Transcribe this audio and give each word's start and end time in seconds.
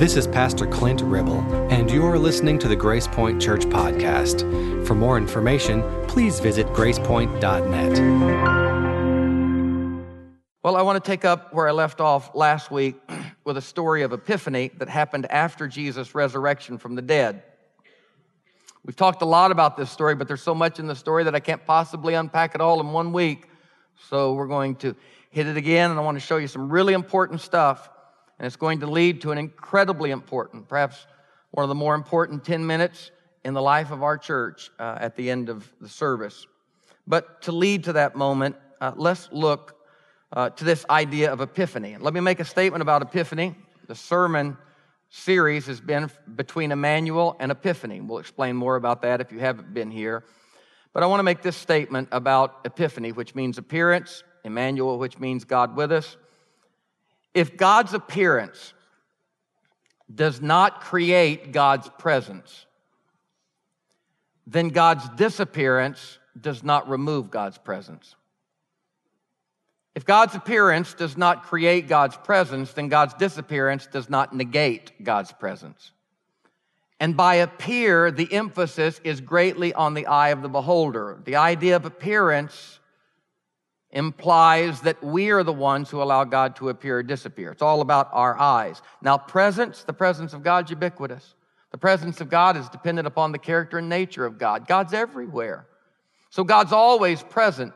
This 0.00 0.16
is 0.16 0.26
Pastor 0.26 0.66
Clint 0.66 1.02
Ribble, 1.02 1.42
and 1.70 1.90
you're 1.90 2.16
listening 2.16 2.58
to 2.60 2.68
the 2.68 2.74
Grace 2.74 3.06
Point 3.06 3.38
Church 3.38 3.66
Podcast. 3.66 4.86
For 4.86 4.94
more 4.94 5.18
information, 5.18 5.82
please 6.08 6.40
visit 6.40 6.66
gracepoint.net. 6.68 7.98
Well, 10.62 10.76
I 10.76 10.80
want 10.80 11.04
to 11.04 11.06
take 11.06 11.26
up 11.26 11.52
where 11.52 11.68
I 11.68 11.72
left 11.72 12.00
off 12.00 12.34
last 12.34 12.70
week 12.70 12.96
with 13.44 13.58
a 13.58 13.60
story 13.60 14.00
of 14.00 14.14
Epiphany 14.14 14.70
that 14.78 14.88
happened 14.88 15.30
after 15.30 15.68
Jesus' 15.68 16.14
resurrection 16.14 16.78
from 16.78 16.94
the 16.94 17.02
dead. 17.02 17.42
We've 18.86 18.96
talked 18.96 19.20
a 19.20 19.26
lot 19.26 19.50
about 19.50 19.76
this 19.76 19.90
story, 19.90 20.14
but 20.14 20.28
there's 20.28 20.40
so 20.40 20.54
much 20.54 20.78
in 20.78 20.86
the 20.86 20.96
story 20.96 21.24
that 21.24 21.34
I 21.34 21.40
can't 21.40 21.66
possibly 21.66 22.14
unpack 22.14 22.54
it 22.54 22.62
all 22.62 22.80
in 22.80 22.92
one 22.92 23.12
week. 23.12 23.50
So 24.08 24.32
we're 24.32 24.48
going 24.48 24.76
to 24.76 24.96
hit 25.28 25.46
it 25.46 25.58
again, 25.58 25.90
and 25.90 26.00
I 26.00 26.02
want 26.02 26.16
to 26.16 26.24
show 26.24 26.38
you 26.38 26.48
some 26.48 26.70
really 26.70 26.94
important 26.94 27.42
stuff. 27.42 27.90
And 28.40 28.46
it's 28.46 28.56
going 28.56 28.80
to 28.80 28.86
lead 28.86 29.20
to 29.20 29.32
an 29.32 29.38
incredibly 29.38 30.10
important, 30.10 30.66
perhaps 30.66 31.06
one 31.50 31.62
of 31.62 31.68
the 31.68 31.74
more 31.74 31.94
important 31.94 32.42
10 32.42 32.66
minutes 32.66 33.10
in 33.44 33.52
the 33.52 33.60
life 33.60 33.90
of 33.90 34.02
our 34.02 34.16
church 34.16 34.70
uh, 34.78 34.96
at 34.98 35.14
the 35.14 35.30
end 35.30 35.50
of 35.50 35.70
the 35.78 35.90
service. 35.90 36.46
But 37.06 37.42
to 37.42 37.52
lead 37.52 37.84
to 37.84 37.92
that 37.92 38.16
moment, 38.16 38.56
uh, 38.80 38.92
let's 38.96 39.28
look 39.30 39.76
uh, 40.32 40.48
to 40.48 40.64
this 40.64 40.86
idea 40.88 41.30
of 41.30 41.42
epiphany. 41.42 41.98
Let 42.00 42.14
me 42.14 42.20
make 42.20 42.40
a 42.40 42.44
statement 42.46 42.80
about 42.80 43.02
epiphany. 43.02 43.54
The 43.88 43.94
sermon 43.94 44.56
series 45.10 45.66
has 45.66 45.82
been 45.82 46.10
between 46.34 46.72
Emmanuel 46.72 47.36
and 47.40 47.52
Epiphany. 47.52 48.00
We'll 48.00 48.20
explain 48.20 48.56
more 48.56 48.76
about 48.76 49.02
that 49.02 49.20
if 49.20 49.32
you 49.32 49.38
haven't 49.40 49.74
been 49.74 49.90
here. 49.90 50.24
But 50.94 51.02
I 51.02 51.06
want 51.06 51.18
to 51.18 51.24
make 51.24 51.42
this 51.42 51.56
statement 51.56 52.08
about 52.10 52.60
Epiphany, 52.64 53.12
which 53.12 53.34
means 53.34 53.58
appearance, 53.58 54.24
Emmanuel, 54.44 54.98
which 54.98 55.18
means 55.18 55.44
God 55.44 55.76
with 55.76 55.92
us. 55.92 56.16
If 57.34 57.56
God's 57.56 57.94
appearance 57.94 58.72
does 60.12 60.40
not 60.40 60.80
create 60.80 61.52
God's 61.52 61.88
presence, 61.98 62.66
then 64.46 64.70
God's 64.70 65.08
disappearance 65.10 66.18
does 66.40 66.64
not 66.64 66.88
remove 66.88 67.30
God's 67.30 67.58
presence. 67.58 68.16
If 69.94 70.04
God's 70.04 70.34
appearance 70.34 70.94
does 70.94 71.16
not 71.16 71.44
create 71.44 71.86
God's 71.86 72.16
presence, 72.16 72.72
then 72.72 72.88
God's 72.88 73.14
disappearance 73.14 73.86
does 73.86 74.08
not 74.08 74.34
negate 74.34 75.04
God's 75.04 75.32
presence. 75.32 75.92
And 76.98 77.16
by 77.16 77.36
appear, 77.36 78.10
the 78.10 78.32
emphasis 78.32 79.00
is 79.04 79.20
greatly 79.20 79.72
on 79.72 79.94
the 79.94 80.06
eye 80.06 80.30
of 80.30 80.42
the 80.42 80.48
beholder. 80.48 81.18
The 81.24 81.36
idea 81.36 81.76
of 81.76 81.84
appearance 81.84 82.79
implies 83.92 84.82
that 84.82 85.02
we 85.02 85.30
are 85.30 85.42
the 85.42 85.52
ones 85.52 85.90
who 85.90 86.02
allow 86.02 86.24
God 86.24 86.56
to 86.56 86.68
appear 86.68 86.98
or 86.98 87.02
disappear. 87.02 87.50
It's 87.50 87.62
all 87.62 87.80
about 87.80 88.08
our 88.12 88.38
eyes. 88.38 88.82
Now, 89.02 89.18
presence, 89.18 89.82
the 89.82 89.92
presence 89.92 90.32
of 90.32 90.42
God 90.42 90.66
is 90.66 90.70
ubiquitous. 90.70 91.34
The 91.72 91.78
presence 91.78 92.20
of 92.20 92.30
God 92.30 92.56
is 92.56 92.68
dependent 92.68 93.06
upon 93.06 93.32
the 93.32 93.38
character 93.38 93.78
and 93.78 93.88
nature 93.88 94.26
of 94.26 94.38
God. 94.38 94.66
God's 94.66 94.92
everywhere. 94.92 95.66
So 96.30 96.44
God's 96.44 96.72
always 96.72 97.22
present, 97.22 97.72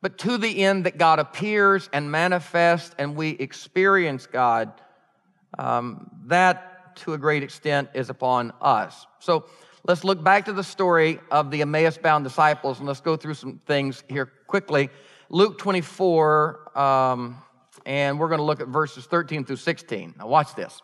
but 0.00 0.18
to 0.18 0.38
the 0.38 0.62
end 0.62 0.86
that 0.86 0.98
God 0.98 1.18
appears 1.18 1.90
and 1.92 2.10
manifests 2.10 2.94
and 2.98 3.16
we 3.16 3.30
experience 3.30 4.26
God, 4.26 4.72
um, 5.58 6.10
that 6.26 6.96
to 6.96 7.14
a 7.14 7.18
great 7.18 7.42
extent 7.42 7.90
is 7.94 8.10
upon 8.10 8.52
us. 8.60 9.06
So 9.18 9.46
let's 9.84 10.04
look 10.04 10.22
back 10.22 10.44
to 10.46 10.52
the 10.52 10.64
story 10.64 11.18
of 11.30 11.50
the 11.50 11.62
Emmaus 11.62 11.98
bound 11.98 12.24
disciples 12.24 12.78
and 12.78 12.88
let's 12.88 13.00
go 13.00 13.16
through 13.16 13.34
some 13.34 13.60
things 13.66 14.02
here 14.08 14.26
quickly. 14.46 14.90
Luke 15.28 15.58
24, 15.58 16.78
um, 16.78 17.36
and 17.86 18.18
we're 18.18 18.28
going 18.28 18.38
to 18.38 18.44
look 18.44 18.60
at 18.60 18.68
verses 18.68 19.06
13 19.06 19.44
through 19.44 19.56
16. 19.56 20.14
Now, 20.18 20.26
watch 20.26 20.54
this. 20.54 20.82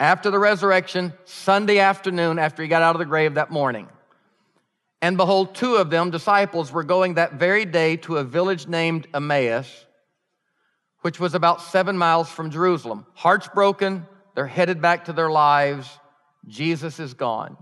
After 0.00 0.30
the 0.30 0.38
resurrection, 0.38 1.12
Sunday 1.24 1.78
afternoon, 1.78 2.38
after 2.38 2.62
he 2.62 2.68
got 2.68 2.82
out 2.82 2.94
of 2.94 2.98
the 2.98 3.04
grave 3.04 3.34
that 3.34 3.50
morning, 3.50 3.88
and 5.00 5.16
behold, 5.16 5.54
two 5.54 5.76
of 5.76 5.90
them, 5.90 6.10
disciples, 6.10 6.72
were 6.72 6.82
going 6.82 7.14
that 7.14 7.34
very 7.34 7.66
day 7.66 7.96
to 7.98 8.16
a 8.16 8.24
village 8.24 8.66
named 8.66 9.06
Emmaus, 9.12 9.86
which 11.02 11.20
was 11.20 11.34
about 11.34 11.60
seven 11.60 11.98
miles 11.98 12.30
from 12.30 12.50
Jerusalem. 12.50 13.04
Hearts 13.12 13.46
broken, 13.54 14.06
they're 14.34 14.46
headed 14.46 14.80
back 14.80 15.04
to 15.04 15.12
their 15.12 15.30
lives. 15.30 15.86
Jesus 16.48 17.00
is 17.00 17.14
gone 17.14 17.56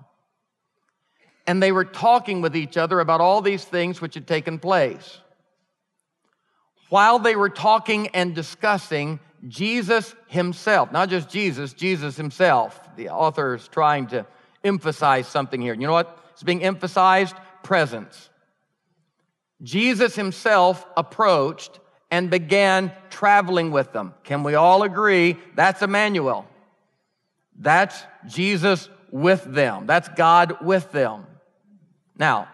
and 1.47 1.63
they 1.63 1.73
were 1.73 1.85
talking 1.85 2.41
with 2.41 2.57
each 2.57 2.77
other 2.77 3.01
about 3.01 3.21
all 3.21 3.41
these 3.41 3.65
things 3.65 4.01
which 4.01 4.15
had 4.15 4.27
taken 4.27 4.59
place. 4.59 5.19
While 6.89 7.19
they 7.19 7.37
were 7.37 7.49
talking 7.49 8.09
and 8.09 8.35
discussing, 8.35 9.19
Jesus 9.49 10.15
himself, 10.29 10.93
not 10.93 11.09
just 11.09 11.29
Jesus, 11.29 11.73
Jesus 11.73 12.17
himself, 12.17 12.81
the 12.97 13.09
author 13.09 13.55
is 13.55 13.67
trying 13.69 14.07
to 14.09 14.27
emphasize 14.63 15.27
something 15.27 15.61
here. 15.61 15.75
You 15.75 15.87
know 15.87 15.93
what 15.93 16.19
is 16.37 16.43
being 16.43 16.63
emphasized? 16.63 17.35
Presence. 17.63 18.29
Jesus 19.63 20.15
himself 20.15 20.85
approached 20.97 21.81
and 22.11 22.31
began 22.31 22.93
traveling 23.11 23.71
with 23.71 23.93
them. 23.93 24.15
Can 24.23 24.43
we 24.43 24.55
all 24.55 24.83
agree 24.83 25.39
that's 25.55 25.83
Emmanuel? 25.83 26.47
That's 27.63 28.05
Jesus 28.27 28.89
with 29.13 29.45
them. 29.45 29.87
That's 29.87 30.09
God 30.09 30.65
with 30.65 30.91
them. 30.91 31.27
Now, 32.19 32.49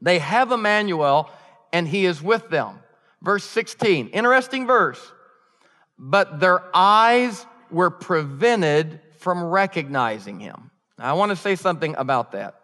they 0.00 0.18
have 0.18 0.50
Emmanuel 0.50 1.30
and 1.72 1.86
he 1.86 2.06
is 2.06 2.22
with 2.22 2.48
them. 2.48 2.78
Verse 3.22 3.44
16, 3.44 4.08
interesting 4.08 4.66
verse. 4.66 5.00
But 5.98 6.40
their 6.40 6.62
eyes 6.74 7.46
were 7.70 7.90
prevented 7.90 9.00
from 9.18 9.44
recognizing 9.44 10.40
him. 10.40 10.70
Now, 10.98 11.10
I 11.10 11.12
want 11.12 11.30
to 11.30 11.36
say 11.36 11.54
something 11.54 11.94
about 11.96 12.32
that. 12.32 12.60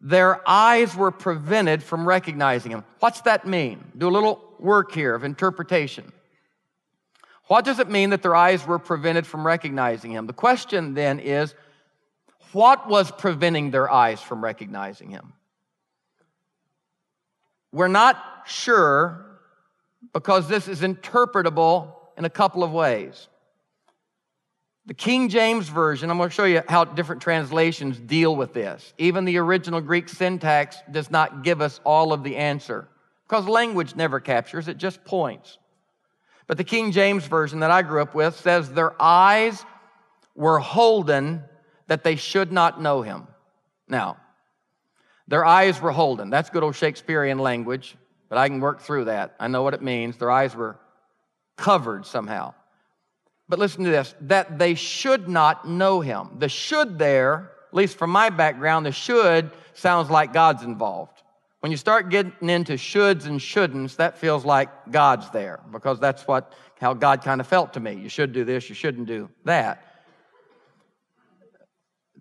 Their 0.00 0.46
eyes 0.48 0.94
were 0.94 1.10
prevented 1.10 1.82
from 1.82 2.06
recognizing 2.06 2.70
him. 2.70 2.84
What's 3.00 3.22
that 3.22 3.46
mean? 3.46 3.92
Do 3.96 4.08
a 4.08 4.10
little 4.10 4.40
work 4.58 4.92
here 4.92 5.14
of 5.14 5.24
interpretation. 5.24 6.12
What 7.46 7.64
does 7.64 7.78
it 7.78 7.90
mean 7.90 8.10
that 8.10 8.22
their 8.22 8.34
eyes 8.34 8.66
were 8.66 8.78
prevented 8.78 9.26
from 9.26 9.46
recognizing 9.46 10.12
him? 10.12 10.26
The 10.26 10.32
question 10.32 10.94
then 10.94 11.20
is 11.20 11.54
what 12.52 12.88
was 12.88 13.10
preventing 13.10 13.70
their 13.70 13.90
eyes 13.90 14.20
from 14.20 14.42
recognizing 14.42 15.10
him? 15.10 15.32
We're 17.72 17.88
not 17.88 18.16
sure 18.46 19.26
because 20.12 20.48
this 20.48 20.68
is 20.68 20.80
interpretable 20.80 21.92
in 22.16 22.24
a 22.24 22.30
couple 22.30 22.62
of 22.62 22.72
ways. 22.72 23.28
The 24.86 24.94
King 24.94 25.28
James 25.28 25.68
Version, 25.68 26.10
I'm 26.10 26.18
going 26.18 26.28
to 26.28 26.34
show 26.34 26.44
you 26.44 26.62
how 26.68 26.84
different 26.84 27.22
translations 27.22 27.98
deal 27.98 28.36
with 28.36 28.52
this. 28.52 28.92
Even 28.98 29.24
the 29.24 29.38
original 29.38 29.80
Greek 29.80 30.08
syntax 30.08 30.76
does 30.90 31.10
not 31.10 31.42
give 31.42 31.60
us 31.60 31.80
all 31.84 32.12
of 32.12 32.22
the 32.22 32.36
answer 32.36 32.86
because 33.26 33.48
language 33.48 33.96
never 33.96 34.20
captures, 34.20 34.68
it 34.68 34.76
just 34.76 35.02
points. 35.04 35.58
But 36.46 36.58
the 36.58 36.64
King 36.64 36.92
James 36.92 37.26
Version 37.26 37.60
that 37.60 37.70
I 37.70 37.82
grew 37.82 38.02
up 38.02 38.14
with 38.14 38.36
says, 38.36 38.70
Their 38.70 39.00
eyes 39.00 39.64
were 40.34 40.58
holden 40.58 41.42
that 41.86 42.04
they 42.04 42.16
should 42.16 42.52
not 42.52 42.80
know 42.80 43.02
him. 43.02 43.26
Now, 43.88 44.18
their 45.28 45.44
eyes 45.44 45.80
were 45.80 45.92
holden. 45.92 46.30
That's 46.30 46.50
good 46.50 46.62
old 46.62 46.76
Shakespearean 46.76 47.38
language, 47.38 47.96
but 48.28 48.38
I 48.38 48.48
can 48.48 48.60
work 48.60 48.80
through 48.80 49.06
that. 49.06 49.34
I 49.40 49.48
know 49.48 49.62
what 49.62 49.74
it 49.74 49.82
means. 49.82 50.16
Their 50.16 50.30
eyes 50.30 50.54
were 50.54 50.78
covered 51.56 52.04
somehow. 52.04 52.54
But 53.48 53.58
listen 53.58 53.84
to 53.84 53.90
this 53.90 54.14
that 54.22 54.58
they 54.58 54.74
should 54.74 55.28
not 55.28 55.68
know 55.68 56.00
him. 56.00 56.30
The 56.38 56.48
should 56.48 56.98
there, 56.98 57.52
at 57.68 57.74
least 57.74 57.96
from 57.96 58.10
my 58.10 58.30
background, 58.30 58.86
the 58.86 58.92
should 58.92 59.50
sounds 59.74 60.10
like 60.10 60.32
God's 60.32 60.62
involved. 60.62 61.13
When 61.64 61.70
you 61.70 61.78
start 61.78 62.10
getting 62.10 62.50
into 62.50 62.74
shoulds 62.74 63.24
and 63.24 63.40
shouldn'ts, 63.40 63.96
that 63.96 64.18
feels 64.18 64.44
like 64.44 64.68
God's 64.90 65.30
there 65.30 65.60
because 65.72 65.98
that's 65.98 66.26
what 66.26 66.52
how 66.78 66.92
God 66.92 67.24
kind 67.24 67.40
of 67.40 67.46
felt 67.46 67.72
to 67.72 67.80
me. 67.80 67.94
You 67.94 68.10
should 68.10 68.34
do 68.34 68.44
this, 68.44 68.68
you 68.68 68.74
shouldn't 68.74 69.06
do 69.06 69.30
that. 69.46 69.82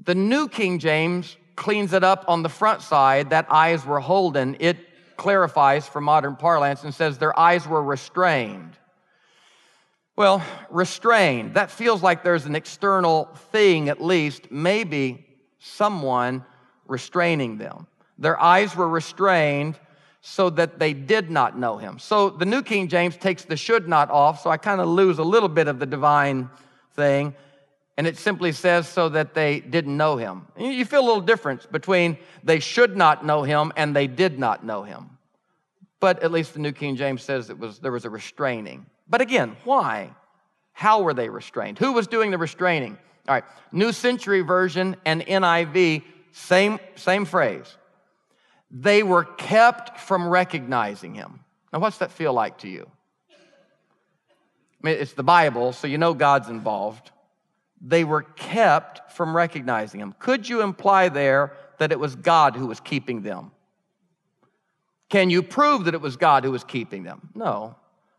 The 0.01 0.15
New 0.15 0.47
King 0.47 0.79
James 0.79 1.35
cleans 1.57 1.91
it 1.91 2.05
up 2.05 2.23
on 2.29 2.41
the 2.41 2.47
front 2.47 2.83
side 2.83 3.31
that 3.31 3.47
eyes 3.49 3.85
were 3.85 3.99
holden. 3.99 4.55
It 4.61 4.77
clarifies 5.17 5.89
for 5.89 5.99
modern 5.99 6.37
parlance 6.37 6.85
and 6.85 6.95
says 6.95 7.17
their 7.17 7.37
eyes 7.37 7.67
were 7.67 7.83
restrained. 7.83 8.77
Well, 10.15 10.41
restrained, 10.69 11.55
that 11.55 11.69
feels 11.69 12.01
like 12.01 12.23
there's 12.23 12.45
an 12.45 12.55
external 12.55 13.25
thing, 13.51 13.89
at 13.89 14.01
least, 14.01 14.51
maybe 14.51 15.27
someone 15.59 16.45
restraining 16.87 17.57
them. 17.57 17.87
Their 18.23 18.41
eyes 18.41 18.73
were 18.73 18.87
restrained 18.87 19.77
so 20.21 20.49
that 20.51 20.79
they 20.79 20.93
did 20.93 21.29
not 21.29 21.59
know 21.59 21.75
him. 21.75 21.99
So 21.99 22.29
the 22.29 22.45
New 22.45 22.63
King 22.63 22.87
James 22.87 23.17
takes 23.17 23.43
the 23.43 23.57
should 23.57 23.89
not 23.89 24.09
off, 24.09 24.41
so 24.41 24.49
I 24.49 24.55
kind 24.55 24.79
of 24.79 24.87
lose 24.87 25.19
a 25.19 25.23
little 25.23 25.49
bit 25.49 25.67
of 25.67 25.77
the 25.77 25.85
divine 25.85 26.49
thing. 26.93 27.35
And 27.97 28.07
it 28.07 28.17
simply 28.17 28.53
says 28.53 28.87
so 28.87 29.09
that 29.09 29.33
they 29.33 29.59
didn't 29.59 29.97
know 29.97 30.15
him. 30.15 30.47
You 30.57 30.85
feel 30.85 31.01
a 31.01 31.05
little 31.05 31.21
difference 31.21 31.65
between 31.65 32.17
they 32.45 32.59
should 32.59 32.95
not 32.95 33.25
know 33.25 33.43
him 33.43 33.73
and 33.75 33.93
they 33.93 34.07
did 34.07 34.39
not 34.39 34.65
know 34.65 34.83
him. 34.83 35.17
But 35.99 36.23
at 36.23 36.31
least 36.31 36.53
the 36.53 36.59
New 36.59 36.71
King 36.71 36.95
James 36.95 37.21
says 37.23 37.49
it 37.49 37.59
was, 37.59 37.79
there 37.79 37.91
was 37.91 38.05
a 38.05 38.09
restraining. 38.09 38.85
But 39.09 39.19
again, 39.19 39.57
why? 39.65 40.11
How 40.71 41.01
were 41.01 41.13
they 41.13 41.27
restrained? 41.27 41.77
Who 41.77 41.91
was 41.91 42.07
doing 42.07 42.31
the 42.31 42.37
restraining? 42.37 42.97
All 43.27 43.35
right, 43.35 43.43
New 43.73 43.91
Century 43.91 44.41
Version 44.41 44.95
and 45.05 45.21
NIV, 45.21 46.03
same, 46.31 46.79
same 46.95 47.25
phrase. 47.25 47.77
They 48.75 49.03
were 49.03 49.23
kept 49.23 49.99
from 49.99 50.27
recognizing 50.27 51.13
him. 51.13 51.41
Now, 51.71 51.79
what's 51.79 51.99
that 51.99 52.11
feel 52.11 52.33
like 52.33 52.57
to 52.59 52.67
you? 52.67 52.89
I 53.31 54.87
mean, 54.87 54.97
it's 54.99 55.13
the 55.13 55.23
Bible, 55.23 55.73
so 55.73 55.87
you 55.87 55.99
know 55.99 56.15
God's 56.15 56.49
involved. 56.49 57.11
They 57.79 58.03
were 58.03 58.23
kept 58.23 59.11
from 59.11 59.35
recognizing 59.35 59.99
him. 59.99 60.15
Could 60.17 60.49
you 60.49 60.61
imply 60.61 61.09
there 61.09 61.53
that 61.77 61.91
it 61.91 61.99
was 61.99 62.15
God 62.15 62.55
who 62.55 62.65
was 62.65 62.79
keeping 62.79 63.21
them? 63.21 63.51
Can 65.09 65.29
you 65.29 65.43
prove 65.43 65.85
that 65.85 65.93
it 65.93 66.01
was 66.01 66.17
God 66.17 66.43
who 66.43 66.51
was 66.51 66.63
keeping 66.63 67.03
them? 67.03 67.29
No, 67.35 67.75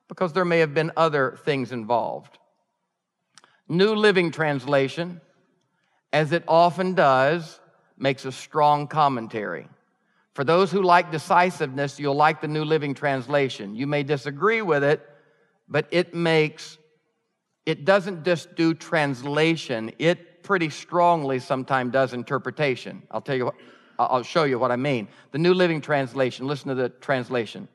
because 0.07 0.33
there 0.33 0.45
may 0.45 0.61
have 0.61 0.73
been 0.73 0.93
other 0.97 1.37
things 1.45 1.73
involved. 1.73 2.39
New 3.69 3.95
Living 3.95 4.31
Translation, 4.31 5.21
as 6.13 6.31
it 6.31 6.45
often 6.47 6.95
does, 6.95 7.59
makes 7.99 8.25
a 8.25 8.33
strong 8.33 8.87
commentary. 8.87 9.67
For 10.35 10.43
those 10.43 10.73
who 10.73 10.83
like 10.83 11.13
decisiveness, 11.13 11.99
you'll 12.01 12.17
like 12.17 12.41
the 12.41 12.49
New 12.49 12.65
Living 12.65 12.93
Translation. 12.93 13.77
You 13.77 13.87
may 13.87 14.03
disagree 14.03 14.63
with 14.63 14.83
it, 14.83 15.01
but 15.69 15.87
it 15.93 16.13
makes, 16.13 16.77
it 17.65 17.85
doesn't 17.85 18.25
just 18.25 18.57
do 18.57 18.75
translation, 18.75 19.93
it 19.99 20.43
pretty 20.43 20.71
strongly 20.71 21.39
sometimes 21.39 21.93
does 21.93 22.13
interpretation. 22.13 23.05
I'll 23.13 23.21
tell 23.21 23.37
you 23.37 23.47
what, 23.47 23.55
I'll 23.97 24.25
show 24.25 24.43
you 24.43 24.59
what 24.59 24.73
I 24.73 24.77
mean. 24.77 25.07
The 25.31 25.39
New 25.39 25.55
Living 25.55 25.81
Translation, 25.81 26.49
listen 26.49 26.69
to 26.69 26.75
the 26.75 26.89
translation. 26.89 27.69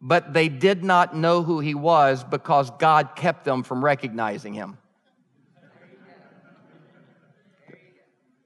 But 0.00 0.32
they 0.32 0.48
did 0.48 0.84
not 0.84 1.14
know 1.14 1.42
who 1.42 1.58
he 1.58 1.74
was 1.74 2.22
because 2.22 2.70
God 2.78 3.16
kept 3.16 3.44
them 3.44 3.64
from 3.64 3.84
recognizing 3.84 4.54
him. 4.54 4.78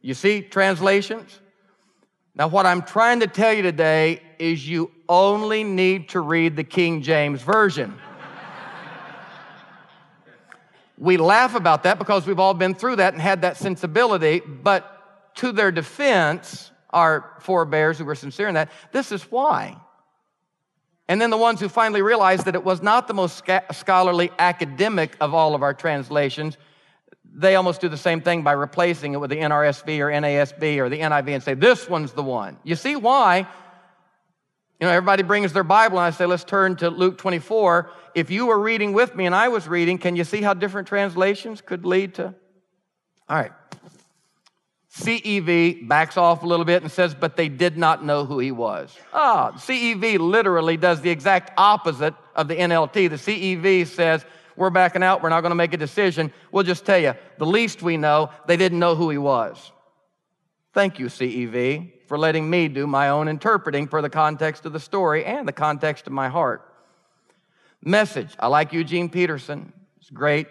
You 0.00 0.14
see 0.14 0.42
translations? 0.42 1.40
Now, 2.36 2.48
what 2.48 2.66
I'm 2.66 2.82
trying 2.82 3.20
to 3.20 3.28
tell 3.28 3.52
you 3.52 3.62
today 3.62 4.20
is 4.40 4.68
you 4.68 4.90
only 5.08 5.62
need 5.62 6.08
to 6.10 6.20
read 6.20 6.56
the 6.56 6.64
King 6.64 7.00
James 7.00 7.42
Version. 7.42 7.94
we 10.98 11.16
laugh 11.16 11.54
about 11.54 11.84
that 11.84 11.98
because 11.98 12.26
we've 12.26 12.40
all 12.40 12.54
been 12.54 12.74
through 12.74 12.96
that 12.96 13.12
and 13.12 13.22
had 13.22 13.42
that 13.42 13.56
sensibility, 13.56 14.40
but 14.40 15.34
to 15.36 15.52
their 15.52 15.70
defense, 15.70 16.72
our 16.90 17.36
forebears 17.38 17.98
who 17.98 18.04
were 18.04 18.16
sincere 18.16 18.48
in 18.48 18.54
that, 18.54 18.70
this 18.90 19.12
is 19.12 19.22
why. 19.30 19.76
And 21.06 21.20
then 21.20 21.30
the 21.30 21.36
ones 21.36 21.60
who 21.60 21.68
finally 21.68 22.02
realized 22.02 22.46
that 22.46 22.56
it 22.56 22.64
was 22.64 22.82
not 22.82 23.06
the 23.06 23.14
most 23.14 23.44
scholarly 23.72 24.32
academic 24.40 25.16
of 25.20 25.34
all 25.34 25.54
of 25.54 25.62
our 25.62 25.74
translations, 25.74 26.56
they 27.36 27.56
almost 27.56 27.80
do 27.80 27.88
the 27.88 27.96
same 27.96 28.20
thing 28.20 28.42
by 28.42 28.52
replacing 28.52 29.12
it 29.12 29.20
with 29.20 29.30
the 29.30 29.36
NRSV 29.36 29.98
or 29.98 30.10
NASB 30.10 30.78
or 30.78 30.88
the 30.88 31.00
NIV 31.00 31.28
and 31.28 31.42
say, 31.42 31.54
this 31.54 31.88
one's 31.88 32.12
the 32.12 32.22
one. 32.22 32.56
You 32.62 32.76
see 32.76 32.94
why? 32.94 33.38
You 34.80 34.86
know, 34.86 34.90
everybody 34.90 35.24
brings 35.24 35.52
their 35.52 35.64
Bible 35.64 35.98
and 35.98 36.06
I 36.06 36.10
say, 36.10 36.26
let's 36.26 36.44
turn 36.44 36.76
to 36.76 36.90
Luke 36.90 37.18
24. 37.18 37.90
If 38.14 38.30
you 38.30 38.46
were 38.46 38.58
reading 38.58 38.92
with 38.92 39.16
me 39.16 39.26
and 39.26 39.34
I 39.34 39.48
was 39.48 39.66
reading, 39.66 39.98
can 39.98 40.14
you 40.14 40.22
see 40.22 40.42
how 40.42 40.54
different 40.54 40.86
translations 40.86 41.60
could 41.60 41.84
lead 41.84 42.14
to? 42.14 42.34
All 43.28 43.36
right. 43.36 43.52
CEV 44.92 45.88
backs 45.88 46.16
off 46.16 46.44
a 46.44 46.46
little 46.46 46.64
bit 46.64 46.82
and 46.82 46.92
says, 46.92 47.16
but 47.16 47.36
they 47.36 47.48
did 47.48 47.76
not 47.76 48.04
know 48.04 48.24
who 48.24 48.38
he 48.38 48.52
was. 48.52 48.96
Ah, 49.12 49.52
CEV 49.56 50.20
literally 50.20 50.76
does 50.76 51.00
the 51.00 51.10
exact 51.10 51.52
opposite 51.56 52.14
of 52.36 52.46
the 52.46 52.54
NLT. 52.54 53.10
The 53.10 53.16
CEV 53.16 53.88
says, 53.88 54.24
we're 54.56 54.70
backing 54.70 55.02
out. 55.02 55.22
We're 55.22 55.28
not 55.28 55.40
going 55.40 55.50
to 55.50 55.56
make 55.56 55.74
a 55.74 55.78
decision. 55.78 56.32
We'll 56.52 56.64
just 56.64 56.84
tell 56.84 56.98
you 56.98 57.14
the 57.38 57.46
least 57.46 57.82
we 57.82 57.96
know, 57.96 58.30
they 58.46 58.56
didn't 58.56 58.78
know 58.78 58.94
who 58.94 59.10
he 59.10 59.18
was. 59.18 59.72
Thank 60.72 60.98
you, 60.98 61.06
CEV, 61.06 62.06
for 62.08 62.18
letting 62.18 62.48
me 62.48 62.68
do 62.68 62.86
my 62.86 63.10
own 63.10 63.28
interpreting 63.28 63.86
for 63.86 64.02
the 64.02 64.10
context 64.10 64.66
of 64.66 64.72
the 64.72 64.80
story 64.80 65.24
and 65.24 65.46
the 65.46 65.52
context 65.52 66.06
of 66.06 66.12
my 66.12 66.28
heart. 66.28 66.68
Message 67.82 68.34
I 68.38 68.48
like 68.48 68.72
Eugene 68.72 69.08
Peterson. 69.08 69.72
He's 69.98 70.10
great, 70.10 70.48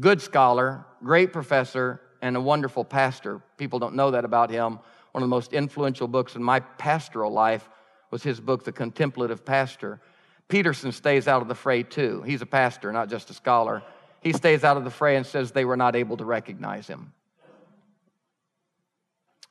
good 0.00 0.20
scholar, 0.20 0.84
great 1.02 1.32
professor, 1.32 2.00
and 2.20 2.36
a 2.36 2.40
wonderful 2.40 2.84
pastor. 2.84 3.40
People 3.56 3.78
don't 3.78 3.94
know 3.94 4.10
that 4.10 4.24
about 4.24 4.50
him. 4.50 4.78
One 5.12 5.22
of 5.22 5.28
the 5.28 5.34
most 5.34 5.52
influential 5.52 6.08
books 6.08 6.36
in 6.36 6.42
my 6.42 6.60
pastoral 6.60 7.30
life 7.30 7.68
was 8.10 8.22
his 8.22 8.40
book, 8.40 8.64
The 8.64 8.72
Contemplative 8.72 9.44
Pastor. 9.44 10.00
Peterson 10.48 10.92
stays 10.92 11.26
out 11.26 11.42
of 11.42 11.48
the 11.48 11.54
fray 11.54 11.82
too. 11.82 12.22
He's 12.22 12.42
a 12.42 12.46
pastor, 12.46 12.92
not 12.92 13.08
just 13.08 13.30
a 13.30 13.34
scholar. 13.34 13.82
He 14.20 14.32
stays 14.32 14.64
out 14.64 14.76
of 14.76 14.84
the 14.84 14.90
fray 14.90 15.16
and 15.16 15.26
says 15.26 15.52
they 15.52 15.64
were 15.64 15.76
not 15.76 15.96
able 15.96 16.16
to 16.16 16.24
recognize 16.24 16.86
him. 16.86 17.12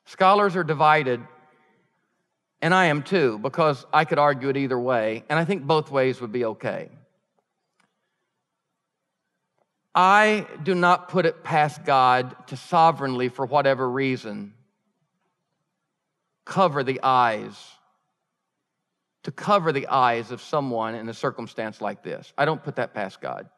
Scholars 0.06 0.56
are 0.56 0.64
divided, 0.64 1.22
and 2.62 2.74
I 2.74 2.86
am 2.86 3.04
too, 3.04 3.40
because 3.40 3.86
I 3.94 4.06
could 4.06 4.20
argue 4.20 4.50
it 4.50 4.58
either 4.58 4.80
way, 4.80 5.24
and 5.30 5.40
I 5.40 5.46
think 5.46 5.64
both 5.64 5.90
ways 5.90 6.22
would 6.22 6.32
be 6.32 6.46
okay. 6.46 6.90
I 9.96 10.48
do 10.64 10.74
not 10.74 11.10
put 11.10 11.26
it 11.26 11.44
past 11.44 11.86
God 11.86 12.36
to 12.48 12.58
sovereignly, 12.58 13.30
for 13.30 13.46
whatever 13.46 13.90
reason, 13.90 14.54
cover 16.46 16.84
the 16.84 17.00
eyes 17.04 17.56
to 19.24 19.32
cover 19.32 19.72
the 19.72 19.88
eyes 19.88 20.32
of 20.32 20.42
someone 20.42 20.96
in 20.96 21.08
a 21.10 21.14
circumstance 21.14 21.82
like 21.82 22.04
this. 22.04 22.32
I 22.38 22.46
don't 22.46 22.64
put 22.64 22.76
that 22.76 22.94
past 22.94 23.22
God. 23.22 23.50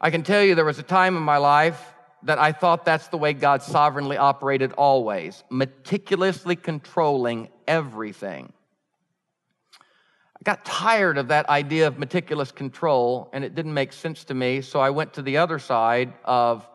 I 0.00 0.10
can 0.10 0.22
tell 0.24 0.42
you 0.42 0.54
there 0.54 0.64
was 0.64 0.80
a 0.80 0.84
time 0.84 1.16
in 1.16 1.22
my 1.22 1.38
life 1.38 1.94
that 2.24 2.38
I 2.38 2.52
thought 2.52 2.84
that's 2.84 3.08
the 3.08 3.18
way 3.18 3.32
God 3.32 3.62
sovereignly 3.62 4.16
operated 4.16 4.72
always, 4.72 5.42
meticulously 5.50 6.56
controlling 6.56 7.48
everything. 7.66 8.52
I 9.80 10.42
got 10.44 10.64
tired 10.64 11.18
of 11.18 11.28
that 11.28 11.48
idea 11.48 11.86
of 11.86 11.98
meticulous 11.98 12.50
control, 12.50 13.30
and 13.32 13.44
it 13.44 13.54
didn't 13.54 13.74
make 13.74 13.92
sense 13.92 14.24
to 14.24 14.34
me, 14.34 14.60
so 14.60 14.80
I 14.80 14.90
went 14.90 15.14
to 15.14 15.22
the 15.22 15.36
other 15.36 15.60
side 15.60 16.12
of 16.24 16.68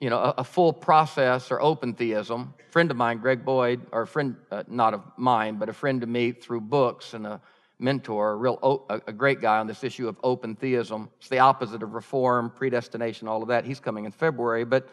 you 0.00 0.10
know, 0.10 0.18
a, 0.18 0.34
a, 0.38 0.44
full 0.44 0.72
process 0.72 1.50
or 1.50 1.60
open 1.60 1.94
theism. 1.94 2.54
A 2.68 2.72
friend 2.72 2.90
of 2.90 2.96
mine, 2.96 3.18
Greg 3.18 3.44
Boyd, 3.44 3.80
or 3.90 4.02
a 4.02 4.06
friend, 4.06 4.36
uh, 4.50 4.62
not 4.68 4.94
of 4.94 5.02
mine, 5.16 5.56
but 5.56 5.68
a 5.68 5.72
friend 5.72 6.00
to 6.02 6.06
me 6.06 6.32
through 6.32 6.60
books 6.60 7.14
and 7.14 7.26
a 7.26 7.40
mentor, 7.80 8.32
a 8.32 8.36
real, 8.36 8.84
a, 8.88 9.00
a 9.08 9.12
great 9.12 9.40
guy 9.40 9.58
on 9.58 9.66
this 9.66 9.82
issue 9.82 10.08
of 10.08 10.16
open 10.22 10.54
theism. 10.54 11.10
It's 11.18 11.28
the 11.28 11.40
opposite 11.40 11.82
of 11.82 11.94
reform, 11.94 12.50
predestination, 12.50 13.26
all 13.26 13.42
of 13.42 13.48
that. 13.48 13.64
He's 13.64 13.80
coming 13.80 14.04
in 14.04 14.12
February, 14.12 14.64
but 14.64 14.88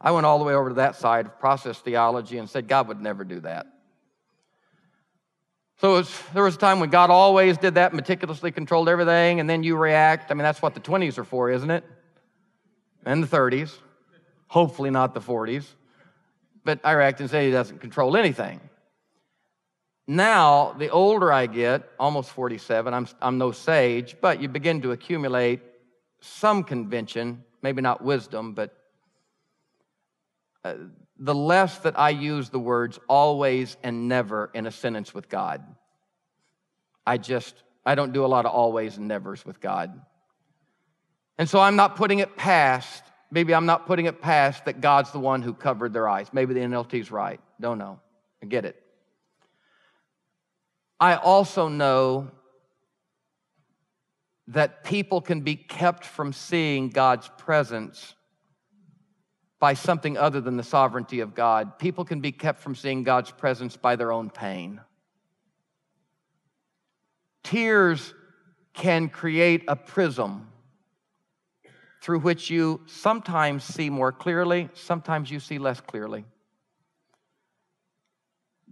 I 0.00 0.10
went 0.10 0.26
all 0.26 0.38
the 0.38 0.44
way 0.44 0.54
over 0.54 0.70
to 0.70 0.74
that 0.76 0.96
side 0.96 1.26
of 1.26 1.38
process 1.38 1.78
theology 1.78 2.38
and 2.38 2.50
said 2.50 2.66
God 2.66 2.88
would 2.88 3.00
never 3.00 3.24
do 3.24 3.40
that. 3.40 3.66
So 5.80 5.92
was, 5.92 6.22
there 6.34 6.42
was 6.42 6.56
a 6.56 6.58
time 6.58 6.80
when 6.80 6.90
God 6.90 7.10
always 7.10 7.56
did 7.56 7.76
that, 7.76 7.94
meticulously 7.94 8.50
controlled 8.50 8.88
everything, 8.88 9.38
and 9.38 9.48
then 9.48 9.62
you 9.62 9.76
react. 9.76 10.32
I 10.32 10.34
mean, 10.34 10.42
that's 10.42 10.60
what 10.60 10.74
the 10.74 10.80
20s 10.80 11.18
are 11.18 11.24
for, 11.24 11.50
isn't 11.50 11.70
it? 11.70 11.84
And 13.06 13.22
the 13.22 13.28
30s 13.28 13.72
hopefully 14.48 14.90
not 14.90 15.14
the 15.14 15.20
40s. 15.20 15.64
But 16.64 16.84
Iraq 16.84 17.20
and 17.20 17.30
say 17.30 17.46
he 17.46 17.52
doesn't 17.52 17.80
control 17.80 18.16
anything. 18.16 18.60
Now, 20.06 20.72
the 20.72 20.88
older 20.88 21.30
I 21.30 21.46
get, 21.46 21.88
almost 21.98 22.30
47, 22.30 22.92
I'm, 22.94 23.06
I'm 23.20 23.38
no 23.38 23.52
sage, 23.52 24.16
but 24.20 24.40
you 24.40 24.48
begin 24.48 24.80
to 24.82 24.92
accumulate 24.92 25.60
some 26.20 26.64
convention, 26.64 27.44
maybe 27.62 27.82
not 27.82 28.02
wisdom, 28.02 28.54
but 28.54 28.74
uh, 30.64 30.74
the 31.18 31.34
less 31.34 31.78
that 31.78 31.98
I 31.98 32.10
use 32.10 32.48
the 32.48 32.58
words 32.58 32.98
always 33.08 33.76
and 33.82 34.08
never 34.08 34.50
in 34.54 34.66
a 34.66 34.70
sentence 34.70 35.12
with 35.12 35.28
God. 35.28 35.62
I 37.06 37.18
just, 37.18 37.62
I 37.84 37.94
don't 37.94 38.12
do 38.12 38.24
a 38.24 38.28
lot 38.28 38.46
of 38.46 38.52
always 38.52 38.96
and 38.96 39.08
nevers 39.08 39.44
with 39.44 39.60
God. 39.60 40.00
And 41.36 41.48
so 41.48 41.60
I'm 41.60 41.76
not 41.76 41.96
putting 41.96 42.18
it 42.18 42.36
past 42.36 43.02
maybe 43.30 43.54
I'm 43.54 43.66
not 43.66 43.86
putting 43.86 44.06
it 44.06 44.20
past 44.20 44.64
that 44.64 44.80
God's 44.80 45.12
the 45.12 45.18
one 45.18 45.42
who 45.42 45.54
covered 45.54 45.92
their 45.92 46.08
eyes. 46.08 46.28
Maybe 46.32 46.54
the 46.54 46.60
NLT's 46.60 47.10
right. 47.10 47.40
Don't 47.60 47.78
know. 47.78 48.00
I 48.42 48.46
get 48.46 48.64
it. 48.64 48.82
I 51.00 51.16
also 51.16 51.68
know 51.68 52.30
that 54.48 54.82
people 54.82 55.20
can 55.20 55.42
be 55.42 55.54
kept 55.54 56.04
from 56.04 56.32
seeing 56.32 56.88
God's 56.88 57.30
presence 57.38 58.14
by 59.60 59.74
something 59.74 60.16
other 60.16 60.40
than 60.40 60.56
the 60.56 60.62
sovereignty 60.62 61.20
of 61.20 61.34
God. 61.34 61.78
People 61.78 62.04
can 62.04 62.20
be 62.20 62.32
kept 62.32 62.60
from 62.60 62.74
seeing 62.74 63.02
God's 63.02 63.30
presence 63.30 63.76
by 63.76 63.96
their 63.96 64.12
own 64.12 64.30
pain. 64.30 64.80
Tears 67.42 68.14
can 68.72 69.08
create 69.08 69.64
a 69.68 69.76
prism 69.76 70.46
through 72.08 72.20
which 72.20 72.48
you 72.48 72.80
sometimes 72.86 73.62
see 73.62 73.90
more 73.90 74.10
clearly, 74.10 74.70
sometimes 74.72 75.30
you 75.30 75.38
see 75.38 75.58
less 75.58 75.78
clearly. 75.78 76.24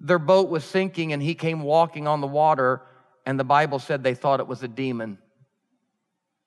Their 0.00 0.18
boat 0.18 0.48
was 0.48 0.64
sinking 0.64 1.12
and 1.12 1.22
he 1.22 1.34
came 1.34 1.60
walking 1.60 2.08
on 2.08 2.22
the 2.22 2.26
water, 2.26 2.80
and 3.26 3.38
the 3.38 3.44
Bible 3.44 3.78
said 3.78 4.02
they 4.02 4.14
thought 4.14 4.40
it 4.40 4.46
was 4.46 4.62
a 4.62 4.68
demon. 4.68 5.18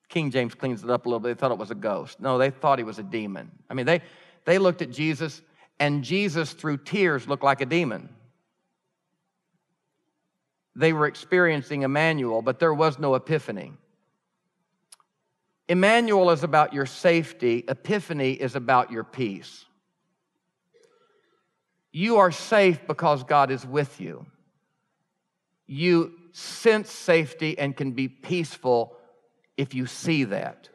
King 0.08 0.32
James 0.32 0.52
cleans 0.52 0.82
it 0.82 0.90
up 0.90 1.06
a 1.06 1.08
little 1.08 1.20
bit. 1.20 1.28
They 1.28 1.40
thought 1.40 1.52
it 1.52 1.58
was 1.58 1.70
a 1.70 1.76
ghost. 1.76 2.18
No, 2.18 2.38
they 2.38 2.50
thought 2.50 2.80
he 2.80 2.84
was 2.84 2.98
a 2.98 3.04
demon. 3.04 3.52
I 3.70 3.74
mean, 3.74 3.86
they, 3.86 4.02
they 4.44 4.58
looked 4.58 4.82
at 4.82 4.90
Jesus, 4.90 5.42
and 5.78 6.02
Jesus, 6.02 6.54
through 6.54 6.78
tears, 6.78 7.28
looked 7.28 7.44
like 7.44 7.60
a 7.60 7.66
demon. 7.66 8.08
They 10.74 10.92
were 10.92 11.06
experiencing 11.06 11.82
Emmanuel, 11.82 12.42
but 12.42 12.58
there 12.58 12.74
was 12.74 12.98
no 12.98 13.14
epiphany. 13.14 13.74
Emmanuel 15.70 16.32
is 16.32 16.42
about 16.42 16.72
your 16.72 16.84
safety, 16.84 17.64
Epiphany 17.68 18.32
is 18.32 18.56
about 18.56 18.90
your 18.90 19.04
peace. 19.04 19.64
You 21.92 22.16
are 22.16 22.32
safe 22.32 22.84
because 22.88 23.22
God 23.22 23.52
is 23.52 23.64
with 23.64 24.00
you. 24.00 24.26
You 25.68 26.12
sense 26.32 26.90
safety 26.90 27.56
and 27.56 27.76
can 27.76 27.92
be 27.92 28.08
peaceful 28.08 28.96
if 29.56 29.72
you 29.72 29.86
see 29.86 30.24
that. 30.24 30.68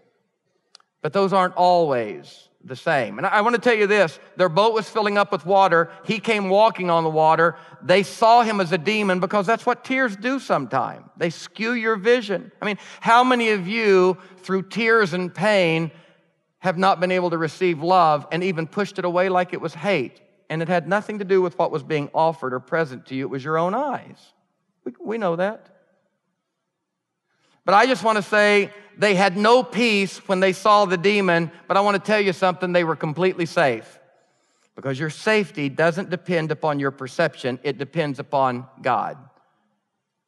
But 1.02 1.12
those 1.12 1.34
aren't 1.34 1.56
always 1.56 2.48
the 2.66 2.76
same. 2.76 3.20
And 3.20 3.28
I 3.28 3.42
want 3.42 3.56
to 3.56 3.62
tell 3.62 3.76
you 3.76 3.86
this 3.86 4.20
their 4.36 4.50
boat 4.50 4.74
was 4.74 4.90
filling 4.90 5.18
up 5.18 5.32
with 5.32 5.46
water. 5.46 5.92
He 6.04 6.20
came 6.20 6.50
walking 6.50 6.90
on 6.90 7.04
the 7.04 7.10
water. 7.10 7.56
They 7.82 8.04
saw 8.04 8.42
him 8.42 8.60
as 8.60 8.72
a 8.72 8.78
demon 8.78 9.20
because 9.20 9.46
that's 9.46 9.66
what 9.66 9.84
tears 9.84 10.16
do 10.16 10.40
sometimes. 10.40 11.08
They 11.16 11.30
skew 11.30 11.74
your 11.74 11.96
vision. 11.96 12.52
I 12.62 12.66
mean, 12.66 12.78
how 13.00 13.24
many 13.24 13.52
of 13.52 13.68
you, 13.68 14.18
through 14.38 14.64
tears 14.64 15.14
and 15.14 15.34
pain, 15.34 15.92
have 16.60 16.78
not 16.78 17.00
been 17.00 17.12
able 17.12 17.30
to 17.30 17.38
receive 17.38 17.84
love 17.84 18.28
and 18.32 18.44
even 18.44 18.66
pushed 18.66 18.98
it 18.98 19.06
away 19.06 19.30
like 19.30 19.54
it 19.54 19.62
was 19.62 19.76
hate? 19.76 20.20
And 20.50 20.62
it 20.62 20.68
had 20.68 20.88
nothing 20.88 21.20
to 21.20 21.26
do 21.26 21.42
with 21.42 21.58
what 21.60 21.72
was 21.72 21.84
being 21.84 22.10
offered 22.14 22.54
or 22.54 22.60
present 22.60 23.06
to 23.08 23.16
you, 23.16 23.26
it 23.26 23.30
was 23.30 23.44
your 23.44 23.58
own 23.58 23.74
eyes. 23.76 24.34
We, 24.84 24.94
we 25.00 25.18
know 25.18 25.36
that. 25.36 25.70
But 27.64 27.74
I 27.74 27.88
just 27.88 28.04
want 28.04 28.18
to 28.18 28.22
say 28.22 28.72
they 28.98 29.16
had 29.16 29.38
no 29.38 29.64
peace 29.64 30.18
when 30.28 30.40
they 30.40 30.54
saw 30.54 30.86
the 30.86 30.98
demon, 30.98 31.52
but 31.68 31.78
I 31.78 31.82
want 31.82 31.96
to 31.96 32.06
tell 32.06 32.20
you 32.20 32.34
something, 32.34 32.72
they 32.72 32.84
were 32.84 32.96
completely 32.96 33.46
safe. 33.46 34.00
Because 34.76 35.00
your 35.00 35.10
safety 35.10 35.70
doesn't 35.70 36.10
depend 36.10 36.52
upon 36.52 36.80
your 36.80 36.92
perception, 36.92 37.60
it 37.64 37.78
depends 37.78 38.20
upon 38.20 38.68
God. 38.82 39.18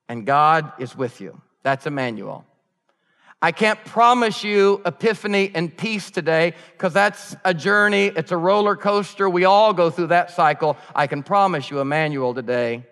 And 0.08 0.26
God 0.26 0.72
is 0.80 0.96
with 0.96 1.20
you. 1.20 1.42
That's 1.64 1.86
Emmanuel. 1.86 2.46
I 3.42 3.52
can't 3.52 3.84
promise 3.86 4.44
you 4.44 4.82
epiphany 4.86 5.52
and 5.54 5.76
peace 5.76 6.10
today 6.10 6.54
because 6.72 6.94
that's 6.94 7.36
a 7.46 7.54
journey, 7.54 8.06
it's 8.06 8.32
a 8.32 8.38
roller 8.38 8.76
coaster. 8.76 9.30
We 9.30 9.46
all 9.46 9.74
go 9.74 9.92
through 9.92 10.08
that 10.08 10.32
cycle. 10.32 10.76
I 10.96 11.06
can 11.06 11.22
promise 11.22 11.70
you 11.70 11.80
Emmanuel 11.80 12.34
today. 12.34 12.84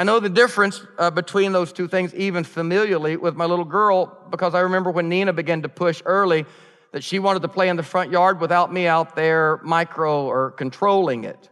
I 0.00 0.02
know 0.02 0.18
the 0.18 0.30
difference 0.30 0.80
uh, 0.96 1.10
between 1.10 1.52
those 1.52 1.74
two 1.74 1.86
things, 1.86 2.14
even 2.14 2.42
familiarly, 2.42 3.18
with 3.18 3.36
my 3.36 3.44
little 3.44 3.66
girl, 3.66 4.06
because 4.30 4.54
I 4.54 4.60
remember 4.60 4.90
when 4.90 5.10
Nina 5.10 5.34
began 5.34 5.60
to 5.60 5.68
push 5.68 6.00
early 6.06 6.46
that 6.92 7.04
she 7.04 7.18
wanted 7.18 7.42
to 7.42 7.48
play 7.48 7.68
in 7.68 7.76
the 7.76 7.82
front 7.82 8.10
yard 8.10 8.40
without 8.40 8.72
me 8.72 8.86
out 8.86 9.14
there 9.14 9.60
micro 9.62 10.24
or 10.24 10.52
controlling 10.52 11.24
it. 11.24 11.50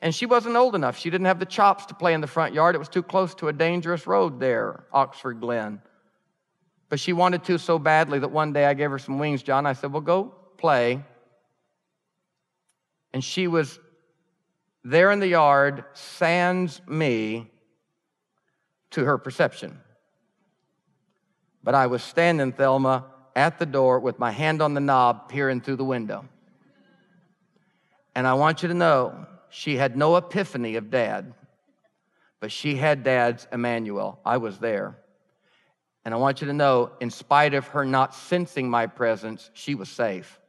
And 0.00 0.14
she 0.14 0.24
wasn't 0.24 0.56
old 0.56 0.74
enough. 0.74 0.98
She 0.98 1.10
didn't 1.10 1.26
have 1.26 1.40
the 1.40 1.44
chops 1.44 1.84
to 1.86 1.94
play 1.94 2.14
in 2.14 2.22
the 2.22 2.26
front 2.26 2.54
yard. 2.54 2.74
It 2.74 2.78
was 2.78 2.88
too 2.88 3.02
close 3.02 3.34
to 3.34 3.48
a 3.48 3.52
dangerous 3.52 4.06
road 4.06 4.40
there, 4.40 4.84
Oxford 4.90 5.38
Glen. 5.38 5.82
But 6.88 7.00
she 7.00 7.12
wanted 7.12 7.44
to 7.44 7.58
so 7.58 7.78
badly 7.78 8.18
that 8.18 8.30
one 8.30 8.54
day 8.54 8.64
I 8.64 8.72
gave 8.72 8.90
her 8.90 8.98
some 8.98 9.18
wings, 9.18 9.42
John. 9.42 9.66
I 9.66 9.74
said, 9.74 9.92
Well, 9.92 10.00
go 10.00 10.34
play. 10.56 11.04
And 13.12 13.22
she 13.22 13.46
was 13.46 13.78
there 14.84 15.10
in 15.10 15.20
the 15.20 15.28
yard 15.28 15.84
sans 15.94 16.80
me 16.86 17.50
to 18.90 19.04
her 19.04 19.18
perception. 19.18 19.80
But 21.62 21.74
I 21.74 21.86
was 21.86 22.02
standing, 22.02 22.52
Thelma, 22.52 23.06
at 23.36 23.58
the 23.58 23.66
door 23.66 24.00
with 24.00 24.18
my 24.18 24.30
hand 24.30 24.60
on 24.60 24.74
the 24.74 24.80
knob, 24.80 25.28
peering 25.28 25.60
through 25.60 25.76
the 25.76 25.84
window. 25.84 26.28
And 28.14 28.26
I 28.26 28.34
want 28.34 28.62
you 28.62 28.68
to 28.68 28.74
know, 28.74 29.26
she 29.48 29.76
had 29.76 29.96
no 29.96 30.16
epiphany 30.16 30.76
of 30.76 30.90
dad, 30.90 31.34
but 32.40 32.50
she 32.50 32.76
had 32.76 33.04
dad's 33.04 33.46
Emmanuel. 33.52 34.20
I 34.24 34.38
was 34.38 34.58
there. 34.58 34.98
And 36.04 36.12
I 36.12 36.16
want 36.16 36.40
you 36.40 36.48
to 36.48 36.52
know, 36.52 36.90
in 37.00 37.10
spite 37.10 37.54
of 37.54 37.68
her 37.68 37.84
not 37.84 38.14
sensing 38.14 38.68
my 38.68 38.86
presence, 38.86 39.50
she 39.54 39.76
was 39.76 39.88
safe. 39.88 40.40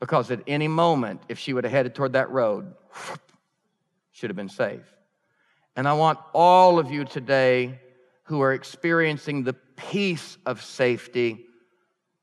Because 0.00 0.30
at 0.30 0.40
any 0.46 0.66
moment, 0.66 1.20
if 1.28 1.38
she 1.38 1.52
would 1.52 1.64
have 1.64 1.72
headed 1.72 1.94
toward 1.94 2.14
that 2.14 2.30
road, 2.30 2.74
should 4.10 4.30
have 4.30 4.36
been 4.36 4.48
safe. 4.48 4.82
And 5.76 5.86
I 5.86 5.92
want 5.92 6.18
all 6.34 6.78
of 6.78 6.90
you 6.90 7.04
today 7.04 7.78
who 8.24 8.40
are 8.40 8.52
experiencing 8.52 9.44
the 9.44 9.52
peace 9.52 10.38
of 10.46 10.62
safety 10.62 11.46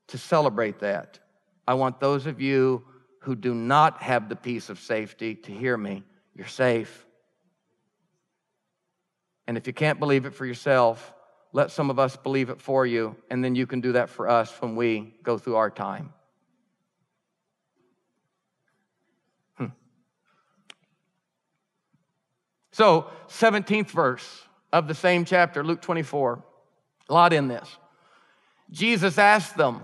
to 0.08 0.18
celebrate 0.18 0.80
that. 0.80 1.18
I 1.66 1.74
want 1.74 2.00
those 2.00 2.26
of 2.26 2.40
you 2.40 2.84
who 3.20 3.34
do 3.34 3.54
not 3.54 4.02
have 4.02 4.28
the 4.28 4.36
peace 4.36 4.70
of 4.70 4.78
safety 4.80 5.34
to 5.34 5.52
hear 5.52 5.76
me. 5.76 6.02
You're 6.34 6.46
safe. 6.46 7.06
And 9.46 9.56
if 9.56 9.66
you 9.66 9.72
can't 9.72 9.98
believe 9.98 10.24
it 10.24 10.34
for 10.34 10.46
yourself, 10.46 11.12
let 11.52 11.70
some 11.70 11.90
of 11.90 11.98
us 11.98 12.16
believe 12.16 12.50
it 12.50 12.60
for 12.60 12.86
you, 12.86 13.16
and 13.30 13.42
then 13.42 13.54
you 13.54 13.66
can 13.66 13.80
do 13.80 13.92
that 13.92 14.10
for 14.10 14.28
us 14.28 14.52
when 14.60 14.76
we 14.76 15.14
go 15.22 15.38
through 15.38 15.56
our 15.56 15.70
time. 15.70 16.12
So, 22.78 23.08
17th 23.26 23.90
verse 23.90 24.44
of 24.72 24.86
the 24.86 24.94
same 24.94 25.24
chapter, 25.24 25.64
Luke 25.64 25.82
24. 25.82 26.44
A 27.08 27.12
lot 27.12 27.32
in 27.32 27.48
this. 27.48 27.68
Jesus 28.70 29.18
asked 29.18 29.56
them, 29.56 29.80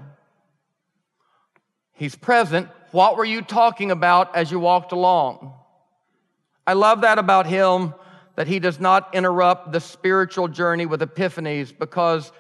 He's 1.95 2.15
present. 2.15 2.69
What 2.93 3.17
were 3.17 3.25
you 3.25 3.43
talking 3.43 3.91
about 3.91 4.37
as 4.37 4.53
you 4.53 4.61
walked 4.61 4.93
along? 4.93 5.55
I 6.69 6.75
love 6.75 7.01
that 7.01 7.19
about 7.19 7.47
him, 7.47 7.95
that 8.37 8.47
he 8.47 8.61
does 8.61 8.79
not 8.79 9.13
interrupt 9.13 9.73
the 9.73 9.81
spiritual 9.81 10.47
journey 10.47 10.87
with 10.87 11.01
epiphanies 11.01 11.77
because 11.77 12.31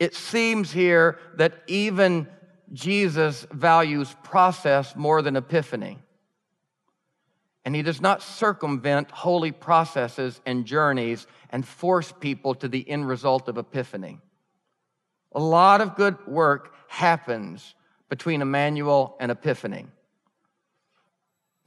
it 0.00 0.16
seems 0.16 0.72
here 0.72 1.20
that 1.36 1.54
even 1.68 2.26
Jesus 2.72 3.46
values 3.52 4.12
process 4.24 4.96
more 4.96 5.22
than 5.22 5.36
epiphany 5.36 6.00
and 7.64 7.74
he 7.74 7.82
does 7.82 8.00
not 8.00 8.22
circumvent 8.22 9.10
holy 9.10 9.52
processes 9.52 10.40
and 10.46 10.64
journeys 10.64 11.26
and 11.50 11.66
force 11.66 12.12
people 12.20 12.54
to 12.54 12.68
the 12.68 12.88
end 12.88 13.06
result 13.06 13.48
of 13.48 13.58
epiphany. 13.58 14.18
A 15.32 15.40
lot 15.40 15.80
of 15.80 15.94
good 15.94 16.26
work 16.26 16.74
happens 16.88 17.74
between 18.08 18.42
Emmanuel 18.42 19.16
and 19.20 19.30
Epiphany. 19.30 19.86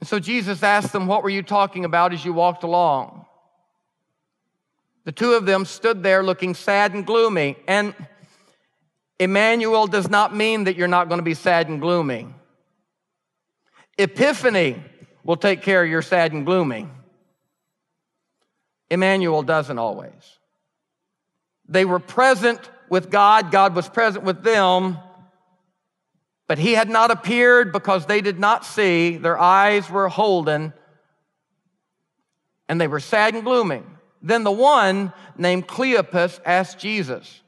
And 0.00 0.08
so 0.08 0.18
Jesus 0.18 0.62
asked 0.62 0.92
them, 0.92 1.06
What 1.06 1.22
were 1.22 1.30
you 1.30 1.42
talking 1.42 1.84
about 1.84 2.12
as 2.12 2.24
you 2.24 2.32
walked 2.32 2.62
along? 2.62 3.24
The 5.04 5.12
two 5.12 5.32
of 5.32 5.46
them 5.46 5.64
stood 5.64 6.02
there 6.02 6.22
looking 6.22 6.54
sad 6.54 6.92
and 6.92 7.06
gloomy. 7.06 7.56
And 7.66 7.94
Emmanuel 9.18 9.86
does 9.86 10.10
not 10.10 10.34
mean 10.34 10.64
that 10.64 10.76
you're 10.76 10.88
not 10.88 11.08
going 11.08 11.18
to 11.18 11.24
be 11.24 11.34
sad 11.34 11.68
and 11.68 11.80
gloomy. 11.80 12.26
Epiphany 13.96 14.82
will 15.24 15.36
take 15.36 15.62
care 15.62 15.82
of 15.82 15.90
your 15.90 16.02
sad 16.02 16.32
and 16.32 16.46
gloomy. 16.46 16.86
Emmanuel 18.90 19.42
doesn't 19.42 19.78
always. 19.78 20.38
They 21.68 21.84
were 21.84 21.98
present 21.98 22.60
with 22.90 23.10
God, 23.10 23.50
God 23.50 23.74
was 23.74 23.88
present 23.88 24.24
with 24.24 24.42
them, 24.42 24.98
but 26.46 26.58
He 26.58 26.72
had 26.72 26.90
not 26.90 27.10
appeared 27.10 27.72
because 27.72 28.06
they 28.06 28.20
did 28.20 28.38
not 28.38 28.64
see, 28.64 29.16
their 29.16 29.40
eyes 29.40 29.88
were 29.88 30.08
holden, 30.08 30.74
and 32.68 32.80
they 32.80 32.86
were 32.86 33.00
sad 33.00 33.34
and 33.34 33.42
gloomy. 33.42 33.82
Then 34.22 34.44
the 34.44 34.52
one 34.52 35.12
named 35.36 35.66
Cleopas 35.66 36.40
asked 36.44 36.78
Jesus. 36.78 37.42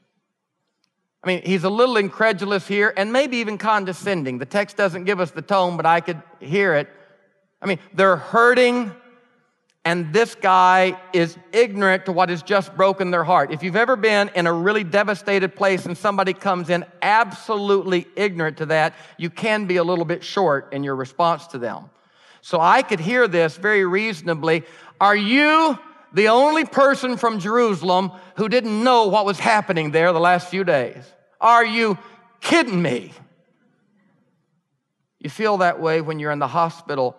I 1.23 1.27
mean, 1.27 1.41
he's 1.43 1.63
a 1.63 1.69
little 1.69 1.97
incredulous 1.97 2.67
here 2.67 2.93
and 2.95 3.11
maybe 3.11 3.37
even 3.37 3.57
condescending. 3.57 4.37
The 4.37 4.45
text 4.45 4.77
doesn't 4.77 5.05
give 5.05 5.19
us 5.19 5.31
the 5.31 5.41
tone, 5.41 5.75
but 5.75 5.85
I 5.85 6.01
could 6.01 6.21
hear 6.39 6.75
it. 6.75 6.87
I 7.61 7.65
mean, 7.65 7.79
they're 7.93 8.17
hurting, 8.17 8.91
and 9.83 10.13
this 10.13 10.35
guy 10.35 10.99
is 11.13 11.37
ignorant 11.51 12.05
to 12.05 12.11
what 12.11 12.29
has 12.29 12.43
just 12.43 12.75
broken 12.75 13.09
their 13.09 13.23
heart. 13.23 13.51
If 13.51 13.63
you've 13.63 13.75
ever 13.75 13.95
been 13.95 14.29
in 14.35 14.45
a 14.45 14.53
really 14.53 14.83
devastated 14.83 15.55
place 15.55 15.85
and 15.85 15.97
somebody 15.97 16.33
comes 16.33 16.69
in 16.69 16.85
absolutely 17.01 18.05
ignorant 18.15 18.57
to 18.57 18.67
that, 18.67 18.93
you 19.17 19.29
can 19.29 19.65
be 19.65 19.77
a 19.77 19.83
little 19.83 20.05
bit 20.05 20.23
short 20.23 20.73
in 20.73 20.83
your 20.83 20.95
response 20.95 21.47
to 21.47 21.57
them. 21.57 21.89
So 22.41 22.61
I 22.61 22.81
could 22.81 22.99
hear 22.99 23.27
this 23.27 23.57
very 23.57 23.85
reasonably. 23.85 24.63
Are 25.01 25.15
you 25.15 25.77
the 26.13 26.29
only 26.29 26.65
person 26.65 27.17
from 27.17 27.39
Jerusalem 27.39 28.11
who 28.35 28.49
didn't 28.49 28.83
know 28.83 29.07
what 29.07 29.25
was 29.25 29.39
happening 29.39 29.91
there 29.91 30.13
the 30.13 30.19
last 30.19 30.49
few 30.49 30.63
days? 30.63 31.03
Are 31.41 31.65
you 31.65 31.97
kidding 32.39 32.81
me? 32.81 33.11
You 35.19 35.29
feel 35.29 35.57
that 35.57 35.79
way 35.79 36.01
when 36.01 36.19
you're 36.19 36.31
in 36.31 36.39
the 36.39 36.47
hospital 36.47 37.17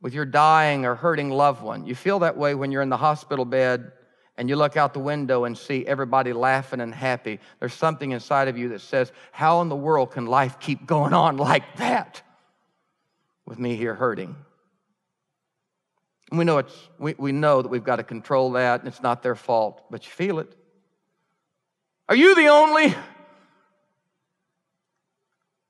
with 0.00 0.14
your 0.14 0.24
dying 0.24 0.86
or 0.86 0.94
hurting 0.94 1.30
loved 1.30 1.62
one. 1.62 1.86
You 1.86 1.94
feel 1.94 2.20
that 2.20 2.36
way 2.36 2.54
when 2.54 2.72
you're 2.72 2.82
in 2.82 2.88
the 2.88 2.96
hospital 2.96 3.44
bed 3.44 3.92
and 4.36 4.48
you 4.48 4.56
look 4.56 4.76
out 4.76 4.94
the 4.94 5.00
window 5.00 5.44
and 5.44 5.56
see 5.56 5.86
everybody 5.86 6.32
laughing 6.32 6.80
and 6.80 6.94
happy, 6.94 7.38
there's 7.58 7.74
something 7.74 8.12
inside 8.12 8.48
of 8.48 8.56
you 8.56 8.70
that 8.70 8.80
says, 8.80 9.12
How 9.32 9.60
in 9.60 9.68
the 9.68 9.76
world 9.76 10.12
can 10.12 10.26
life 10.26 10.58
keep 10.58 10.86
going 10.86 11.12
on 11.12 11.36
like 11.36 11.76
that 11.76 12.22
with 13.46 13.58
me 13.58 13.76
here 13.76 13.94
hurting? 13.94 14.36
We 16.32 16.44
know, 16.44 16.58
it's, 16.58 16.88
we, 16.98 17.14
we 17.18 17.32
know 17.32 17.60
that 17.60 17.68
we've 17.68 17.84
got 17.84 17.96
to 17.96 18.04
control 18.04 18.52
that, 18.52 18.80
and 18.80 18.88
it's 18.88 19.02
not 19.02 19.22
their 19.22 19.34
fault, 19.34 19.82
but 19.90 20.04
you 20.04 20.12
feel 20.12 20.38
it. 20.38 20.54
Are 22.08 22.14
you 22.14 22.36
the 22.36 22.46
only? 22.46 22.94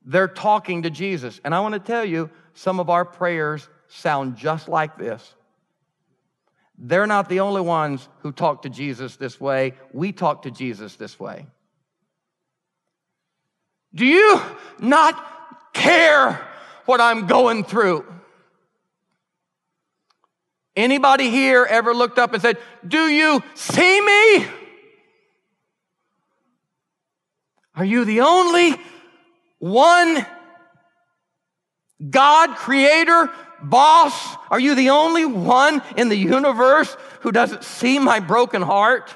They're 0.04 0.28
talking 0.28 0.82
to 0.82 0.90
Jesus. 0.90 1.40
And 1.44 1.54
I 1.54 1.60
want 1.60 1.74
to 1.74 1.80
tell 1.80 2.04
you, 2.04 2.30
some 2.52 2.78
of 2.78 2.90
our 2.90 3.04
prayers 3.04 3.68
sound 3.90 4.36
just 4.36 4.68
like 4.68 4.96
this. 4.96 5.34
They're 6.78 7.06
not 7.06 7.28
the 7.28 7.40
only 7.40 7.60
ones 7.60 8.08
who 8.20 8.32
talk 8.32 8.62
to 8.62 8.70
Jesus 8.70 9.16
this 9.16 9.38
way. 9.38 9.74
We 9.92 10.12
talk 10.12 10.42
to 10.42 10.50
Jesus 10.50 10.96
this 10.96 11.20
way. 11.20 11.46
Do 13.94 14.06
you 14.06 14.40
not 14.78 15.72
care 15.74 16.40
what 16.86 17.00
I'm 17.00 17.26
going 17.26 17.64
through? 17.64 18.06
Anybody 20.76 21.28
here 21.28 21.66
ever 21.68 21.92
looked 21.92 22.18
up 22.18 22.32
and 22.32 22.40
said, 22.40 22.56
Do 22.86 23.08
you 23.08 23.42
see 23.54 24.00
me? 24.00 24.46
Are 27.74 27.84
you 27.84 28.04
the 28.04 28.22
only 28.22 28.80
one 29.58 30.24
God, 32.08 32.56
creator, 32.56 33.30
boss, 33.62 34.36
are 34.50 34.60
you 34.60 34.74
the 34.74 34.90
only 34.90 35.26
one 35.26 35.82
in 35.96 36.08
the 36.08 36.16
universe 36.16 36.96
who 37.20 37.32
doesn't 37.32 37.64
see 37.64 37.98
my 37.98 38.20
broken 38.20 38.62
heart? 38.62 39.14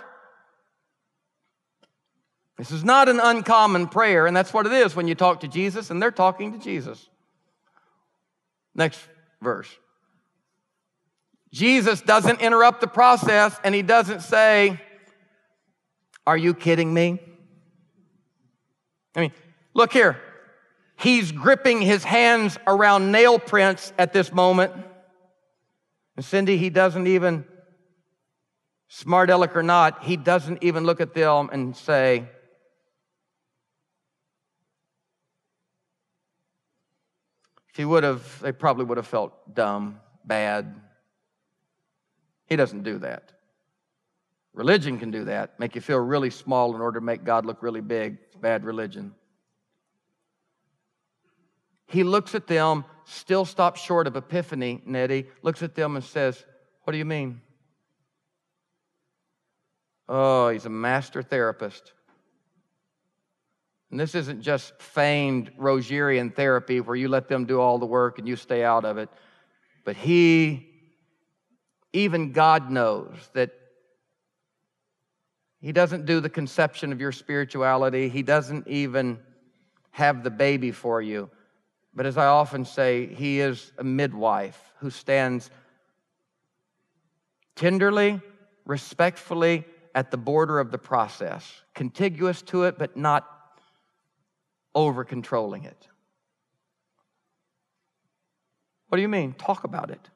This 2.58 2.70
is 2.70 2.84
not 2.84 3.08
an 3.08 3.20
uncommon 3.20 3.88
prayer, 3.88 4.26
and 4.26 4.36
that's 4.36 4.52
what 4.52 4.66
it 4.66 4.72
is 4.72 4.94
when 4.94 5.08
you 5.08 5.14
talk 5.14 5.40
to 5.40 5.48
Jesus, 5.48 5.90
and 5.90 6.00
they're 6.00 6.10
talking 6.10 6.52
to 6.52 6.58
Jesus. 6.58 7.08
Next 8.74 9.00
verse. 9.40 9.68
Jesus 11.52 12.00
doesn't 12.00 12.40
interrupt 12.40 12.80
the 12.80 12.86
process, 12.86 13.58
and 13.64 13.74
he 13.74 13.82
doesn't 13.82 14.20
say, 14.20 14.80
Are 16.26 16.36
you 16.36 16.52
kidding 16.52 16.92
me? 16.92 17.20
I 19.16 19.20
mean, 19.20 19.32
look 19.72 19.92
here. 19.92 20.20
He's 20.96 21.32
gripping 21.32 21.80
his 21.80 22.04
hands 22.04 22.58
around 22.66 23.10
nail 23.10 23.38
prints 23.38 23.92
at 23.98 24.12
this 24.12 24.32
moment. 24.32 24.72
And 26.16 26.24
Cindy, 26.24 26.56
he 26.56 26.70
doesn't 26.70 27.06
even, 27.06 27.44
smart 28.88 29.30
aleck 29.30 29.56
or 29.56 29.62
not, 29.62 30.04
he 30.04 30.16
doesn't 30.16 30.62
even 30.62 30.84
look 30.84 31.00
at 31.00 31.14
them 31.14 31.50
and 31.52 31.76
say, 31.76 32.28
if 37.70 37.76
he 37.76 37.84
would 37.84 38.04
have, 38.04 38.40
they 38.40 38.52
probably 38.52 38.84
would 38.84 38.98
have 38.98 39.06
felt 39.06 39.54
dumb, 39.54 39.98
bad. 40.24 40.80
He 42.46 42.54
doesn't 42.54 42.84
do 42.84 42.98
that. 42.98 43.32
Religion 44.52 45.00
can 45.00 45.10
do 45.10 45.24
that, 45.24 45.58
make 45.58 45.74
you 45.74 45.80
feel 45.80 45.98
really 45.98 46.30
small 46.30 46.76
in 46.76 46.80
order 46.80 47.00
to 47.00 47.04
make 47.04 47.24
God 47.24 47.44
look 47.44 47.60
really 47.64 47.80
big. 47.80 48.18
Bad 48.40 48.64
religion. 48.64 49.14
He 51.86 52.02
looks 52.02 52.34
at 52.34 52.46
them, 52.46 52.84
still 53.04 53.44
stops 53.44 53.80
short 53.80 54.06
of 54.06 54.16
epiphany, 54.16 54.82
Nettie, 54.84 55.26
looks 55.42 55.62
at 55.62 55.74
them 55.74 55.96
and 55.96 56.04
says, 56.04 56.44
What 56.82 56.92
do 56.92 56.98
you 56.98 57.04
mean? 57.04 57.40
Oh, 60.08 60.48
he's 60.50 60.66
a 60.66 60.70
master 60.70 61.22
therapist. 61.22 61.92
And 63.90 64.00
this 64.00 64.14
isn't 64.14 64.42
just 64.42 64.80
feigned 64.80 65.52
Rogerian 65.56 66.34
therapy 66.34 66.80
where 66.80 66.96
you 66.96 67.08
let 67.08 67.28
them 67.28 67.44
do 67.44 67.60
all 67.60 67.78
the 67.78 67.86
work 67.86 68.18
and 68.18 68.26
you 68.26 68.36
stay 68.36 68.64
out 68.64 68.84
of 68.84 68.98
it. 68.98 69.08
But 69.84 69.96
he, 69.96 70.68
even 71.92 72.32
God 72.32 72.70
knows 72.70 73.14
that 73.34 73.52
he 75.60 75.72
doesn't 75.72 76.06
do 76.06 76.20
the 76.20 76.28
conception 76.28 76.92
of 76.92 77.00
your 77.00 77.12
spirituality. 77.12 78.08
He 78.08 78.22
doesn't 78.22 78.68
even 78.68 79.18
have 79.92 80.24
the 80.24 80.30
baby 80.30 80.72
for 80.72 81.00
you. 81.00 81.30
But 81.94 82.06
as 82.06 82.16
I 82.18 82.26
often 82.26 82.64
say, 82.64 83.06
he 83.06 83.40
is 83.40 83.72
a 83.78 83.84
midwife 83.84 84.60
who 84.78 84.90
stands 84.90 85.50
tenderly, 87.54 88.20
respectfully 88.66 89.64
at 89.94 90.10
the 90.10 90.16
border 90.16 90.58
of 90.58 90.72
the 90.72 90.78
process, 90.78 91.62
contiguous 91.72 92.42
to 92.42 92.64
it, 92.64 92.78
but 92.78 92.96
not 92.96 93.28
over 94.74 95.04
controlling 95.04 95.64
it. 95.64 95.88
What 98.88 98.96
do 98.96 99.02
you 99.02 99.08
mean? 99.08 99.32
Talk 99.32 99.64
about 99.64 99.90
it. 99.90 100.10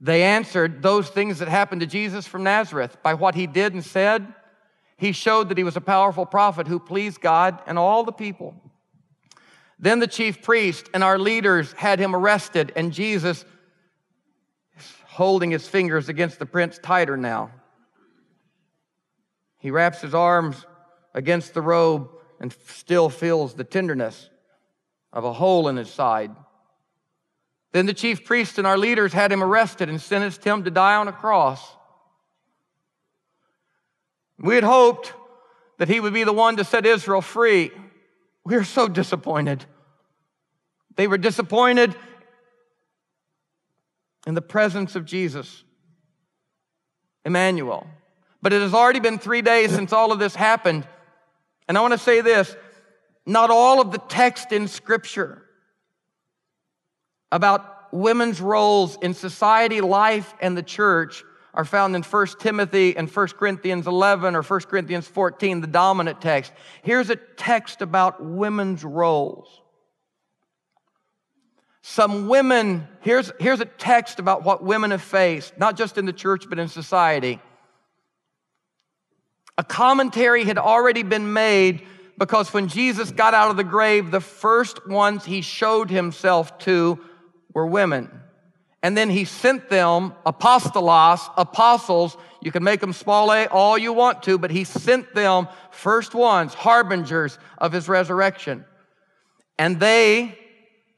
They 0.00 0.22
answered 0.22 0.82
those 0.82 1.10
things 1.10 1.40
that 1.40 1.48
happened 1.48 1.82
to 1.82 1.86
Jesus 1.86 2.26
from 2.26 2.42
Nazareth 2.42 2.96
by 3.02 3.12
what 3.12 3.34
he 3.34 3.46
did 3.46 3.74
and 3.74 3.84
said. 3.84 4.32
He 4.96 5.12
showed 5.12 5.50
that 5.50 5.58
he 5.58 5.64
was 5.64 5.76
a 5.76 5.82
powerful 5.82 6.24
prophet 6.24 6.66
who 6.66 6.78
pleased 6.78 7.20
God 7.20 7.60
and 7.66 7.78
all 7.78 8.04
the 8.04 8.12
people. 8.12 8.54
Then 9.80 9.98
the 9.98 10.06
chief 10.06 10.42
priest 10.42 10.90
and 10.92 11.02
our 11.02 11.18
leaders 11.18 11.72
had 11.72 11.98
him 11.98 12.14
arrested, 12.14 12.70
and 12.76 12.92
Jesus 12.92 13.46
is 14.76 14.92
holding 15.06 15.50
his 15.50 15.66
fingers 15.66 16.10
against 16.10 16.38
the 16.38 16.44
prints 16.44 16.78
tighter 16.78 17.16
now. 17.16 17.50
He 19.58 19.70
wraps 19.70 20.02
his 20.02 20.14
arms 20.14 20.66
against 21.14 21.54
the 21.54 21.62
robe 21.62 22.10
and 22.38 22.54
still 22.68 23.08
feels 23.08 23.54
the 23.54 23.64
tenderness 23.64 24.28
of 25.14 25.24
a 25.24 25.32
hole 25.32 25.66
in 25.68 25.76
his 25.76 25.90
side. 25.90 26.30
Then 27.72 27.86
the 27.86 27.94
chief 27.94 28.24
priest 28.24 28.58
and 28.58 28.66
our 28.66 28.78
leaders 28.78 29.14
had 29.14 29.32
him 29.32 29.42
arrested 29.42 29.88
and 29.88 30.00
sentenced 30.00 30.44
him 30.44 30.64
to 30.64 30.70
die 30.70 30.96
on 30.96 31.08
a 31.08 31.12
cross. 31.12 31.76
We 34.38 34.54
had 34.54 34.64
hoped 34.64 35.14
that 35.78 35.88
he 35.88 36.00
would 36.00 36.12
be 36.12 36.24
the 36.24 36.32
one 36.32 36.56
to 36.56 36.64
set 36.64 36.84
Israel 36.84 37.22
free. 37.22 37.70
We 38.44 38.54
are 38.56 38.64
so 38.64 38.88
disappointed. 38.88 39.64
They 40.96 41.06
were 41.06 41.18
disappointed 41.18 41.94
in 44.26 44.34
the 44.34 44.42
presence 44.42 44.96
of 44.96 45.04
Jesus, 45.04 45.64
Emmanuel. 47.24 47.86
But 48.42 48.52
it 48.52 48.62
has 48.62 48.74
already 48.74 49.00
been 49.00 49.18
three 49.18 49.42
days 49.42 49.74
since 49.74 49.92
all 49.92 50.12
of 50.12 50.18
this 50.18 50.34
happened. 50.34 50.86
And 51.68 51.76
I 51.76 51.80
want 51.82 51.92
to 51.92 51.98
say 51.98 52.20
this 52.20 52.56
not 53.26 53.50
all 53.50 53.80
of 53.80 53.92
the 53.92 53.98
text 53.98 54.50
in 54.52 54.66
Scripture 54.66 55.44
about 57.30 57.92
women's 57.92 58.40
roles 58.40 58.96
in 59.02 59.14
society, 59.14 59.80
life, 59.80 60.34
and 60.40 60.56
the 60.56 60.62
church 60.62 61.22
are 61.54 61.64
found 61.64 61.96
in 61.96 62.02
1 62.02 62.26
Timothy 62.38 62.96
and 62.96 63.10
1 63.10 63.28
Corinthians 63.28 63.86
11 63.86 64.36
or 64.36 64.42
1 64.42 64.60
Corinthians 64.62 65.06
14, 65.08 65.60
the 65.60 65.66
dominant 65.66 66.20
text. 66.20 66.52
Here's 66.82 67.10
a 67.10 67.16
text 67.16 67.82
about 67.82 68.24
women's 68.24 68.84
roles. 68.84 69.60
Some 71.82 72.28
women, 72.28 72.86
here's, 73.00 73.32
here's 73.40 73.60
a 73.60 73.64
text 73.64 74.18
about 74.18 74.44
what 74.44 74.62
women 74.62 74.90
have 74.90 75.02
faced, 75.02 75.58
not 75.58 75.76
just 75.76 75.98
in 75.98 76.04
the 76.04 76.12
church, 76.12 76.44
but 76.48 76.58
in 76.58 76.68
society. 76.68 77.40
A 79.58 79.64
commentary 79.64 80.44
had 80.44 80.58
already 80.58 81.02
been 81.02 81.32
made 81.32 81.86
because 82.16 82.52
when 82.52 82.68
Jesus 82.68 83.10
got 83.10 83.34
out 83.34 83.50
of 83.50 83.56
the 83.56 83.64
grave, 83.64 84.10
the 84.10 84.20
first 84.20 84.86
ones 84.86 85.24
he 85.24 85.40
showed 85.40 85.90
himself 85.90 86.58
to 86.58 87.00
were 87.54 87.66
women. 87.66 88.19
And 88.82 88.96
then 88.96 89.10
he 89.10 89.24
sent 89.24 89.68
them 89.68 90.14
apostolos, 90.24 91.30
apostles. 91.36 92.16
You 92.40 92.50
can 92.50 92.64
make 92.64 92.80
them 92.80 92.94
small 92.94 93.30
a 93.32 93.46
all 93.46 93.76
you 93.76 93.92
want 93.92 94.22
to, 94.22 94.38
but 94.38 94.50
he 94.50 94.64
sent 94.64 95.14
them 95.14 95.48
first 95.70 96.14
ones, 96.14 96.54
harbingers 96.54 97.38
of 97.58 97.72
his 97.72 97.88
resurrection. 97.88 98.64
And 99.58 99.78
they 99.78 100.38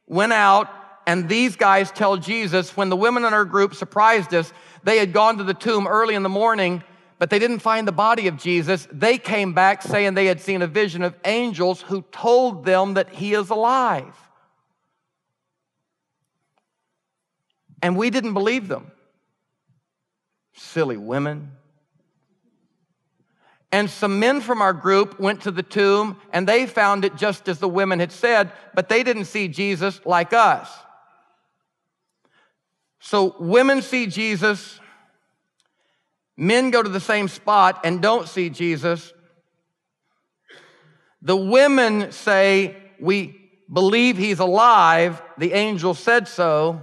went 0.07 0.33
out, 0.33 0.68
and 1.07 1.29
these 1.29 1.57
guys 1.57 1.90
tell 1.90 2.16
Jesus 2.16 2.77
when 2.77 2.88
the 2.88 2.97
women 2.97 3.25
in 3.25 3.35
our 3.35 3.45
group 3.45 3.75
surprised 3.75 4.33
us, 4.33 4.53
they 4.85 4.99
had 4.99 5.12
gone 5.12 5.38
to 5.38 5.45
the 5.45 5.55
tomb 5.55 5.88
early 5.88 6.14
in 6.14 6.23
the 6.23 6.29
morning, 6.29 6.85
but 7.18 7.31
they 7.31 7.40
didn't 7.40 7.59
find 7.59 7.88
the 7.88 7.92
body 7.92 8.29
of 8.29 8.37
Jesus. 8.37 8.87
They 8.92 9.18
came 9.18 9.55
back 9.55 9.83
saying 9.83 10.14
they 10.14 10.27
had 10.27 10.40
seen 10.40 10.62
a 10.62 10.68
vision 10.68 11.03
of 11.03 11.16
angels 11.25 11.83
who 11.83 12.03
told 12.12 12.64
them 12.64 12.95
that 12.95 13.11
he 13.11 13.35
is 13.35 13.51
alive. 13.51 14.16
And 17.83 17.97
we 17.97 18.09
didn't 18.09 18.33
believe 18.33 18.68
them. 18.68 18.90
Silly 20.55 20.97
women. 20.97 21.51
And 23.71 23.90
some 23.90 24.21
men 24.21 24.40
from 24.40 24.62
our 24.62 24.73
group 24.73 25.18
went 25.18 25.42
to 25.42 25.51
the 25.51 25.62
tomb 25.62 26.16
and 26.33 26.47
they 26.47 26.66
found 26.66 27.05
it 27.05 27.16
just 27.16 27.49
as 27.49 27.59
the 27.59 27.68
women 27.68 27.99
had 28.01 28.12
said, 28.12 28.53
but 28.75 28.88
they 28.88 29.03
didn't 29.03 29.25
see 29.25 29.49
Jesus 29.49 30.01
like 30.05 30.33
us. 30.33 30.71
So 33.01 33.35
women 33.40 33.83
see 33.83 34.07
Jesus, 34.07 34.79
Men 36.37 36.71
go 36.71 36.83
to 36.83 36.88
the 36.88 37.01
same 37.01 37.29
spot 37.29 37.81
and 37.85 38.01
don't 38.01 38.29
see 38.29 38.51
Jesus. 38.51 39.12
The 41.21 41.37
women 41.37 42.11
say, 42.12 42.77
We 43.01 43.38
believe 43.73 44.16
he's 44.16 44.38
alive. 44.38 45.23
The 45.38 45.53
angel 45.53 45.95
said 45.95 46.27
so. 46.27 46.83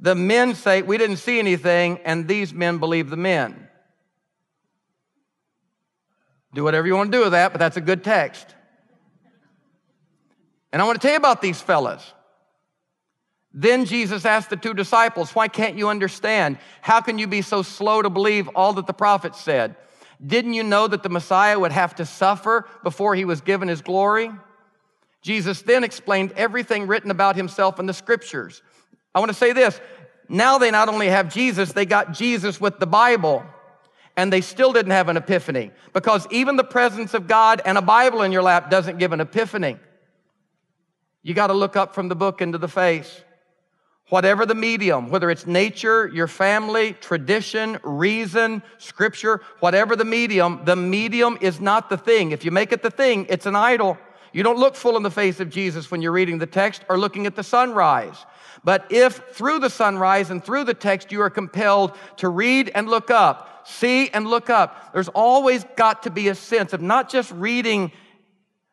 The 0.00 0.14
men 0.14 0.54
say, 0.54 0.82
We 0.82 0.98
didn't 0.98 1.16
see 1.16 1.38
anything, 1.38 1.98
and 2.04 2.28
these 2.28 2.52
men 2.54 2.78
believe 2.78 3.10
the 3.10 3.16
men. 3.16 3.68
Do 6.54 6.64
whatever 6.64 6.86
you 6.86 6.94
want 6.94 7.12
to 7.12 7.18
do 7.18 7.24
with 7.24 7.32
that, 7.32 7.52
but 7.52 7.58
that's 7.58 7.76
a 7.76 7.80
good 7.80 8.02
text. 8.02 8.54
And 10.72 10.80
I 10.80 10.84
want 10.84 11.00
to 11.00 11.06
tell 11.06 11.12
you 11.12 11.18
about 11.18 11.42
these 11.42 11.60
fellas. 11.60 12.12
Then 13.52 13.86
Jesus 13.86 14.24
asked 14.24 14.50
the 14.50 14.56
two 14.56 14.74
disciples, 14.74 15.34
Why 15.34 15.48
can't 15.48 15.76
you 15.76 15.88
understand? 15.88 16.58
How 16.80 17.00
can 17.00 17.18
you 17.18 17.26
be 17.26 17.42
so 17.42 17.62
slow 17.62 18.02
to 18.02 18.10
believe 18.10 18.48
all 18.54 18.74
that 18.74 18.86
the 18.86 18.92
prophets 18.92 19.40
said? 19.40 19.76
Didn't 20.24 20.54
you 20.54 20.62
know 20.62 20.86
that 20.88 21.02
the 21.02 21.08
Messiah 21.08 21.58
would 21.58 21.72
have 21.72 21.94
to 21.96 22.06
suffer 22.06 22.66
before 22.82 23.14
he 23.14 23.24
was 23.24 23.40
given 23.40 23.68
his 23.68 23.82
glory? 23.82 24.30
Jesus 25.22 25.62
then 25.62 25.84
explained 25.84 26.32
everything 26.32 26.86
written 26.86 27.10
about 27.10 27.36
himself 27.36 27.78
in 27.78 27.86
the 27.86 27.92
scriptures. 27.92 28.62
I 29.18 29.20
want 29.20 29.30
to 29.30 29.36
say 29.36 29.52
this 29.52 29.80
now 30.28 30.58
they 30.58 30.70
not 30.70 30.88
only 30.88 31.08
have 31.08 31.34
Jesus, 31.34 31.72
they 31.72 31.86
got 31.86 32.12
Jesus 32.12 32.60
with 32.60 32.78
the 32.78 32.86
Bible, 32.86 33.44
and 34.16 34.32
they 34.32 34.40
still 34.40 34.72
didn't 34.72 34.92
have 34.92 35.08
an 35.08 35.16
epiphany 35.16 35.72
because 35.92 36.24
even 36.30 36.54
the 36.54 36.62
presence 36.62 37.14
of 37.14 37.26
God 37.26 37.60
and 37.64 37.76
a 37.76 37.82
Bible 37.82 38.22
in 38.22 38.30
your 38.30 38.42
lap 38.42 38.70
doesn't 38.70 39.00
give 39.00 39.12
an 39.12 39.20
epiphany. 39.20 39.76
You 41.24 41.34
got 41.34 41.48
to 41.48 41.52
look 41.52 41.74
up 41.74 41.96
from 41.96 42.06
the 42.06 42.14
book 42.14 42.40
into 42.40 42.58
the 42.58 42.68
face. 42.68 43.24
Whatever 44.08 44.46
the 44.46 44.54
medium, 44.54 45.10
whether 45.10 45.32
it's 45.32 45.48
nature, 45.48 46.06
your 46.14 46.28
family, 46.28 46.92
tradition, 46.92 47.80
reason, 47.82 48.62
scripture, 48.78 49.40
whatever 49.58 49.96
the 49.96 50.04
medium, 50.04 50.60
the 50.64 50.76
medium 50.76 51.38
is 51.40 51.60
not 51.60 51.90
the 51.90 51.98
thing. 51.98 52.30
If 52.30 52.44
you 52.44 52.52
make 52.52 52.70
it 52.70 52.84
the 52.84 52.90
thing, 52.90 53.26
it's 53.28 53.46
an 53.46 53.56
idol. 53.56 53.98
You 54.32 54.44
don't 54.44 54.58
look 54.58 54.76
full 54.76 54.96
in 54.96 55.02
the 55.02 55.10
face 55.10 55.40
of 55.40 55.50
Jesus 55.50 55.90
when 55.90 56.02
you're 56.02 56.12
reading 56.12 56.38
the 56.38 56.46
text 56.46 56.84
or 56.88 56.96
looking 56.96 57.26
at 57.26 57.34
the 57.34 57.42
sunrise. 57.42 58.24
But 58.68 58.92
if 58.92 59.14
through 59.32 59.60
the 59.60 59.70
sunrise 59.70 60.28
and 60.28 60.44
through 60.44 60.64
the 60.64 60.74
text 60.74 61.10
you 61.10 61.22
are 61.22 61.30
compelled 61.30 61.96
to 62.18 62.28
read 62.28 62.70
and 62.74 62.86
look 62.86 63.10
up, 63.10 63.66
see 63.66 64.10
and 64.10 64.26
look 64.26 64.50
up, 64.50 64.92
there's 64.92 65.08
always 65.08 65.64
got 65.76 66.02
to 66.02 66.10
be 66.10 66.28
a 66.28 66.34
sense 66.34 66.74
of 66.74 66.82
not 66.82 67.08
just 67.08 67.32
reading, 67.32 67.92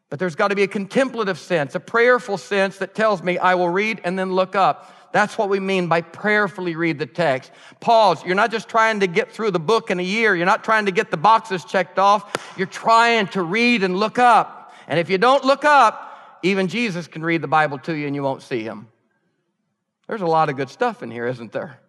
but 0.09 0.19
there's 0.19 0.35
got 0.35 0.49
to 0.49 0.55
be 0.55 0.63
a 0.63 0.67
contemplative 0.67 1.39
sense, 1.39 1.75
a 1.75 1.79
prayerful 1.79 2.37
sense 2.37 2.79
that 2.79 2.93
tells 2.93 3.23
me 3.23 3.37
I 3.37 3.55
will 3.55 3.69
read 3.69 4.01
and 4.03 4.19
then 4.19 4.33
look 4.33 4.53
up. 4.53 5.13
That's 5.13 5.37
what 5.37 5.47
we 5.47 5.61
mean 5.61 5.87
by 5.87 6.01
prayerfully 6.01 6.75
read 6.75 6.99
the 6.99 7.05
text. 7.05 7.53
Pause. 7.79 8.25
You're 8.25 8.35
not 8.35 8.51
just 8.51 8.67
trying 8.67 8.99
to 8.99 9.07
get 9.07 9.31
through 9.31 9.51
the 9.51 9.61
book 9.61 9.91
in 9.91 10.01
a 10.01 10.03
year. 10.03 10.35
You're 10.35 10.45
not 10.45 10.65
trying 10.65 10.87
to 10.87 10.91
get 10.91 11.09
the 11.09 11.15
boxes 11.15 11.63
checked 11.63 11.99
off. 11.99 12.53
You're 12.57 12.67
trying 12.67 13.27
to 13.27 13.41
read 13.41 13.81
and 13.81 13.95
look 13.95 14.19
up. 14.19 14.73
And 14.89 14.99
if 14.99 15.09
you 15.09 15.17
don't 15.17 15.45
look 15.45 15.63
up, 15.63 16.37
even 16.43 16.67
Jesus 16.67 17.07
can 17.07 17.23
read 17.23 17.41
the 17.41 17.47
Bible 17.47 17.79
to 17.79 17.93
you 17.93 18.07
and 18.07 18.13
you 18.13 18.23
won't 18.23 18.41
see 18.41 18.61
him. 18.61 18.89
There's 20.07 20.21
a 20.21 20.27
lot 20.27 20.49
of 20.49 20.55
good 20.55 20.69
stuff 20.69 21.01
in 21.01 21.11
here, 21.11 21.25
isn't 21.27 21.51
there? 21.51 21.79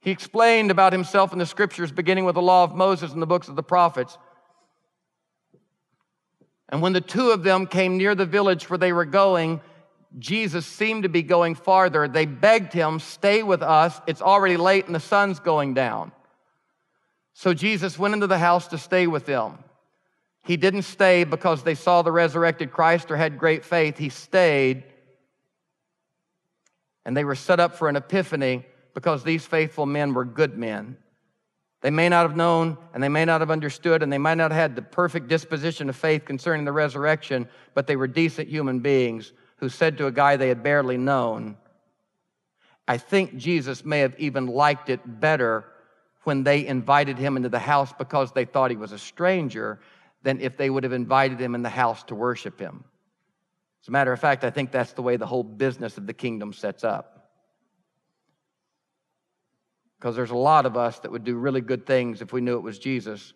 He 0.00 0.10
explained 0.10 0.70
about 0.70 0.92
himself 0.92 1.32
in 1.32 1.38
the 1.38 1.46
scriptures, 1.46 1.92
beginning 1.92 2.24
with 2.24 2.34
the 2.34 2.42
law 2.42 2.64
of 2.64 2.74
Moses 2.74 3.12
and 3.12 3.22
the 3.22 3.26
books 3.26 3.48
of 3.48 3.54
the 3.54 3.62
prophets. 3.62 4.18
And 6.68 6.82
when 6.82 6.92
the 6.92 7.00
two 7.00 7.30
of 7.30 7.44
them 7.44 7.66
came 7.66 7.98
near 7.98 8.14
the 8.14 8.26
village 8.26 8.68
where 8.68 8.78
they 8.78 8.92
were 8.92 9.04
going, 9.04 9.60
Jesus 10.18 10.66
seemed 10.66 11.04
to 11.04 11.08
be 11.08 11.22
going 11.22 11.54
farther. 11.54 12.08
They 12.08 12.26
begged 12.26 12.72
him, 12.72 12.98
Stay 12.98 13.42
with 13.42 13.62
us. 13.62 14.00
It's 14.06 14.22
already 14.22 14.56
late 14.56 14.86
and 14.86 14.94
the 14.94 15.00
sun's 15.00 15.38
going 15.38 15.74
down. 15.74 16.12
So 17.34 17.54
Jesus 17.54 17.98
went 17.98 18.14
into 18.14 18.26
the 18.26 18.38
house 18.38 18.68
to 18.68 18.78
stay 18.78 19.06
with 19.06 19.26
them. 19.26 19.58
He 20.44 20.56
didn't 20.56 20.82
stay 20.82 21.24
because 21.24 21.62
they 21.62 21.74
saw 21.74 22.02
the 22.02 22.12
resurrected 22.12 22.72
Christ 22.72 23.10
or 23.10 23.16
had 23.16 23.38
great 23.38 23.64
faith. 23.64 23.96
He 23.96 24.08
stayed 24.08 24.84
and 27.04 27.16
they 27.16 27.24
were 27.24 27.34
set 27.34 27.60
up 27.60 27.76
for 27.76 27.88
an 27.88 27.96
epiphany 27.96 28.64
because 28.94 29.22
these 29.22 29.46
faithful 29.46 29.86
men 29.86 30.14
were 30.14 30.24
good 30.24 30.56
men. 30.56 30.96
They 31.80 31.90
may 31.90 32.08
not 32.08 32.22
have 32.22 32.36
known 32.36 32.76
and 32.94 33.02
they 33.02 33.08
may 33.08 33.24
not 33.24 33.40
have 33.40 33.50
understood 33.50 34.02
and 34.02 34.12
they 34.12 34.18
might 34.18 34.36
not 34.36 34.52
have 34.52 34.60
had 34.60 34.76
the 34.76 34.82
perfect 34.82 35.28
disposition 35.28 35.88
of 35.88 35.96
faith 35.96 36.24
concerning 36.24 36.64
the 36.64 36.72
resurrection, 36.72 37.48
but 37.74 37.86
they 37.86 37.96
were 37.96 38.06
decent 38.06 38.48
human 38.48 38.80
beings 38.80 39.32
who 39.56 39.68
said 39.68 39.98
to 39.98 40.06
a 40.06 40.12
guy 40.12 40.36
they 40.36 40.48
had 40.48 40.62
barely 40.62 40.96
known, 40.96 41.56
I 42.86 42.98
think 42.98 43.36
Jesus 43.36 43.84
may 43.84 44.00
have 44.00 44.18
even 44.18 44.46
liked 44.46 44.90
it 44.90 45.20
better 45.20 45.64
when 46.24 46.44
they 46.44 46.66
invited 46.66 47.18
him 47.18 47.36
into 47.36 47.48
the 47.48 47.58
house 47.58 47.92
because 47.96 48.32
they 48.32 48.44
thought 48.44 48.70
he 48.70 48.76
was 48.76 48.92
a 48.92 48.98
stranger 48.98 49.80
than 50.22 50.40
if 50.40 50.56
they 50.56 50.70
would 50.70 50.84
have 50.84 50.92
invited 50.92 51.40
him 51.40 51.54
in 51.54 51.62
the 51.62 51.68
house 51.68 52.02
to 52.04 52.14
worship 52.14 52.60
him. 52.60 52.84
As 53.82 53.88
a 53.88 53.90
matter 53.90 54.12
of 54.12 54.20
fact, 54.20 54.44
I 54.44 54.50
think 54.50 54.70
that's 54.70 54.92
the 54.92 55.02
way 55.02 55.16
the 55.16 55.26
whole 55.26 55.42
business 55.42 55.98
of 55.98 56.06
the 56.06 56.12
kingdom 56.12 56.52
sets 56.52 56.84
up. 56.84 57.30
Because 59.98 60.14
there's 60.16 60.30
a 60.30 60.36
lot 60.36 60.66
of 60.66 60.76
us 60.76 60.98
that 61.00 61.10
would 61.10 61.24
do 61.24 61.36
really 61.36 61.60
good 61.60 61.86
things 61.86 62.22
if 62.22 62.32
we 62.32 62.40
knew 62.40 62.56
it 62.56 62.62
was 62.62 62.78
Jesus, 62.78 63.32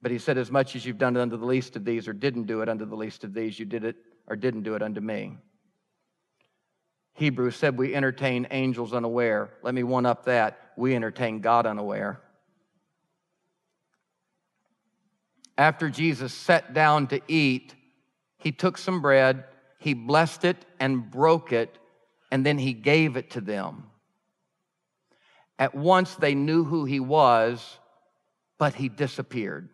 but 0.00 0.12
he 0.12 0.18
said, 0.18 0.38
As 0.38 0.50
much 0.50 0.76
as 0.76 0.86
you've 0.86 0.98
done 0.98 1.16
it 1.16 1.20
unto 1.20 1.36
the 1.36 1.46
least 1.46 1.76
of 1.76 1.84
these, 1.84 2.08
or 2.08 2.12
didn't 2.12 2.44
do 2.44 2.62
it 2.62 2.68
unto 2.68 2.84
the 2.84 2.96
least 2.96 3.24
of 3.24 3.34
these, 3.34 3.58
you 3.58 3.66
did 3.66 3.84
it 3.84 3.96
or 4.26 4.36
didn't 4.36 4.62
do 4.62 4.74
it 4.74 4.82
unto 4.82 5.00
me. 5.00 5.36
Hebrews 7.14 7.56
said, 7.56 7.76
We 7.76 7.94
entertain 7.94 8.46
angels 8.50 8.92
unaware. 8.92 9.50
Let 9.62 9.74
me 9.74 9.82
one 9.82 10.06
up 10.06 10.26
that. 10.26 10.58
We 10.76 10.94
entertain 10.94 11.40
God 11.40 11.66
unaware. 11.66 12.20
After 15.58 15.90
Jesus 15.90 16.32
sat 16.32 16.72
down 16.72 17.08
to 17.08 17.20
eat, 17.26 17.74
he 18.38 18.52
took 18.52 18.78
some 18.78 19.02
bread, 19.02 19.44
he 19.80 19.92
blessed 19.92 20.44
it 20.44 20.64
and 20.78 21.10
broke 21.10 21.52
it, 21.52 21.76
and 22.30 22.46
then 22.46 22.58
he 22.58 22.72
gave 22.72 23.16
it 23.16 23.30
to 23.30 23.40
them. 23.40 23.90
At 25.58 25.74
once 25.74 26.14
they 26.14 26.36
knew 26.36 26.62
who 26.62 26.84
he 26.84 27.00
was, 27.00 27.78
but 28.56 28.74
he 28.74 28.88
disappeared. 28.88 29.68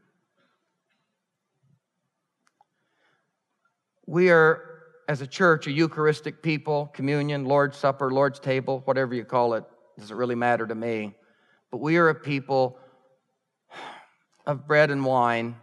We 4.06 4.30
are, 4.30 4.62
as 5.06 5.20
a 5.20 5.26
church, 5.26 5.66
a 5.66 5.70
Eucharistic 5.70 6.42
people, 6.42 6.90
communion, 6.94 7.44
Lord's 7.44 7.76
Supper, 7.76 8.10
Lord's 8.10 8.40
table, 8.40 8.80
whatever 8.86 9.14
you 9.14 9.24
call 9.24 9.52
it, 9.52 9.64
doesn't 9.98 10.16
really 10.16 10.34
matter 10.34 10.66
to 10.66 10.74
me. 10.74 11.14
But 11.70 11.78
we 11.78 11.98
are 11.98 12.08
a 12.08 12.14
people 12.14 12.78
of 14.46 14.66
bread 14.66 14.90
and 14.90 15.04
wine. 15.04 15.56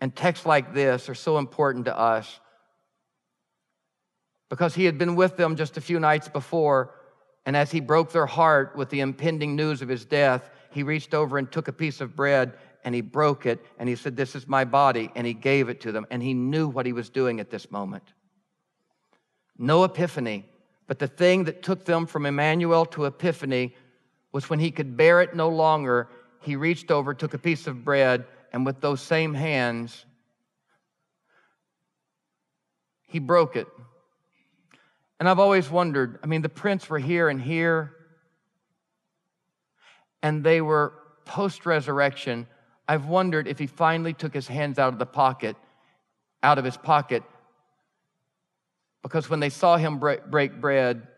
And 0.00 0.14
texts 0.14 0.44
like 0.44 0.74
this 0.74 1.08
are 1.08 1.14
so 1.14 1.38
important 1.38 1.86
to 1.86 1.98
us 1.98 2.40
because 4.50 4.74
he 4.74 4.84
had 4.84 4.98
been 4.98 5.16
with 5.16 5.36
them 5.36 5.56
just 5.56 5.76
a 5.76 5.80
few 5.80 5.98
nights 5.98 6.28
before. 6.28 6.94
And 7.46 7.56
as 7.56 7.70
he 7.70 7.80
broke 7.80 8.12
their 8.12 8.26
heart 8.26 8.76
with 8.76 8.90
the 8.90 9.00
impending 9.00 9.56
news 9.56 9.82
of 9.82 9.88
his 9.88 10.04
death, 10.04 10.50
he 10.70 10.82
reached 10.82 11.14
over 11.14 11.38
and 11.38 11.50
took 11.50 11.68
a 11.68 11.72
piece 11.72 12.00
of 12.00 12.16
bread 12.16 12.54
and 12.84 12.94
he 12.94 13.00
broke 13.00 13.46
it 13.46 13.64
and 13.78 13.88
he 13.88 13.96
said, 13.96 14.16
This 14.16 14.34
is 14.34 14.46
my 14.46 14.64
body. 14.64 15.10
And 15.14 15.26
he 15.26 15.34
gave 15.34 15.68
it 15.68 15.80
to 15.82 15.92
them. 15.92 16.06
And 16.10 16.22
he 16.22 16.34
knew 16.34 16.68
what 16.68 16.86
he 16.86 16.92
was 16.92 17.08
doing 17.08 17.40
at 17.40 17.50
this 17.50 17.70
moment. 17.70 18.04
No 19.56 19.84
epiphany, 19.84 20.44
but 20.86 20.98
the 20.98 21.08
thing 21.08 21.44
that 21.44 21.62
took 21.62 21.84
them 21.84 22.06
from 22.06 22.26
Emmanuel 22.26 22.84
to 22.86 23.04
epiphany 23.04 23.74
was 24.32 24.50
when 24.50 24.58
he 24.58 24.70
could 24.70 24.96
bear 24.96 25.22
it 25.22 25.34
no 25.34 25.48
longer, 25.48 26.08
he 26.40 26.56
reached 26.56 26.90
over, 26.90 27.14
took 27.14 27.34
a 27.34 27.38
piece 27.38 27.66
of 27.66 27.84
bread, 27.84 28.24
and 28.54 28.64
with 28.64 28.80
those 28.80 29.00
same 29.00 29.34
hands, 29.34 30.06
he 33.08 33.18
broke 33.18 33.56
it. 33.56 33.66
And 35.18 35.28
I've 35.28 35.40
always 35.40 35.68
wondered 35.68 36.20
I 36.22 36.26
mean, 36.26 36.40
the 36.40 36.48
prints 36.48 36.88
were 36.88 37.00
here 37.00 37.28
and 37.28 37.42
here, 37.42 37.96
and 40.22 40.44
they 40.44 40.60
were 40.60 40.94
post 41.24 41.66
resurrection 41.66 42.46
I've 42.86 43.06
wondered 43.06 43.48
if 43.48 43.58
he 43.58 43.66
finally 43.66 44.12
took 44.12 44.32
his 44.32 44.46
hands 44.46 44.78
out 44.78 44.92
of 44.92 44.98
the 44.98 45.06
pocket, 45.06 45.56
out 46.42 46.58
of 46.58 46.64
his 46.64 46.76
pocket, 46.76 47.22
because 49.02 49.28
when 49.28 49.40
they 49.40 49.48
saw 49.48 49.78
him 49.78 49.98
break, 49.98 50.26
break 50.26 50.60
bread, 50.60 51.08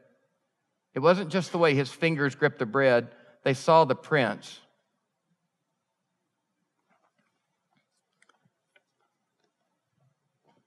it 0.95 1.01
wasn't 1.01 1.31
just 1.31 1.53
the 1.53 1.59
way 1.59 1.75
his 1.75 1.91
fingers 1.91 2.35
gripped 2.35 2.61
the 2.61 2.67
bread, 2.67 3.09
they 3.43 3.53
saw 3.53 3.85
the 3.85 3.97
prints. 3.97 4.61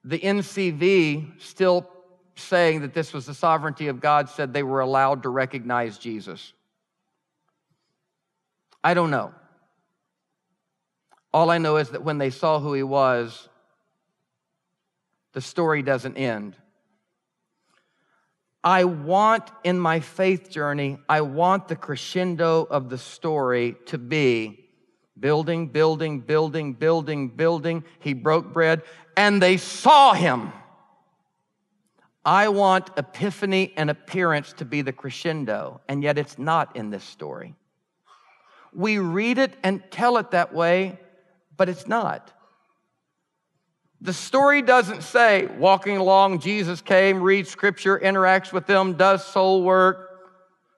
The 0.04 0.18
NCV, 0.18 1.40
still 1.40 1.88
saying 2.34 2.80
that 2.80 2.94
this 2.94 3.12
was 3.12 3.26
the 3.26 3.34
sovereignty 3.34 3.88
of 3.88 4.00
God, 4.00 4.28
said 4.28 4.52
they 4.52 4.62
were 4.62 4.80
allowed 4.80 5.24
to 5.24 5.28
recognize 5.28 5.98
Jesus. 5.98 6.52
I 8.82 8.94
don't 8.94 9.10
know. 9.10 9.34
All 11.32 11.50
I 11.50 11.58
know 11.58 11.76
is 11.76 11.90
that 11.90 12.02
when 12.02 12.18
they 12.18 12.30
saw 12.30 12.58
who 12.58 12.72
he 12.72 12.82
was, 12.82 13.48
the 15.32 15.40
story 15.40 15.82
doesn't 15.82 16.16
end. 16.16 16.56
I 18.64 18.84
want 18.84 19.50
in 19.64 19.78
my 19.78 20.00
faith 20.00 20.50
journey, 20.50 20.98
I 21.08 21.22
want 21.22 21.68
the 21.68 21.76
crescendo 21.76 22.66
of 22.68 22.90
the 22.90 22.98
story 22.98 23.76
to 23.86 23.96
be 23.96 24.68
building, 25.18 25.68
building, 25.68 26.20
building, 26.20 26.72
building, 26.74 27.28
building. 27.28 27.84
He 28.00 28.12
broke 28.12 28.52
bread 28.52 28.82
and 29.20 29.42
they 29.42 29.58
saw 29.58 30.14
him. 30.14 30.50
I 32.24 32.48
want 32.48 32.88
epiphany 32.96 33.74
and 33.76 33.90
appearance 33.90 34.54
to 34.54 34.64
be 34.64 34.80
the 34.80 34.94
crescendo, 34.94 35.82
and 35.88 36.02
yet 36.02 36.16
it's 36.16 36.38
not 36.38 36.74
in 36.74 36.88
this 36.88 37.04
story. 37.04 37.54
We 38.72 38.96
read 38.96 39.36
it 39.36 39.52
and 39.62 39.82
tell 39.90 40.16
it 40.16 40.30
that 40.30 40.54
way, 40.54 40.98
but 41.54 41.68
it's 41.68 41.86
not. 41.86 42.32
The 44.00 44.14
story 44.14 44.62
doesn't 44.62 45.02
say 45.02 45.44
walking 45.58 45.98
along, 45.98 46.38
Jesus 46.38 46.80
came, 46.80 47.20
reads 47.20 47.50
scripture, 47.50 47.98
interacts 47.98 48.54
with 48.54 48.66
them, 48.66 48.94
does 48.94 49.22
soul 49.22 49.62
work, 49.62 50.30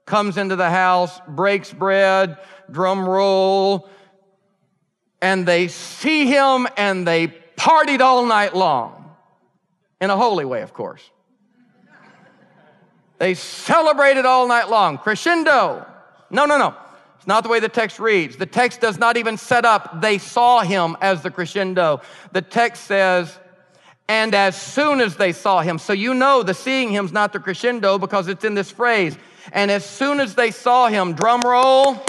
comes 0.05 0.37
into 0.37 0.57
the 0.57 0.70
house, 0.70 1.20
breaks 1.28 1.72
bread, 1.72 2.38
drum 2.68 3.09
roll, 3.09 3.88
and 5.20 5.46
they 5.46 5.68
see 5.68 6.26
him 6.26 6.66
and 6.76 7.07
they 7.07 7.41
partied 7.62 8.01
all 8.01 8.27
night 8.27 8.57
long. 8.57 9.14
In 10.01 10.11
a 10.11 10.16
holy 10.16 10.44
way, 10.44 10.62
of 10.62 10.75
course. 10.75 11.09
They 13.18 13.35
celebrated 13.35 14.27
all 14.27 14.48
night 14.48 14.68
long. 14.68 14.98
Crescendo. 14.98 15.87
No, 16.29 16.44
no, 16.44 16.59
no. 16.59 16.75
It's 17.18 17.27
not 17.29 17.44
the 17.44 17.48
way 17.48 17.61
the 17.61 17.68
text 17.68 18.01
reads. 18.01 18.37
The 18.37 18.46
text 18.46 18.81
does 18.81 18.98
not 18.98 19.16
even 19.16 19.37
set 19.37 19.64
up, 19.64 20.01
they 20.01 20.18
saw 20.18 20.62
him 20.62 20.96
as 21.01 21.22
the 21.22 21.31
crescendo. 21.31 22.01
The 22.33 22.42
text 22.42 22.83
says, 22.83 23.38
and 24.09 24.35
as 24.35 24.61
soon 24.61 25.01
as 25.01 25.16
they 25.16 25.33
saw 25.33 25.61
him. 25.61 25.79
So 25.79 25.92
you 25.92 26.14
know 26.14 26.42
the 26.42 26.55
seeing 26.55 26.90
him's 26.90 27.12
not 27.12 27.33
the 27.33 27.38
crescendo 27.38 27.96
because 27.96 28.27
it's 28.27 28.44
in 28.44 28.55
this 28.55 28.72
phrase. 28.72 29.16
And 29.53 29.70
as 29.70 29.85
soon 29.85 30.18
as 30.18 30.35
they 30.35 30.51
saw 30.51 30.88
him, 30.88 31.12
drum 31.12 31.42
roll, 31.42 32.05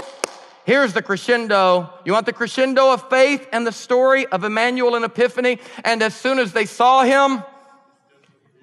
here's 0.64 0.92
the 0.92 1.02
crescendo. 1.02 1.92
You 2.04 2.12
want 2.12 2.26
the 2.26 2.32
crescendo 2.32 2.92
of 2.92 3.08
faith 3.08 3.46
and 3.52 3.66
the 3.66 3.72
story 3.72 4.26
of 4.26 4.44
Emmanuel 4.44 4.94
and 4.94 5.04
Epiphany? 5.04 5.58
And 5.84 6.02
as 6.02 6.14
soon 6.14 6.38
as 6.38 6.52
they 6.52 6.66
saw 6.66 7.02
him, 7.02 7.42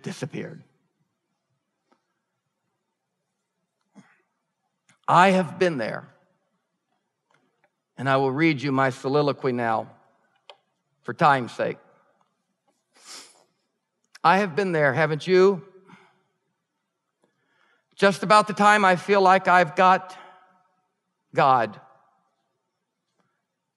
disappeared. 0.01 0.63
I 5.07 5.31
have 5.31 5.59
been 5.59 5.77
there. 5.77 6.07
And 7.97 8.09
I 8.09 8.17
will 8.17 8.31
read 8.31 8.61
you 8.61 8.71
my 8.71 8.89
soliloquy 8.89 9.51
now 9.51 9.87
for 11.03 11.13
time's 11.13 11.51
sake. 11.51 11.77
I 14.23 14.37
have 14.37 14.55
been 14.55 14.71
there, 14.71 14.93
haven't 14.93 15.27
you? 15.27 15.63
Just 17.95 18.23
about 18.23 18.47
the 18.47 18.53
time 18.53 18.85
I 18.85 18.95
feel 18.95 19.21
like 19.21 19.47
I've 19.47 19.75
got 19.75 20.17
God. 21.35 21.79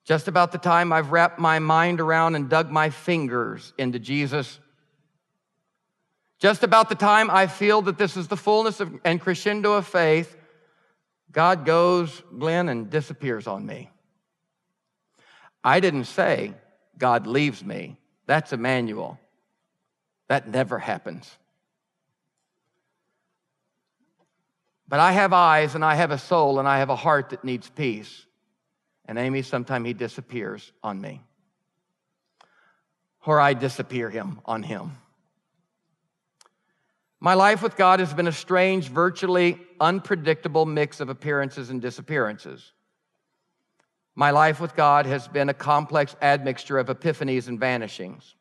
Just 0.04 0.28
about 0.28 0.52
the 0.52 0.58
time 0.58 0.92
I've 0.92 1.12
wrapped 1.12 1.38
my 1.38 1.58
mind 1.58 2.00
around 2.00 2.34
and 2.34 2.48
dug 2.48 2.70
my 2.70 2.90
fingers 2.90 3.72
into 3.78 3.98
Jesus. 3.98 4.60
Just 6.38 6.62
about 6.62 6.90
the 6.90 6.94
time 6.94 7.30
I 7.30 7.46
feel 7.46 7.80
that 7.82 7.96
this 7.96 8.16
is 8.16 8.28
the 8.28 8.36
fullness 8.36 8.80
of, 8.80 8.92
and 9.04 9.20
crescendo 9.20 9.72
of 9.72 9.86
faith, 9.86 10.36
God 11.32 11.64
goes, 11.64 12.22
Glenn, 12.38 12.68
and 12.68 12.90
disappears 12.90 13.46
on 13.46 13.64
me. 13.64 13.90
I 15.62 15.80
didn't 15.80 16.04
say 16.04 16.52
God 16.98 17.26
leaves 17.26 17.64
me. 17.64 17.96
That's 18.26 18.52
Emmanuel. 18.52 19.18
That 20.28 20.48
never 20.48 20.78
happens. 20.78 21.30
But 24.86 25.00
I 25.00 25.12
have 25.12 25.32
eyes 25.32 25.74
and 25.74 25.84
I 25.84 25.94
have 25.94 26.10
a 26.10 26.18
soul 26.18 26.58
and 26.58 26.68
I 26.68 26.78
have 26.78 26.90
a 26.90 26.96
heart 26.96 27.30
that 27.30 27.42
needs 27.42 27.70
peace. 27.70 28.26
And 29.06 29.18
Amy, 29.18 29.42
sometimes 29.42 29.86
he 29.86 29.92
disappears 29.92 30.72
on 30.82 31.00
me. 31.00 31.22
Or 33.26 33.40
I 33.40 33.54
disappear 33.54 34.10
him 34.10 34.40
on 34.44 34.62
him. 34.62 34.92
My 37.20 37.34
life 37.34 37.62
with 37.62 37.76
God 37.76 38.00
has 38.00 38.12
been 38.12 38.26
a 38.26 38.32
strange, 38.32 38.88
virtually 38.88 39.58
unpredictable 39.80 40.66
mix 40.66 41.00
of 41.00 41.08
appearances 41.08 41.70
and 41.70 41.80
disappearances. 41.80 42.72
My 44.14 44.30
life 44.30 44.60
with 44.60 44.76
God 44.76 45.06
has 45.06 45.26
been 45.26 45.48
a 45.48 45.54
complex 45.54 46.14
admixture 46.20 46.78
of 46.78 46.88
epiphanies 46.88 47.48
and 47.48 47.58
vanishings. 47.58 48.34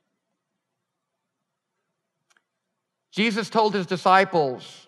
Jesus 3.12 3.50
told 3.50 3.74
his 3.74 3.86
disciples 3.86 4.88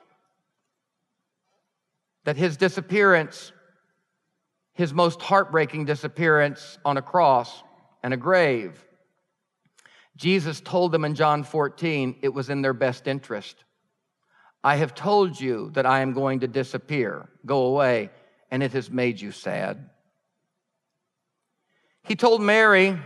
that 2.26 2.38
his 2.38 2.58
disappearance, 2.58 3.52
his 4.76 4.94
most 4.94 5.22
heartbreaking 5.22 5.86
disappearance 5.86 6.78
on 6.86 6.98
a 6.98 7.02
cross 7.02 7.64
and 8.04 8.14
a 8.14 8.18
grave, 8.18 8.86
Jesus 10.16 10.62
told 10.62 10.92
them 10.92 11.04
in 11.04 11.16
John 11.16 11.44
14 11.44 12.18
it 12.22 12.30
was 12.30 12.50
in 12.50 12.62
their 12.62 12.74
best 12.74 13.08
interest. 13.08 13.64
I 14.64 14.76
have 14.78 14.96
told 14.96 15.40
you 15.40 15.72
that 15.74 15.86
I 15.86 16.02
am 16.02 16.14
going 16.14 16.42
to 16.42 16.48
disappear, 16.48 17.30
go 17.46 17.66
away, 17.66 18.10
and 18.52 18.64
it 18.64 18.74
has 18.74 18.90
made 18.90 19.20
you 19.20 19.32
sad. 19.32 19.90
He 22.04 22.16
told 22.16 22.42
Mary 22.42 22.98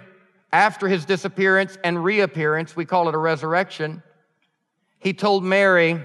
after 0.52 0.88
his 0.88 1.06
disappearance 1.06 1.78
and 1.84 2.04
reappearance, 2.04 2.76
we 2.76 2.86
call 2.86 3.08
it 3.08 3.16
a 3.16 3.20
resurrection, 3.20 4.04
he 5.00 5.14
told 5.14 5.44
Mary, 5.44 6.02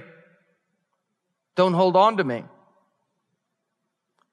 Don't 1.56 1.74
hold 1.74 1.96
on 1.96 2.18
to 2.18 2.24
me. 2.24 2.44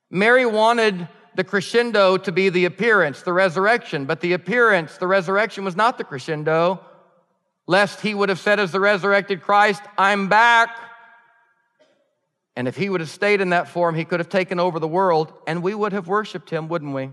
Mary 0.09 0.45
wanted 0.45 1.07
the 1.35 1.43
crescendo 1.43 2.17
to 2.17 2.31
be 2.31 2.49
the 2.49 2.65
appearance, 2.65 3.21
the 3.21 3.33
resurrection, 3.33 4.05
but 4.05 4.21
the 4.21 4.33
appearance, 4.33 4.97
the 4.97 5.07
resurrection 5.07 5.63
was 5.63 5.75
not 5.75 5.97
the 5.97 6.03
crescendo, 6.03 6.83
lest 7.67 8.01
he 8.01 8.13
would 8.13 8.29
have 8.29 8.39
said, 8.39 8.59
as 8.59 8.71
the 8.71 8.79
resurrected 8.79 9.41
Christ, 9.41 9.81
I'm 9.97 10.27
back. 10.27 10.77
And 12.55 12.67
if 12.67 12.75
he 12.75 12.89
would 12.89 12.99
have 12.99 13.09
stayed 13.09 13.39
in 13.39 13.51
that 13.51 13.69
form, 13.69 13.95
he 13.95 14.03
could 14.03 14.19
have 14.19 14.29
taken 14.29 14.59
over 14.59 14.79
the 14.79 14.87
world, 14.87 15.33
and 15.47 15.63
we 15.63 15.73
would 15.73 15.93
have 15.93 16.07
worshiped 16.07 16.49
him, 16.49 16.67
wouldn't 16.67 16.93
we? 16.93 17.11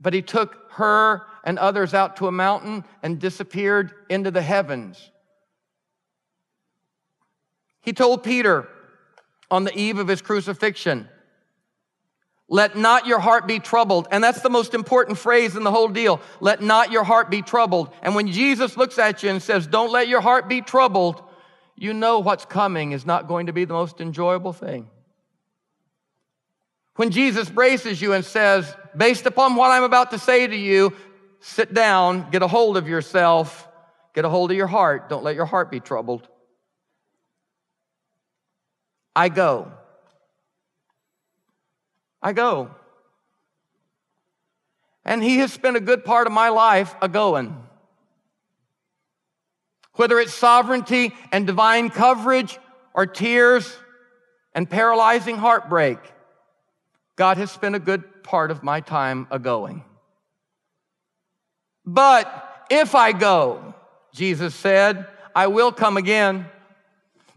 But 0.00 0.12
he 0.12 0.22
took 0.22 0.56
her 0.72 1.22
and 1.44 1.58
others 1.58 1.94
out 1.94 2.16
to 2.16 2.26
a 2.26 2.32
mountain 2.32 2.84
and 3.02 3.18
disappeared 3.18 3.92
into 4.08 4.30
the 4.30 4.42
heavens. 4.42 5.10
He 7.80 7.92
told 7.92 8.22
Peter 8.22 8.68
on 9.50 9.64
the 9.64 9.76
eve 9.76 9.98
of 9.98 10.08
his 10.08 10.22
crucifixion, 10.22 11.08
let 12.48 12.76
not 12.76 13.06
your 13.06 13.18
heart 13.18 13.46
be 13.46 13.58
troubled. 13.58 14.08
And 14.10 14.24
that's 14.24 14.40
the 14.40 14.48
most 14.48 14.72
important 14.72 15.18
phrase 15.18 15.54
in 15.54 15.64
the 15.64 15.70
whole 15.70 15.88
deal. 15.88 16.20
Let 16.40 16.62
not 16.62 16.90
your 16.90 17.04
heart 17.04 17.30
be 17.30 17.42
troubled. 17.42 17.90
And 18.02 18.14
when 18.14 18.28
Jesus 18.32 18.76
looks 18.76 18.98
at 18.98 19.22
you 19.22 19.30
and 19.30 19.42
says, 19.42 19.66
Don't 19.66 19.92
let 19.92 20.08
your 20.08 20.22
heart 20.22 20.48
be 20.48 20.62
troubled, 20.62 21.22
you 21.76 21.92
know 21.92 22.20
what's 22.20 22.46
coming 22.46 22.92
is 22.92 23.04
not 23.04 23.28
going 23.28 23.46
to 23.46 23.52
be 23.52 23.66
the 23.66 23.74
most 23.74 24.00
enjoyable 24.00 24.54
thing. 24.54 24.88
When 26.96 27.10
Jesus 27.10 27.50
braces 27.50 28.00
you 28.00 28.14
and 28.14 28.24
says, 28.24 28.74
Based 28.96 29.26
upon 29.26 29.54
what 29.54 29.70
I'm 29.70 29.84
about 29.84 30.12
to 30.12 30.18
say 30.18 30.46
to 30.46 30.56
you, 30.56 30.94
sit 31.40 31.74
down, 31.74 32.30
get 32.30 32.42
a 32.42 32.48
hold 32.48 32.78
of 32.78 32.88
yourself, 32.88 33.68
get 34.14 34.24
a 34.24 34.28
hold 34.30 34.50
of 34.50 34.56
your 34.56 34.66
heart. 34.66 35.10
Don't 35.10 35.22
let 35.22 35.34
your 35.34 35.44
heart 35.44 35.70
be 35.70 35.80
troubled. 35.80 36.26
I 39.18 39.30
go. 39.30 39.72
I 42.22 42.32
go. 42.32 42.70
And 45.04 45.24
he 45.24 45.38
has 45.38 45.52
spent 45.52 45.76
a 45.76 45.80
good 45.80 46.04
part 46.04 46.28
of 46.28 46.32
my 46.32 46.50
life 46.50 46.94
a 47.02 47.08
going. 47.08 47.56
Whether 49.94 50.20
it's 50.20 50.32
sovereignty 50.32 51.16
and 51.32 51.48
divine 51.48 51.90
coverage 51.90 52.60
or 52.94 53.06
tears 53.06 53.76
and 54.54 54.70
paralyzing 54.70 55.36
heartbreak, 55.36 55.98
God 57.16 57.38
has 57.38 57.50
spent 57.50 57.74
a 57.74 57.80
good 57.80 58.22
part 58.22 58.52
of 58.52 58.62
my 58.62 58.78
time 58.78 59.26
a 59.32 59.40
going. 59.40 59.82
But 61.84 62.66
if 62.70 62.94
I 62.94 63.10
go, 63.10 63.74
Jesus 64.14 64.54
said, 64.54 65.08
I 65.34 65.48
will 65.48 65.72
come 65.72 65.96
again. 65.96 66.46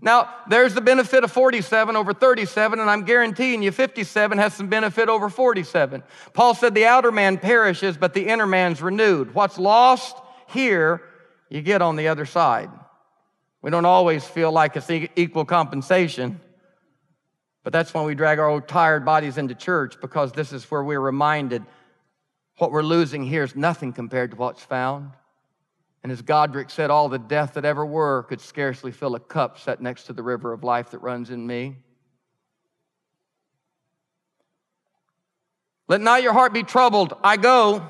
Now, 0.03 0.33
there's 0.49 0.73
the 0.73 0.81
benefit 0.81 1.23
of 1.23 1.31
47 1.31 1.95
over 1.95 2.11
37, 2.11 2.79
and 2.79 2.89
I'm 2.89 3.05
guaranteeing 3.05 3.61
you 3.61 3.71
57 3.71 4.37
has 4.39 4.53
some 4.55 4.67
benefit 4.67 5.09
over 5.09 5.29
47. 5.29 6.01
Paul 6.33 6.55
said 6.55 6.73
the 6.73 6.85
outer 6.85 7.11
man 7.11 7.37
perishes, 7.37 7.97
but 7.97 8.15
the 8.15 8.27
inner 8.27 8.47
man's 8.47 8.81
renewed. 8.81 9.35
What's 9.35 9.59
lost 9.59 10.17
here, 10.47 11.03
you 11.49 11.61
get 11.61 11.83
on 11.83 11.97
the 11.97 12.07
other 12.07 12.25
side. 12.25 12.71
We 13.61 13.69
don't 13.69 13.85
always 13.85 14.25
feel 14.25 14.51
like 14.51 14.75
it's 14.75 14.89
equal 14.89 15.45
compensation, 15.45 16.41
but 17.63 17.71
that's 17.71 17.93
when 17.93 18.05
we 18.05 18.15
drag 18.15 18.39
our 18.39 18.49
old 18.49 18.67
tired 18.67 19.05
bodies 19.05 19.37
into 19.37 19.53
church 19.53 20.01
because 20.01 20.31
this 20.31 20.51
is 20.51 20.63
where 20.71 20.83
we're 20.83 20.99
reminded 20.99 21.63
what 22.57 22.71
we're 22.71 22.81
losing 22.81 23.23
here 23.23 23.43
is 23.43 23.55
nothing 23.55 23.93
compared 23.93 24.31
to 24.31 24.37
what's 24.37 24.63
found. 24.63 25.11
And 26.03 26.11
as 26.11 26.21
Godric 26.21 26.69
said, 26.69 26.89
all 26.89 27.09
the 27.09 27.19
death 27.19 27.53
that 27.53 27.65
ever 27.65 27.85
were 27.85 28.23
could 28.23 28.41
scarcely 28.41 28.91
fill 28.91 29.15
a 29.15 29.19
cup 29.19 29.59
set 29.59 29.81
next 29.81 30.05
to 30.05 30.13
the 30.13 30.23
river 30.23 30.51
of 30.51 30.63
life 30.63 30.91
that 30.91 30.99
runs 30.99 31.29
in 31.29 31.45
me. 31.45 31.75
Let 35.87 36.01
not 36.01 36.23
your 36.23 36.33
heart 36.33 36.53
be 36.53 36.63
troubled. 36.63 37.13
I 37.23 37.37
go. 37.37 37.85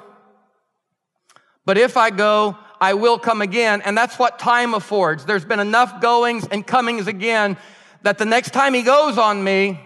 But 1.65 1.77
if 1.77 1.95
I 1.95 2.09
go, 2.09 2.57
I 2.81 2.95
will 2.95 3.19
come 3.19 3.41
again. 3.41 3.81
And 3.83 3.95
that's 3.95 4.17
what 4.17 4.39
time 4.39 4.73
affords. 4.73 5.23
There's 5.23 5.45
been 5.45 5.59
enough 5.59 6.01
goings 6.01 6.47
and 6.49 6.65
comings 6.65 7.07
again 7.07 7.57
that 8.01 8.17
the 8.17 8.25
next 8.25 8.51
time 8.51 8.73
he 8.73 8.81
goes 8.81 9.19
on 9.19 9.43
me, 9.43 9.79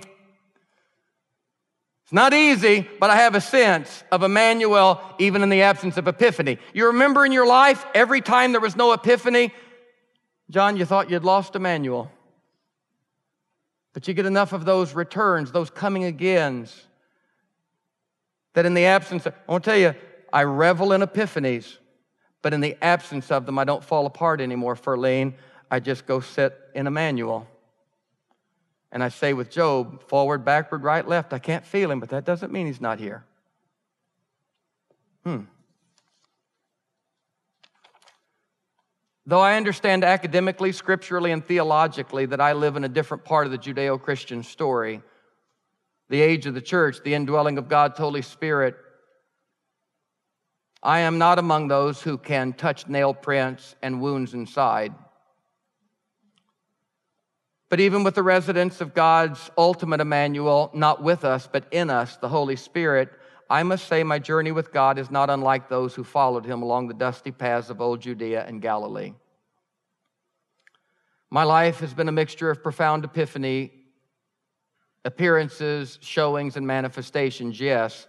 it's 2.06 2.14
not 2.14 2.36
easy, 2.36 2.88
but 3.00 3.10
I 3.10 3.16
have 3.16 3.34
a 3.34 3.42
sense 3.42 4.04
of 4.12 4.22
Emmanuel 4.22 5.02
even 5.18 5.42
in 5.42 5.50
the 5.50 5.64
absence 5.64 5.98
of 5.98 6.08
epiphany. 6.08 6.60
You 6.72 6.86
remember 6.88 7.26
in 7.26 7.32
your 7.32 7.48
life, 7.48 7.84
every 7.96 8.22
time 8.22 8.52
there 8.52 8.62
was 8.62 8.76
no 8.76 8.94
epiphany, 8.94 9.52
John, 10.52 10.78
you 10.78 10.86
thought 10.86 11.10
you'd 11.10 11.24
lost 11.24 11.56
Emmanuel. 11.56 12.12
But 13.94 14.08
you 14.08 14.14
get 14.14 14.28
enough 14.28 14.54
of 14.54 14.66
those 14.66 14.94
returns, 14.94 15.52
those 15.52 15.72
coming 15.72 16.04
agains, 16.04 16.86
that 18.54 18.68
in 18.68 18.76
the 18.76 18.86
absence 18.86 19.26
of, 19.26 19.34
I 19.48 19.52
want 19.54 19.64
to 19.64 19.70
tell 19.72 19.80
you, 19.80 19.96
I 20.32 20.44
revel 20.44 20.94
in 20.94 21.02
epiphanies, 21.02 21.78
but 22.44 22.54
in 22.54 22.62
the 22.62 22.78
absence 22.84 23.32
of 23.32 23.48
them, 23.48 23.58
I 23.58 23.64
don't 23.64 23.84
fall 23.84 24.06
apart 24.06 24.42
anymore, 24.42 24.76
Ferline. 24.76 25.34
I 25.72 25.80
just 25.80 26.06
go 26.06 26.20
sit 26.20 26.56
in 26.76 26.86
Emmanuel. 26.86 27.48
And 28.96 29.04
I 29.04 29.10
say 29.10 29.34
with 29.34 29.52
Job, 29.52 30.02
forward, 30.08 30.46
backward, 30.46 30.82
right, 30.82 31.06
left, 31.06 31.34
I 31.34 31.40
can't 31.40 31.66
feel 31.66 31.92
him, 31.92 32.00
but 32.00 32.12
that 32.12 32.24
doesn't 32.24 32.54
mean 32.54 32.66
he's 32.66 32.80
not 32.80 32.98
here. 32.98 33.26
Hmm. 35.26 35.42
Though 39.26 39.42
I 39.42 39.58
understand 39.58 40.06
academically, 40.06 40.72
scripturally, 40.72 41.34
and 41.34 41.46
theologically 41.46 42.26
that 42.28 42.40
I 42.40 42.54
live 42.54 42.78
in 42.78 42.86
a 42.86 42.88
different 42.88 43.26
part 43.26 43.46
of 43.46 43.52
the 43.52 43.58
Judeo 43.58 44.02
Christian 44.02 44.44
story, 44.44 45.02
the 46.08 46.22
age 46.22 46.46
of 46.46 46.54
the 46.54 46.62
church, 46.62 47.04
the 47.04 47.16
indwelling 47.16 47.58
of 47.58 47.68
God's 47.68 47.98
Holy 47.98 48.22
Spirit, 48.22 48.78
I 50.82 51.00
am 51.00 51.18
not 51.18 51.38
among 51.38 51.68
those 51.68 52.02
who 52.02 52.18
can 52.18 52.54
touch 52.54 52.88
nail 52.88 53.14
prints 53.14 53.76
and 53.82 54.00
wounds 54.00 54.34
inside. 54.34 54.94
But 57.76 57.82
even 57.82 58.06
with 58.06 58.16
the 58.16 58.24
residence 58.24 58.80
of 58.80 58.94
God's 58.94 59.52
ultimate 59.58 60.00
Emmanuel, 60.00 60.72
not 60.74 61.04
with 61.04 61.26
us, 61.26 61.46
but 61.52 61.66
in 61.72 61.90
us, 61.90 62.16
the 62.16 62.30
Holy 62.30 62.56
Spirit, 62.56 63.10
I 63.50 63.64
must 63.64 63.90
say 63.90 64.02
my 64.02 64.18
journey 64.18 64.54
with 64.54 64.72
God 64.72 64.98
is 64.98 65.12
not 65.12 65.30
unlike 65.30 65.68
those 65.68 65.94
who 65.94 66.06
followed 66.06 66.46
him 66.46 66.62
along 66.62 66.88
the 66.88 66.94
dusty 66.94 67.32
paths 67.32 67.70
of 67.70 67.82
old 67.82 68.00
Judea 68.00 68.46
and 68.48 68.62
Galilee. 68.62 69.12
My 71.30 71.44
life 71.44 71.82
has 71.82 71.94
been 71.94 72.08
a 72.08 72.14
mixture 72.14 72.50
of 72.50 72.64
profound 72.64 73.04
epiphany, 73.04 73.74
appearances, 75.04 76.00
showings, 76.02 76.56
and 76.56 76.66
manifestations, 76.66 77.60
yes. 77.60 78.08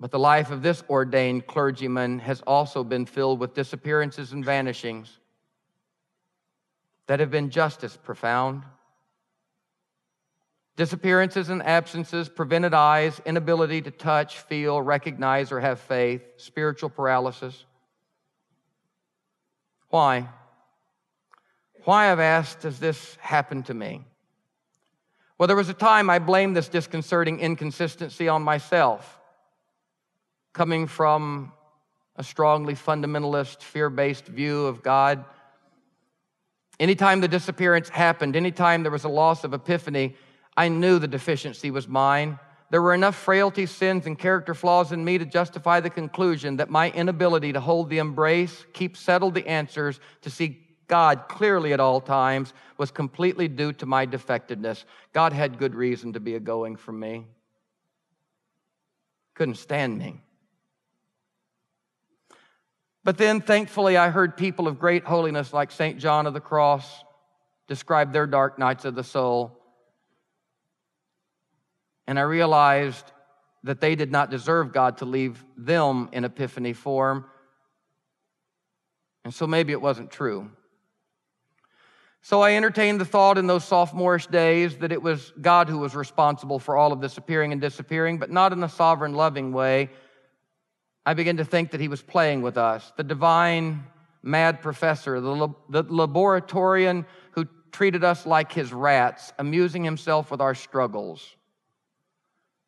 But 0.00 0.10
the 0.10 0.18
life 0.18 0.50
of 0.50 0.62
this 0.62 0.82
ordained 0.88 1.46
clergyman 1.46 2.20
has 2.20 2.40
also 2.46 2.82
been 2.82 3.04
filled 3.04 3.40
with 3.40 3.52
disappearances 3.52 4.32
and 4.32 4.42
vanishings 4.42 5.18
that 7.06 7.20
have 7.20 7.30
been 7.30 7.50
just 7.50 7.84
as 7.84 7.96
profound. 7.96 8.62
Disappearances 10.76 11.50
and 11.50 11.62
absences, 11.62 12.28
prevented 12.28 12.74
eyes, 12.74 13.20
inability 13.24 13.82
to 13.82 13.90
touch, 13.90 14.38
feel, 14.38 14.80
recognize, 14.82 15.52
or 15.52 15.60
have 15.60 15.78
faith, 15.78 16.22
spiritual 16.36 16.90
paralysis. 16.90 17.64
Why? 19.88 20.28
Why, 21.84 22.10
I've 22.10 22.18
asked, 22.18 22.60
does 22.60 22.80
this 22.80 23.16
happen 23.20 23.62
to 23.64 23.74
me? 23.74 24.04
Well, 25.38 25.46
there 25.46 25.56
was 25.56 25.68
a 25.68 25.74
time 25.74 26.10
I 26.10 26.18
blamed 26.18 26.56
this 26.56 26.68
disconcerting 26.68 27.38
inconsistency 27.38 28.28
on 28.28 28.42
myself, 28.42 29.20
coming 30.52 30.86
from 30.86 31.52
a 32.16 32.24
strongly 32.24 32.74
fundamentalist, 32.74 33.62
fear 33.62 33.90
based 33.90 34.26
view 34.26 34.66
of 34.66 34.82
God 34.82 35.24
Anytime 36.80 37.20
the 37.20 37.28
disappearance 37.28 37.88
happened, 37.88 38.36
anytime 38.36 38.82
there 38.82 38.92
was 38.92 39.04
a 39.04 39.08
loss 39.08 39.44
of 39.44 39.54
epiphany, 39.54 40.16
I 40.56 40.68
knew 40.68 40.98
the 40.98 41.08
deficiency 41.08 41.70
was 41.70 41.86
mine. 41.86 42.38
There 42.70 42.82
were 42.82 42.94
enough 42.94 43.14
frailty, 43.14 43.66
sins, 43.66 44.06
and 44.06 44.18
character 44.18 44.54
flaws 44.54 44.90
in 44.90 45.04
me 45.04 45.18
to 45.18 45.24
justify 45.24 45.80
the 45.80 45.90
conclusion 45.90 46.56
that 46.56 46.70
my 46.70 46.90
inability 46.90 47.52
to 47.52 47.60
hold 47.60 47.90
the 47.90 47.98
embrace, 47.98 48.64
keep 48.72 48.96
settled 48.96 49.34
the 49.34 49.46
answers, 49.46 50.00
to 50.22 50.30
see 50.30 50.60
God 50.88 51.28
clearly 51.28 51.72
at 51.72 51.80
all 51.80 52.00
times 52.00 52.52
was 52.76 52.90
completely 52.90 53.48
due 53.48 53.72
to 53.74 53.86
my 53.86 54.04
defectiveness. 54.04 54.84
God 55.12 55.32
had 55.32 55.58
good 55.58 55.74
reason 55.74 56.12
to 56.14 56.20
be 56.20 56.34
a 56.34 56.40
going 56.40 56.76
from 56.76 56.98
me. 56.98 57.26
Couldn't 59.34 59.56
stand 59.56 59.98
me. 59.98 60.23
But 63.04 63.18
then, 63.18 63.42
thankfully, 63.42 63.98
I 63.98 64.08
heard 64.08 64.36
people 64.36 64.66
of 64.66 64.78
great 64.78 65.04
holiness 65.04 65.52
like 65.52 65.70
St. 65.70 65.98
John 65.98 66.26
of 66.26 66.32
the 66.32 66.40
Cross 66.40 67.04
describe 67.68 68.12
their 68.12 68.26
dark 68.26 68.58
nights 68.58 68.86
of 68.86 68.94
the 68.94 69.04
soul. 69.04 69.58
And 72.06 72.18
I 72.18 72.22
realized 72.22 73.12
that 73.62 73.80
they 73.80 73.94
did 73.94 74.10
not 74.10 74.30
deserve 74.30 74.72
God 74.72 74.98
to 74.98 75.04
leave 75.04 75.42
them 75.56 76.08
in 76.12 76.24
epiphany 76.24 76.72
form. 76.72 77.26
And 79.24 79.32
so 79.32 79.46
maybe 79.46 79.72
it 79.72 79.80
wasn't 79.80 80.10
true. 80.10 80.50
So 82.22 82.40
I 82.40 82.54
entertained 82.54 83.00
the 83.02 83.06
thought 83.06 83.36
in 83.36 83.46
those 83.46 83.64
sophomorish 83.64 84.28
days 84.28 84.78
that 84.78 84.92
it 84.92 85.02
was 85.02 85.32
God 85.38 85.68
who 85.68 85.78
was 85.78 85.94
responsible 85.94 86.58
for 86.58 86.74
all 86.74 86.90
of 86.90 87.02
this 87.02 87.18
appearing 87.18 87.52
and 87.52 87.60
disappearing, 87.60 88.18
but 88.18 88.30
not 88.30 88.54
in 88.54 88.62
a 88.62 88.68
sovereign, 88.68 89.12
loving 89.12 89.52
way 89.52 89.90
I 91.06 91.14
began 91.14 91.36
to 91.36 91.44
think 91.44 91.70
that 91.72 91.80
he 91.80 91.88
was 91.88 92.02
playing 92.02 92.42
with 92.42 92.56
us, 92.56 92.92
the 92.96 93.04
divine 93.04 93.84
mad 94.22 94.62
professor, 94.62 95.20
the, 95.20 95.48
the 95.68 95.84
laboratorian 95.84 97.04
who 97.32 97.46
treated 97.72 98.04
us 98.04 98.24
like 98.24 98.52
his 98.52 98.72
rats, 98.72 99.32
amusing 99.38 99.84
himself 99.84 100.30
with 100.30 100.40
our 100.40 100.54
struggles. 100.54 101.36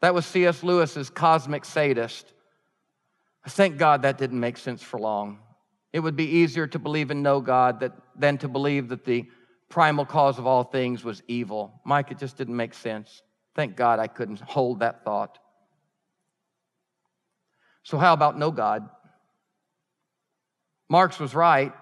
That 0.03 0.15
was 0.15 0.27
C.S. 0.27 0.63
Lewis's 0.63 1.09
cosmic 1.09 1.65
sadist. 1.65 2.33
Thank 3.49 3.79
God 3.79 4.03
that 4.03 4.19
didn't 4.19 4.41
make 4.41 4.59
sense 4.59 4.83
for 4.83 4.99
long. 4.99 5.39
It 5.93 6.01
would 6.01 6.17
be 6.17 6.27
easier 6.27 6.67
to 6.67 6.79
believe 6.79 7.11
in 7.11 7.23
no 7.23 7.41
God 7.41 7.81
that, 7.81 7.93
than 8.19 8.37
to 8.39 8.49
believe 8.49 8.89
that 8.89 9.05
the 9.05 9.25
primal 9.71 10.05
cause 10.05 10.39
of 10.39 10.47
all 10.47 10.65
things 10.65 11.05
was 11.05 11.23
evil. 11.27 11.81
Mike, 11.85 12.11
it 12.11 12.19
just 12.19 12.37
didn't 12.37 12.57
make 12.57 12.75
sense. 12.75 13.23
Thank 13.55 13.77
God 13.77 13.99
I 13.99 14.07
couldn't 14.07 14.41
hold 14.41 14.81
that 14.81 15.05
thought. 15.05 15.39
So, 17.87 17.99
how 17.99 18.15
about 18.15 18.37
no 18.37 18.51
God? 18.51 18.89
Marx 20.89 21.21
was 21.21 21.37
right. 21.37 21.73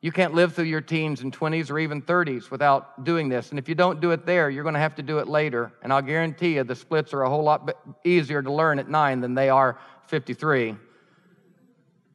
You 0.00 0.10
can't 0.10 0.34
live 0.34 0.52
through 0.52 0.64
your 0.64 0.80
teens 0.80 1.20
and 1.20 1.32
20s 1.32 1.70
or 1.70 1.78
even 1.78 2.02
30s 2.02 2.50
without 2.50 3.04
doing 3.04 3.28
this. 3.28 3.50
And 3.50 3.58
if 3.60 3.68
you 3.68 3.76
don't 3.76 4.00
do 4.00 4.10
it 4.10 4.26
there, 4.26 4.50
you're 4.50 4.64
going 4.64 4.74
to 4.74 4.80
have 4.80 4.96
to 4.96 5.02
do 5.02 5.18
it 5.18 5.28
later. 5.28 5.72
And 5.80 5.92
I'll 5.92 6.02
guarantee 6.02 6.56
you 6.56 6.64
the 6.64 6.74
splits 6.74 7.14
are 7.14 7.22
a 7.22 7.30
whole 7.30 7.44
lot 7.44 7.72
easier 8.02 8.42
to 8.42 8.52
learn 8.52 8.80
at 8.80 8.88
nine 8.90 9.20
than 9.20 9.36
they 9.36 9.48
are 9.48 9.78
53. 10.08 10.74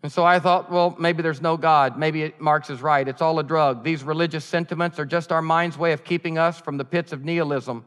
And 0.03 0.11
so 0.11 0.25
I 0.25 0.39
thought, 0.39 0.69
well, 0.69 0.93
maybe 0.99 1.23
there's 1.23 1.41
no 1.41 1.55
God. 1.55 1.97
Maybe 1.97 2.33
Marx 2.39 2.69
is 2.69 2.81
right. 2.81 3.07
It's 3.07 3.21
all 3.21 3.39
a 3.39 3.43
drug. 3.43 3.85
These 3.85 4.03
religious 4.03 4.43
sentiments 4.43 4.99
are 4.99 5.05
just 5.05 5.31
our 5.31 5.41
mind's 5.41 5.77
way 5.77 5.93
of 5.93 6.03
keeping 6.03 6.37
us 6.37 6.59
from 6.59 6.75
the 6.75 6.83
pits 6.83 7.13
of 7.13 7.23
nihilism. 7.23 7.85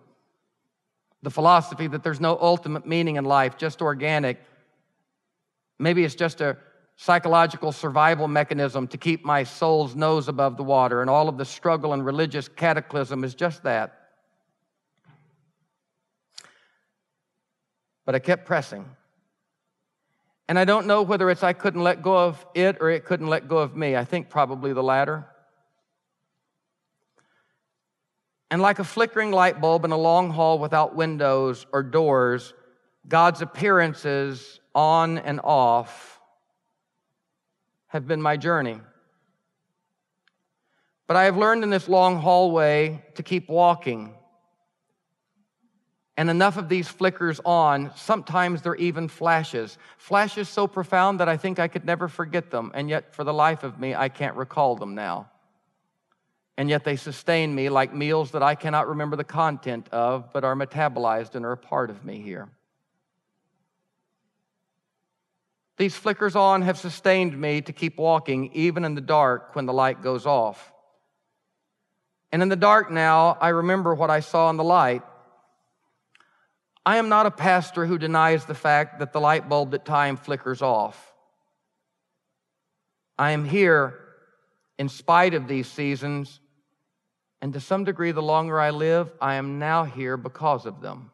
The 1.22 1.30
philosophy 1.30 1.88
that 1.88 2.02
there's 2.02 2.22
no 2.22 2.38
ultimate 2.40 2.86
meaning 2.86 3.16
in 3.16 3.26
life, 3.26 3.58
just 3.58 3.82
organic. 3.82 4.40
Maybe 5.78 6.04
it's 6.04 6.14
just 6.14 6.40
a 6.40 6.56
psychological 6.96 7.72
survival 7.72 8.26
mechanism 8.26 8.88
to 8.88 8.96
keep 8.96 9.24
my 9.24 9.44
soul's 9.44 9.94
nose 9.94 10.28
above 10.28 10.56
the 10.56 10.62
water, 10.62 11.00
and 11.00 11.10
all 11.10 11.28
of 11.28 11.36
the 11.36 11.44
struggle 11.44 11.92
and 11.92 12.04
religious 12.04 12.48
cataclysm 12.48 13.22
is 13.24 13.34
just 13.34 13.62
that. 13.64 13.92
But 18.04 18.14
I 18.14 18.18
kept 18.18 18.46
pressing. 18.46 18.88
And 20.48 20.58
I 20.58 20.64
don't 20.64 20.86
know 20.86 21.02
whether 21.02 21.28
it's 21.28 21.42
I 21.42 21.52
couldn't 21.52 21.82
let 21.82 22.02
go 22.02 22.16
of 22.16 22.46
it 22.54 22.76
or 22.80 22.88
it 22.90 23.04
couldn't 23.04 23.26
let 23.26 23.48
go 23.48 23.58
of 23.58 23.76
me. 23.76 23.96
I 23.96 24.04
think 24.04 24.30
probably 24.30 24.72
the 24.72 24.82
latter. 24.82 25.26
And 28.48 28.62
like 28.62 28.78
a 28.78 28.84
flickering 28.84 29.32
light 29.32 29.60
bulb 29.60 29.84
in 29.84 29.90
a 29.90 29.96
long 29.96 30.30
hall 30.30 30.60
without 30.60 30.94
windows 30.94 31.66
or 31.72 31.82
doors, 31.82 32.54
God's 33.08 33.42
appearances 33.42 34.60
on 34.76 35.18
and 35.18 35.40
off 35.42 36.20
have 37.88 38.06
been 38.06 38.20
my 38.20 38.36
journey. 38.36 38.78
But 41.06 41.16
I 41.16 41.24
have 41.24 41.36
learned 41.36 41.64
in 41.64 41.70
this 41.70 41.88
long 41.88 42.18
hallway 42.18 43.02
to 43.14 43.22
keep 43.22 43.48
walking. 43.48 44.12
And 46.18 46.28
enough 46.28 46.56
of 46.56 46.68
these 46.68 46.88
flickers 46.88 47.40
on, 47.44 47.92
sometimes 47.96 48.62
they're 48.62 48.74
even 48.74 49.08
flashes. 49.08 49.78
Flashes 49.98 50.48
so 50.48 50.66
profound 50.66 51.20
that 51.20 51.28
I 51.28 51.36
think 51.36 51.58
I 51.58 51.68
could 51.68 51.84
never 51.84 52.08
forget 52.08 52.50
them, 52.50 52.72
and 52.74 52.88
yet 52.88 53.14
for 53.14 53.24
the 53.24 53.34
life 53.34 53.64
of 53.64 53.78
me, 53.78 53.94
I 53.94 54.08
can't 54.08 54.36
recall 54.36 54.76
them 54.76 54.94
now. 54.94 55.30
And 56.58 56.70
yet 56.70 56.84
they 56.84 56.96
sustain 56.96 57.54
me 57.54 57.68
like 57.68 57.94
meals 57.94 58.30
that 58.30 58.42
I 58.42 58.54
cannot 58.54 58.88
remember 58.88 59.16
the 59.16 59.24
content 59.24 59.88
of, 59.92 60.32
but 60.32 60.42
are 60.42 60.56
metabolized 60.56 61.34
and 61.34 61.44
are 61.44 61.52
a 61.52 61.56
part 61.56 61.90
of 61.90 62.04
me 62.04 62.20
here. 62.20 62.48
These 65.76 65.96
flickers 65.96 66.34
on 66.34 66.62
have 66.62 66.78
sustained 66.78 67.38
me 67.38 67.60
to 67.62 67.72
keep 67.72 67.98
walking 67.98 68.50
even 68.54 68.84
in 68.84 68.94
the 68.94 69.00
dark 69.00 69.54
when 69.54 69.66
the 69.66 69.74
light 69.74 70.02
goes 70.02 70.24
off. 70.24 70.72
And 72.32 72.42
in 72.42 72.48
the 72.48 72.56
dark 72.56 72.90
now, 72.90 73.36
I 73.40 73.48
remember 73.48 73.94
what 73.94 74.10
I 74.10 74.20
saw 74.20 74.48
in 74.50 74.56
the 74.56 74.64
light. 74.64 75.02
I 76.84 76.96
am 76.96 77.08
not 77.08 77.26
a 77.26 77.30
pastor 77.30 77.84
who 77.84 77.98
denies 77.98 78.44
the 78.44 78.54
fact 78.54 79.00
that 79.00 79.12
the 79.12 79.20
light 79.20 79.48
bulb 79.48 79.74
at 79.74 79.84
time 79.84 80.16
flickers 80.16 80.62
off. 80.62 81.12
I 83.18 83.32
am 83.32 83.44
here 83.44 83.98
in 84.78 84.88
spite 84.88 85.34
of 85.34 85.48
these 85.48 85.66
seasons, 85.66 86.40
and 87.40 87.52
to 87.52 87.60
some 87.60 87.84
degree, 87.84 88.12
the 88.12 88.22
longer 88.22 88.60
I 88.60 88.70
live, 88.70 89.10
I 89.20 89.34
am 89.34 89.58
now 89.58 89.84
here 89.84 90.16
because 90.16 90.64
of 90.64 90.80
them. 90.80 91.10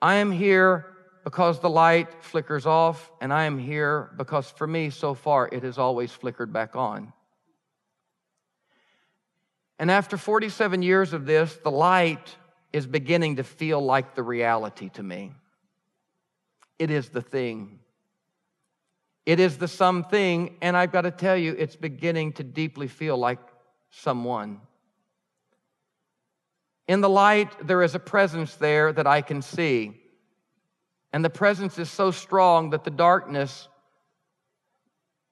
I 0.00 0.14
am 0.16 0.32
here 0.32 0.91
because 1.24 1.60
the 1.60 1.70
light 1.70 2.24
flickers 2.24 2.66
off, 2.66 3.10
and 3.20 3.32
I 3.32 3.44
am 3.44 3.58
here 3.58 4.10
because 4.16 4.50
for 4.50 4.66
me, 4.66 4.90
so 4.90 5.14
far, 5.14 5.48
it 5.50 5.62
has 5.62 5.78
always 5.78 6.10
flickered 6.10 6.52
back 6.52 6.74
on. 6.74 7.12
And 9.78 9.90
after 9.90 10.16
47 10.16 10.82
years 10.82 11.12
of 11.12 11.26
this, 11.26 11.56
the 11.62 11.70
light 11.70 12.36
is 12.72 12.86
beginning 12.86 13.36
to 13.36 13.44
feel 13.44 13.80
like 13.80 14.14
the 14.14 14.22
reality 14.22 14.88
to 14.90 15.02
me. 15.02 15.32
It 16.78 16.90
is 16.90 17.10
the 17.10 17.22
thing. 17.22 17.78
It 19.24 19.38
is 19.38 19.58
the 19.58 19.68
something, 19.68 20.56
and 20.60 20.76
I've 20.76 20.90
got 20.90 21.02
to 21.02 21.10
tell 21.10 21.36
you, 21.36 21.54
it's 21.56 21.76
beginning 21.76 22.32
to 22.34 22.44
deeply 22.44 22.88
feel 22.88 23.16
like 23.16 23.38
someone. 23.90 24.60
In 26.88 27.00
the 27.00 27.08
light, 27.08 27.66
there 27.66 27.82
is 27.82 27.94
a 27.94 28.00
presence 28.00 28.56
there 28.56 28.92
that 28.92 29.06
I 29.06 29.22
can 29.22 29.42
see. 29.42 30.01
And 31.12 31.24
the 31.24 31.30
presence 31.30 31.78
is 31.78 31.90
so 31.90 32.10
strong 32.10 32.70
that 32.70 32.84
the 32.84 32.90
darkness, 32.90 33.68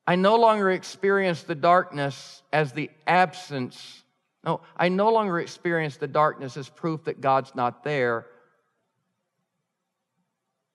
I 0.07 0.16
no 0.16 0.37
longer 0.37 0.70
experience 0.70 1.43
the 1.43 1.55
darkness 1.55 2.43
as 2.53 2.72
the 2.72 2.91
absence 3.07 4.03
no, 4.45 4.62
I 4.76 4.89
no 4.89 5.11
longer 5.11 5.39
experience 5.39 5.97
the 5.97 6.07
darkness 6.07 6.57
as 6.57 6.68
proof 6.68 7.05
that 7.05 7.20
God's 7.20 7.55
not 7.55 7.85
there. 7.85 8.26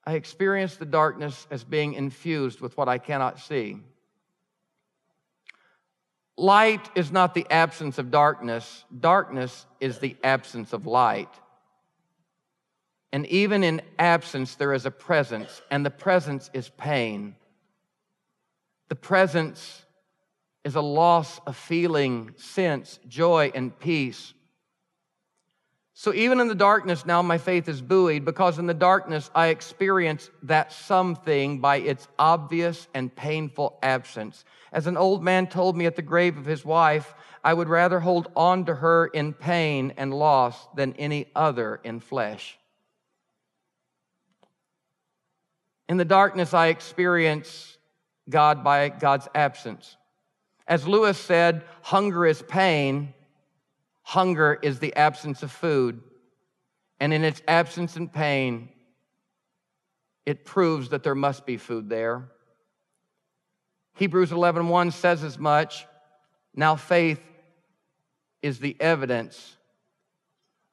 I 0.04 0.14
experience 0.14 0.76
the 0.76 0.86
darkness 0.86 1.48
as 1.50 1.64
being 1.64 1.94
infused 1.94 2.60
with 2.60 2.76
what 2.76 2.88
I 2.88 2.98
cannot 2.98 3.40
see. 3.40 3.78
Light 6.36 6.88
is 6.94 7.10
not 7.10 7.34
the 7.34 7.46
absence 7.50 7.98
of 7.98 8.10
darkness, 8.10 8.84
darkness 9.00 9.66
is 9.80 9.98
the 9.98 10.16
absence 10.22 10.72
of 10.72 10.86
light. 10.86 11.32
And 13.16 13.24
even 13.28 13.64
in 13.64 13.80
absence, 13.98 14.56
there 14.56 14.74
is 14.74 14.84
a 14.84 14.90
presence, 14.90 15.62
and 15.70 15.86
the 15.86 15.90
presence 15.90 16.50
is 16.52 16.68
pain. 16.68 17.34
The 18.90 18.94
presence 18.94 19.86
is 20.64 20.74
a 20.74 20.82
loss 20.82 21.40
of 21.46 21.56
feeling, 21.56 22.34
sense, 22.36 23.00
joy, 23.08 23.52
and 23.54 23.72
peace. 23.78 24.34
So 25.94 26.12
even 26.12 26.40
in 26.40 26.48
the 26.48 26.54
darkness, 26.54 27.06
now 27.06 27.22
my 27.22 27.38
faith 27.38 27.70
is 27.70 27.80
buoyed 27.80 28.26
because 28.26 28.58
in 28.58 28.66
the 28.66 28.74
darkness 28.74 29.30
I 29.34 29.46
experience 29.46 30.28
that 30.42 30.70
something 30.70 31.58
by 31.60 31.78
its 31.78 32.08
obvious 32.18 32.86
and 32.92 33.16
painful 33.16 33.78
absence. 33.82 34.44
As 34.72 34.86
an 34.86 34.98
old 34.98 35.24
man 35.24 35.46
told 35.46 35.74
me 35.74 35.86
at 35.86 35.96
the 35.96 36.02
grave 36.02 36.36
of 36.36 36.44
his 36.44 36.66
wife, 36.66 37.14
I 37.42 37.54
would 37.54 37.70
rather 37.70 37.98
hold 37.98 38.30
on 38.36 38.66
to 38.66 38.74
her 38.74 39.06
in 39.06 39.32
pain 39.32 39.94
and 39.96 40.12
loss 40.12 40.68
than 40.76 40.92
any 40.98 41.28
other 41.34 41.80
in 41.82 42.00
flesh. 42.00 42.58
In 45.88 45.96
the 45.96 46.04
darkness, 46.04 46.52
I 46.52 46.68
experience 46.68 47.78
God 48.28 48.64
by 48.64 48.88
God's 48.88 49.28
absence. 49.34 49.96
As 50.66 50.86
Lewis 50.86 51.16
said, 51.16 51.64
hunger 51.82 52.26
is 52.26 52.42
pain, 52.42 53.14
hunger 54.02 54.58
is 54.60 54.80
the 54.80 54.94
absence 54.96 55.42
of 55.42 55.52
food. 55.52 56.02
And 56.98 57.12
in 57.12 57.24
its 57.24 57.42
absence 57.46 57.96
and 57.96 58.12
pain, 58.12 58.70
it 60.24 60.44
proves 60.44 60.88
that 60.88 61.02
there 61.02 61.14
must 61.14 61.46
be 61.46 61.56
food 61.56 61.88
there. 61.88 62.28
Hebrews 63.94 64.30
11:1 64.30 64.92
says 64.92 65.22
as 65.22 65.38
much. 65.38 65.86
Now 66.54 66.74
faith 66.74 67.20
is 68.42 68.58
the 68.58 68.76
evidence 68.80 69.56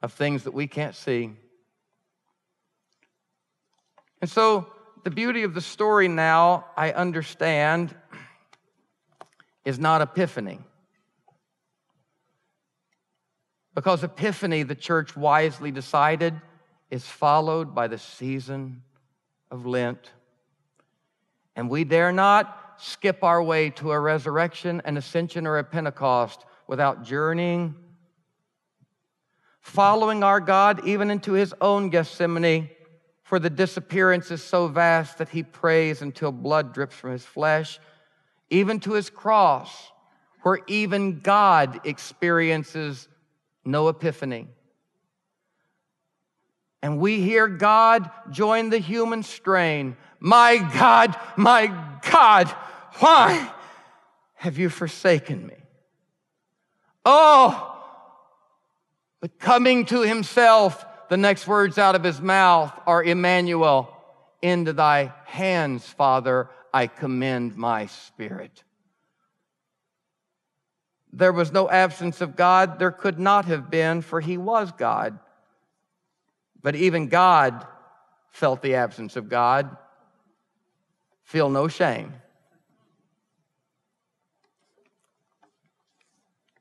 of 0.01 0.14
things 0.14 0.43
that 0.43 0.53
we 0.53 0.68
can't 0.68 0.95
see. 0.95 1.34
And 4.22 4.30
so 4.30 4.72
the 5.03 5.11
beauty 5.11 5.43
of 5.43 5.53
the 5.53 5.61
story 5.61 6.07
now 6.07 6.65
I 6.77 6.91
understand 6.91 7.95
is 9.65 9.79
not 9.79 10.01
Epiphany. 10.01 10.59
Because 13.75 14.03
Epiphany, 14.03 14.63
the 14.63 14.75
church 14.75 15.17
wisely 15.17 15.71
decided, 15.71 16.39
is 16.91 17.05
followed 17.05 17.73
by 17.73 17.87
the 17.87 17.97
season 17.97 18.83
of 19.49 19.65
Lent. 19.65 20.11
And 21.55 21.69
we 21.69 21.83
dare 21.83 22.11
not 22.11 22.75
skip 22.77 23.23
our 23.23 23.41
way 23.41 23.69
to 23.71 23.91
a 23.91 23.99
resurrection, 23.99 24.81
an 24.85 24.97
ascension, 24.97 25.47
or 25.47 25.57
a 25.57 25.63
Pentecost 25.63 26.45
without 26.67 27.03
journeying, 27.03 27.75
following 29.59 30.23
our 30.23 30.39
God 30.39 30.85
even 30.87 31.09
into 31.09 31.33
his 31.33 31.53
own 31.61 31.89
Gethsemane, 31.89 32.69
for 33.34 33.39
the 33.39 33.49
disappearance 33.49 34.29
is 34.29 34.43
so 34.43 34.67
vast 34.67 35.17
that 35.17 35.29
he 35.29 35.41
prays 35.41 36.03
until 36.03 36.31
blood 36.31 36.71
drips 36.71 36.95
from 36.95 37.13
his 37.13 37.25
flesh 37.25 37.79
even 38.51 38.79
to 38.79 38.93
his 38.93 39.09
cross, 39.09 39.91
where 40.43 40.59
even 40.67 41.19
God 41.19 41.81
experiences 41.84 43.07
no 43.65 43.88
epiphany. 43.88 44.49
And 46.84 46.99
we 46.99 47.21
hear 47.21 47.47
God 47.47 48.07
join 48.29 48.69
the 48.69 48.77
human 48.77 49.23
strain. 49.23 49.97
My 50.19 50.57
God, 50.71 51.15
my 51.36 51.65
God, 52.11 52.49
why 52.99 53.51
have 54.36 54.59
you 54.59 54.69
forsaken 54.69 55.47
me? 55.47 55.57
Oh, 57.03 57.81
but 59.21 59.39
coming 59.39 59.86
to 59.86 60.01
himself, 60.01 60.86
the 61.09 61.17
next 61.17 61.47
words 61.47 61.77
out 61.77 61.95
of 61.95 62.03
his 62.03 62.21
mouth 62.21 62.73
are 62.85 63.03
Emmanuel, 63.03 63.89
into 64.41 64.73
thy 64.73 65.13
hands, 65.25 65.87
Father, 65.87 66.49
I 66.73 66.87
commend 66.87 67.55
my 67.55 67.85
spirit. 67.85 68.63
There 71.13 71.31
was 71.31 71.51
no 71.51 71.69
absence 71.69 72.21
of 72.21 72.35
God. 72.35 72.79
There 72.79 72.91
could 72.91 73.19
not 73.19 73.45
have 73.45 73.69
been, 73.69 74.01
for 74.01 74.19
he 74.19 74.37
was 74.37 74.71
God. 74.71 75.19
But 76.61 76.75
even 76.75 77.07
God 77.07 77.65
felt 78.31 78.61
the 78.61 78.75
absence 78.75 79.15
of 79.15 79.29
God. 79.29 79.77
Feel 81.23 81.49
no 81.49 81.67
shame. 81.67 82.13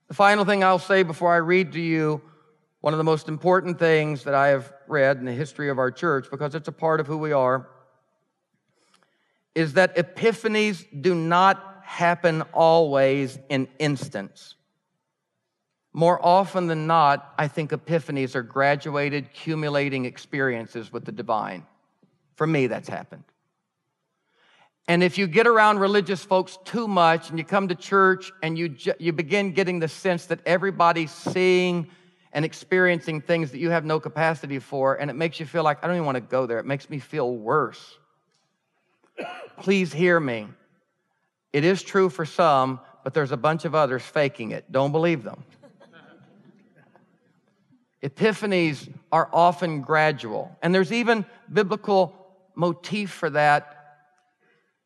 The 0.09 0.15
final 0.15 0.45
thing 0.45 0.63
I'll 0.63 0.79
say 0.79 1.03
before 1.03 1.33
I 1.33 1.39
read 1.39 1.73
to 1.73 1.81
you 1.81 2.21
one 2.83 2.93
of 2.93 2.99
the 2.99 3.05
most 3.05 3.29
important 3.29 3.79
things 3.79 4.25
that 4.25 4.35
I 4.35 4.49
have 4.49 4.73
read 4.89 5.17
in 5.17 5.25
the 5.25 5.33
history 5.33 5.71
of 5.71 5.79
our 5.79 5.91
church, 5.91 6.27
because 6.31 6.55
it's 6.55 6.69
a 6.69 6.73
part 6.73 6.99
of 6.99 7.07
who 7.07 7.17
we 7.17 7.33
are, 7.33 7.69
is 9.55 9.75
that 9.75 9.97
epiphanies 9.97 10.85
do 11.01 11.15
not 11.15 11.83
happen 11.85 12.43
always 12.53 13.39
in 13.49 13.69
instants. 13.79 14.57
More 15.93 16.19
often 16.25 16.67
than 16.67 16.89
not, 16.89 17.33
I 17.39 17.47
think 17.47 17.71
epiphanies 17.71 18.35
are 18.35 18.43
graduated, 18.43 19.27
accumulating 19.27 20.05
experiences 20.05 20.93
with 20.93 21.05
the 21.05 21.13
divine. 21.13 21.65
For 22.35 22.49
me, 22.49 22.67
that's 22.67 22.89
happened. 22.89 23.25
And 24.89 25.05
if 25.05 25.19
you 25.19 25.29
get 25.29 25.47
around 25.47 25.79
religious 25.79 26.25
folks 26.25 26.59
too 26.65 26.89
much 26.89 27.31
and 27.31 27.39
you 27.39 27.45
come 27.45 27.69
to 27.69 27.77
church 27.77 28.33
and 28.43 28.59
you, 28.59 28.75
you 28.99 29.13
begin 29.13 29.53
getting 29.53 29.79
the 29.79 29.87
sense 29.87 30.27
that 30.27 30.41
everybody's 30.45 31.13
seeing 31.13 31.87
and 32.33 32.45
experiencing 32.45 33.21
things 33.21 33.51
that 33.51 33.59
you 33.59 33.71
have 33.71 33.85
no 33.85 34.01
capacity 34.01 34.59
for, 34.59 34.95
and 34.95 35.11
it 35.11 35.15
makes 35.15 35.39
you 35.39 35.47
feel 35.47 35.63
like, 35.63 35.83
I 35.83 35.87
don't 35.87 35.97
even 35.97 36.07
want 36.07 36.17
to 36.17 36.21
go 36.23 36.47
there. 36.47 36.59
It 36.59 36.67
makes 36.67 36.89
me 36.89 36.99
feel 36.99 37.31
worse. 37.31 37.99
Please 39.59 39.93
hear 39.93 40.19
me. 40.19 40.49
It 41.53 41.65
is 41.65 41.83
true 41.83 42.09
for 42.09 42.25
some, 42.25 42.81
but 43.05 43.13
there's 43.13 43.33
a 43.33 43.37
bunch 43.37 43.65
of 43.65 43.75
others 43.75 44.03
faking 44.03 44.53
it. 44.53 44.71
Don't 44.73 44.93
believe 44.93 45.23
them. 45.23 45.45
Epiphanies 48.03 48.93
are 49.13 49.29
often 49.33 49.83
gradual, 49.83 50.57
and 50.63 50.75
there's 50.75 50.93
even 50.93 51.25
biblical 51.53 52.17
motif 52.55 53.11
for 53.11 53.31
that. 53.31 53.79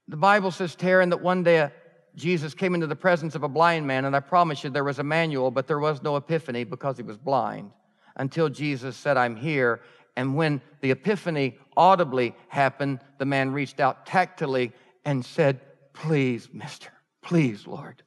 The 0.08 0.16
Bible 0.16 0.50
says, 0.50 0.76
Taryn, 0.76 1.10
that 1.10 1.22
one 1.22 1.42
day 1.42 1.70
Jesus 2.16 2.54
came 2.54 2.74
into 2.74 2.86
the 2.86 2.96
presence 2.96 3.34
of 3.34 3.42
a 3.42 3.48
blind 3.48 3.86
man, 3.86 4.06
and 4.06 4.16
I 4.16 4.20
promise 4.20 4.64
you 4.64 4.70
there 4.70 4.84
was 4.84 4.98
Emmanuel, 4.98 5.50
but 5.50 5.66
there 5.66 5.78
was 5.78 6.02
no 6.02 6.16
epiphany 6.16 6.64
because 6.64 6.96
he 6.96 7.02
was 7.02 7.18
blind 7.18 7.70
until 8.16 8.48
Jesus 8.48 8.96
said, 8.96 9.18
I'm 9.18 9.36
here. 9.36 9.82
And 10.16 10.34
when 10.34 10.62
the 10.80 10.90
epiphany 10.90 11.58
audibly 11.76 12.34
happened, 12.48 13.00
the 13.18 13.26
man 13.26 13.52
reached 13.52 13.80
out 13.80 14.06
tactily 14.06 14.72
and 15.04 15.24
said, 15.24 15.60
Please, 15.92 16.48
mister, 16.52 16.90
please, 17.22 17.66
Lord, 17.66 18.02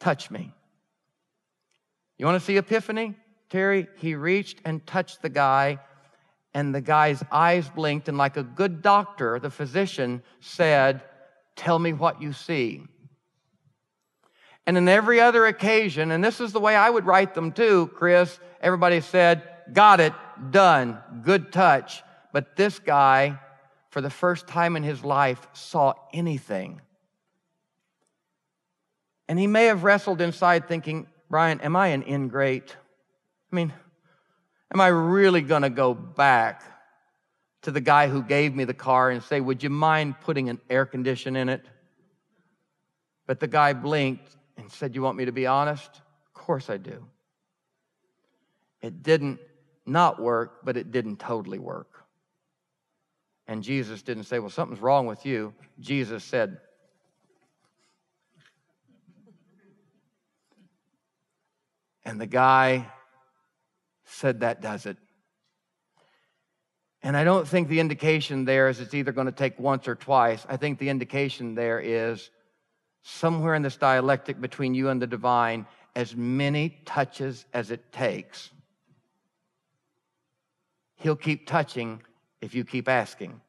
touch 0.00 0.30
me. 0.30 0.52
You 2.18 2.26
want 2.26 2.40
to 2.40 2.44
see 2.44 2.56
epiphany? 2.56 3.14
Terry, 3.48 3.88
he 3.96 4.14
reached 4.14 4.60
and 4.64 4.84
touched 4.86 5.22
the 5.22 5.28
guy, 5.28 5.78
and 6.52 6.74
the 6.74 6.80
guy's 6.80 7.22
eyes 7.30 7.68
blinked, 7.68 8.08
and 8.08 8.18
like 8.18 8.36
a 8.36 8.42
good 8.42 8.82
doctor, 8.82 9.38
the 9.38 9.50
physician 9.50 10.22
said, 10.40 11.02
Tell 11.60 11.78
me 11.78 11.92
what 11.92 12.22
you 12.22 12.32
see. 12.32 12.80
And 14.66 14.78
in 14.78 14.88
every 14.88 15.20
other 15.20 15.44
occasion, 15.44 16.10
and 16.10 16.24
this 16.24 16.40
is 16.40 16.52
the 16.52 16.58
way 16.58 16.74
I 16.74 16.88
would 16.88 17.04
write 17.04 17.34
them 17.34 17.52
too, 17.52 17.90
Chris, 17.96 18.40
everybody 18.62 19.02
said, 19.02 19.46
Got 19.70 20.00
it, 20.00 20.14
done, 20.50 20.98
good 21.20 21.52
touch. 21.52 22.02
But 22.32 22.56
this 22.56 22.78
guy, 22.78 23.38
for 23.90 24.00
the 24.00 24.08
first 24.08 24.46
time 24.46 24.74
in 24.74 24.82
his 24.82 25.04
life, 25.04 25.46
saw 25.52 25.92
anything. 26.14 26.80
And 29.28 29.38
he 29.38 29.46
may 29.46 29.66
have 29.66 29.84
wrestled 29.84 30.22
inside 30.22 30.66
thinking, 30.66 31.08
Brian, 31.28 31.60
am 31.60 31.76
I 31.76 31.88
an 31.88 32.04
ingrate? 32.04 32.74
I 33.52 33.56
mean, 33.56 33.70
am 34.72 34.80
I 34.80 34.86
really 34.86 35.42
going 35.42 35.60
to 35.60 35.68
go 35.68 35.92
back 35.92 36.62
to 37.62 37.70
the 37.70 37.80
guy 37.80 38.08
who 38.08 38.22
gave 38.22 38.54
me 38.54 38.64
the 38.64 38.74
car 38.74 39.10
and 39.10 39.22
say, 39.22 39.40
Would 39.40 39.62
you 39.62 39.70
mind 39.70 40.20
putting 40.20 40.48
an 40.48 40.60
air 40.68 40.86
condition 40.86 41.36
in 41.36 41.48
it? 41.48 41.66
But 43.26 43.40
the 43.40 43.46
guy 43.46 43.72
blinked 43.72 44.36
and 44.56 44.70
said, 44.70 44.94
You 44.94 45.02
want 45.02 45.16
me 45.16 45.26
to 45.26 45.32
be 45.32 45.46
honest? 45.46 45.90
Of 46.26 46.34
course 46.34 46.70
I 46.70 46.78
do. 46.78 47.06
It 48.80 49.02
didn't 49.02 49.40
not 49.86 50.20
work, 50.20 50.64
but 50.64 50.76
it 50.76 50.90
didn't 50.90 51.18
totally 51.18 51.58
work. 51.58 52.04
And 53.46 53.62
Jesus 53.62 54.02
didn't 54.02 54.24
say, 54.24 54.38
Well, 54.38 54.50
something's 54.50 54.80
wrong 54.80 55.06
with 55.06 55.26
you. 55.26 55.52
Jesus 55.80 56.24
said, 56.24 56.58
And 62.04 62.20
the 62.20 62.26
guy 62.26 62.90
said, 64.04 64.40
That 64.40 64.62
does 64.62 64.86
it. 64.86 64.96
And 67.02 67.16
I 67.16 67.24
don't 67.24 67.48
think 67.48 67.68
the 67.68 67.80
indication 67.80 68.44
there 68.44 68.68
is 68.68 68.80
it's 68.80 68.94
either 68.94 69.12
going 69.12 69.26
to 69.26 69.32
take 69.32 69.58
once 69.58 69.88
or 69.88 69.94
twice. 69.94 70.44
I 70.48 70.56
think 70.56 70.78
the 70.78 70.90
indication 70.90 71.54
there 71.54 71.80
is 71.80 72.30
somewhere 73.02 73.54
in 73.54 73.62
this 73.62 73.76
dialectic 73.76 74.40
between 74.40 74.74
you 74.74 74.90
and 74.90 75.00
the 75.00 75.06
divine, 75.06 75.66
as 75.96 76.14
many 76.14 76.80
touches 76.84 77.46
as 77.54 77.70
it 77.70 77.90
takes. 77.92 78.50
He'll 80.96 81.16
keep 81.16 81.46
touching 81.46 82.02
if 82.42 82.54
you 82.54 82.64
keep 82.64 82.88
asking. 82.88 83.40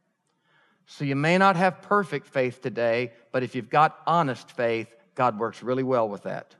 So 0.85 1.03
you 1.03 1.15
may 1.15 1.37
not 1.37 1.57
have 1.57 1.81
perfect 1.81 2.27
faith 2.27 2.61
today, 2.61 3.11
but 3.31 3.43
if 3.43 3.55
you've 3.55 3.69
got 3.69 3.99
honest 4.07 4.51
faith, 4.51 4.87
God 5.15 5.37
works 5.37 5.61
really 5.61 5.83
well 5.83 6.07
with 6.07 6.23
that. 6.23 6.55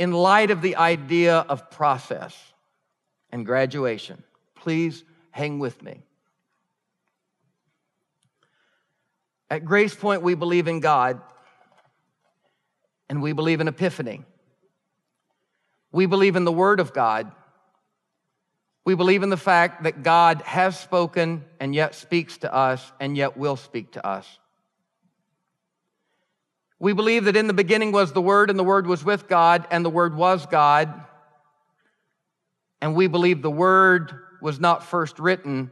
In 0.00 0.12
light 0.12 0.50
of 0.50 0.62
the 0.62 0.76
idea 0.76 1.36
of 1.36 1.70
process 1.70 2.34
and 3.30 3.44
graduation, 3.44 4.22
please 4.54 5.04
hang 5.30 5.58
with 5.58 5.82
me. 5.82 6.02
At 9.50 9.66
Grace 9.66 9.94
Point, 9.94 10.22
we 10.22 10.34
believe 10.34 10.68
in 10.68 10.80
God 10.80 11.20
and 13.10 13.20
we 13.20 13.34
believe 13.34 13.60
in 13.60 13.68
Epiphany. 13.68 14.24
We 15.92 16.06
believe 16.06 16.34
in 16.34 16.46
the 16.46 16.52
Word 16.52 16.80
of 16.80 16.94
God. 16.94 17.30
We 18.86 18.94
believe 18.94 19.22
in 19.22 19.28
the 19.28 19.36
fact 19.36 19.82
that 19.82 20.02
God 20.02 20.40
has 20.46 20.80
spoken 20.80 21.44
and 21.60 21.74
yet 21.74 21.94
speaks 21.94 22.38
to 22.38 22.54
us 22.54 22.90
and 23.00 23.18
yet 23.18 23.36
will 23.36 23.56
speak 23.56 23.92
to 23.92 24.06
us. 24.06 24.39
We 26.80 26.94
believe 26.94 27.26
that 27.26 27.36
in 27.36 27.46
the 27.46 27.52
beginning 27.52 27.92
was 27.92 28.12
the 28.12 28.22
Word, 28.22 28.48
and 28.48 28.58
the 28.58 28.64
Word 28.64 28.86
was 28.86 29.04
with 29.04 29.28
God, 29.28 29.66
and 29.70 29.84
the 29.84 29.90
Word 29.90 30.16
was 30.16 30.46
God. 30.46 31.04
And 32.80 32.94
we 32.94 33.06
believe 33.06 33.42
the 33.42 33.50
Word 33.50 34.12
was 34.40 34.58
not 34.58 34.82
first 34.82 35.18
written, 35.18 35.70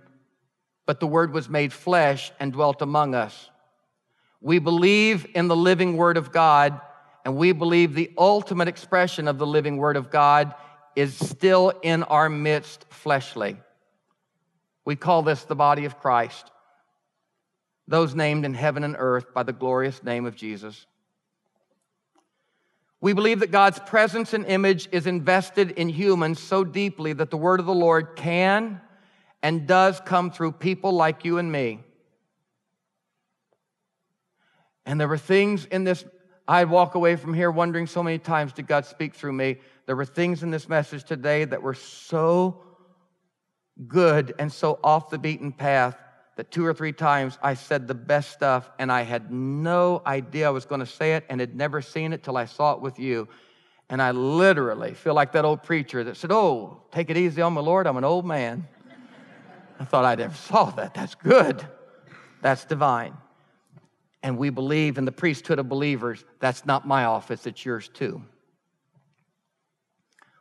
but 0.84 1.00
the 1.00 1.06
Word 1.06 1.32
was 1.32 1.48
made 1.48 1.72
flesh 1.72 2.30
and 2.38 2.52
dwelt 2.52 2.82
among 2.82 3.14
us. 3.14 3.48
We 4.42 4.58
believe 4.58 5.26
in 5.34 5.48
the 5.48 5.56
living 5.56 5.96
Word 5.96 6.18
of 6.18 6.30
God, 6.30 6.78
and 7.24 7.36
we 7.36 7.52
believe 7.52 7.94
the 7.94 8.12
ultimate 8.18 8.68
expression 8.68 9.28
of 9.28 9.38
the 9.38 9.46
living 9.46 9.78
Word 9.78 9.96
of 9.96 10.10
God 10.10 10.54
is 10.94 11.14
still 11.14 11.72
in 11.82 12.02
our 12.02 12.28
midst 12.28 12.84
fleshly. 12.90 13.56
We 14.84 14.94
call 14.94 15.22
this 15.22 15.44
the 15.44 15.56
body 15.56 15.86
of 15.86 15.98
Christ, 15.98 16.50
those 17.86 18.14
named 18.14 18.44
in 18.44 18.52
heaven 18.52 18.84
and 18.84 18.96
earth 18.98 19.32
by 19.32 19.42
the 19.42 19.54
glorious 19.54 20.02
name 20.02 20.26
of 20.26 20.36
Jesus. 20.36 20.86
We 23.00 23.12
believe 23.12 23.40
that 23.40 23.52
God's 23.52 23.78
presence 23.78 24.34
and 24.34 24.44
image 24.46 24.88
is 24.90 25.06
invested 25.06 25.72
in 25.72 25.88
humans 25.88 26.40
so 26.40 26.64
deeply 26.64 27.12
that 27.12 27.30
the 27.30 27.36
word 27.36 27.60
of 27.60 27.66
the 27.66 27.74
Lord 27.74 28.16
can 28.16 28.80
and 29.42 29.66
does 29.68 30.00
come 30.00 30.30
through 30.32 30.52
people 30.52 30.92
like 30.92 31.24
you 31.24 31.38
and 31.38 31.50
me. 31.50 31.80
And 34.84 35.00
there 35.00 35.06
were 35.06 35.18
things 35.18 35.64
in 35.66 35.84
this, 35.84 36.04
I'd 36.48 36.70
walk 36.70 36.96
away 36.96 37.14
from 37.14 37.34
here 37.34 37.50
wondering 37.50 37.86
so 37.86 38.02
many 38.02 38.18
times, 38.18 38.52
did 38.52 38.66
God 38.66 38.84
speak 38.84 39.14
through 39.14 39.34
me? 39.34 39.58
There 39.86 39.94
were 39.94 40.04
things 40.04 40.42
in 40.42 40.50
this 40.50 40.68
message 40.68 41.04
today 41.04 41.44
that 41.44 41.62
were 41.62 41.74
so 41.74 42.62
good 43.86 44.34
and 44.40 44.52
so 44.52 44.80
off 44.82 45.10
the 45.10 45.18
beaten 45.18 45.52
path 45.52 45.96
that 46.38 46.52
two 46.52 46.64
or 46.64 46.72
three 46.72 46.92
times 46.92 47.36
I 47.42 47.54
said 47.54 47.88
the 47.88 47.96
best 47.96 48.30
stuff 48.30 48.70
and 48.78 48.92
I 48.92 49.02
had 49.02 49.32
no 49.32 50.00
idea 50.06 50.46
I 50.46 50.50
was 50.50 50.66
going 50.66 50.78
to 50.78 50.86
say 50.86 51.14
it 51.14 51.24
and 51.28 51.40
had 51.40 51.56
never 51.56 51.82
seen 51.82 52.12
it 52.12 52.22
till 52.22 52.36
I 52.36 52.44
saw 52.44 52.74
it 52.74 52.80
with 52.80 53.00
you. 53.00 53.26
And 53.90 54.00
I 54.00 54.12
literally 54.12 54.94
feel 54.94 55.14
like 55.14 55.32
that 55.32 55.44
old 55.44 55.64
preacher 55.64 56.04
that 56.04 56.16
said, 56.16 56.30
Oh, 56.30 56.80
take 56.92 57.10
it 57.10 57.16
easy 57.16 57.42
on 57.42 57.54
my 57.54 57.60
Lord, 57.60 57.88
I'm 57.88 57.96
an 57.96 58.04
old 58.04 58.24
man. 58.24 58.68
I 59.80 59.84
thought 59.84 60.04
I 60.04 60.14
never 60.14 60.34
saw 60.34 60.66
that. 60.70 60.94
That's 60.94 61.16
good. 61.16 61.66
That's 62.40 62.64
divine. 62.64 63.16
And 64.22 64.38
we 64.38 64.50
believe 64.50 64.96
in 64.96 65.06
the 65.06 65.12
priesthood 65.12 65.58
of 65.58 65.68
believers. 65.68 66.24
That's 66.38 66.64
not 66.64 66.86
my 66.86 67.04
office, 67.04 67.48
it's 67.48 67.64
yours 67.64 67.88
too. 67.88 68.22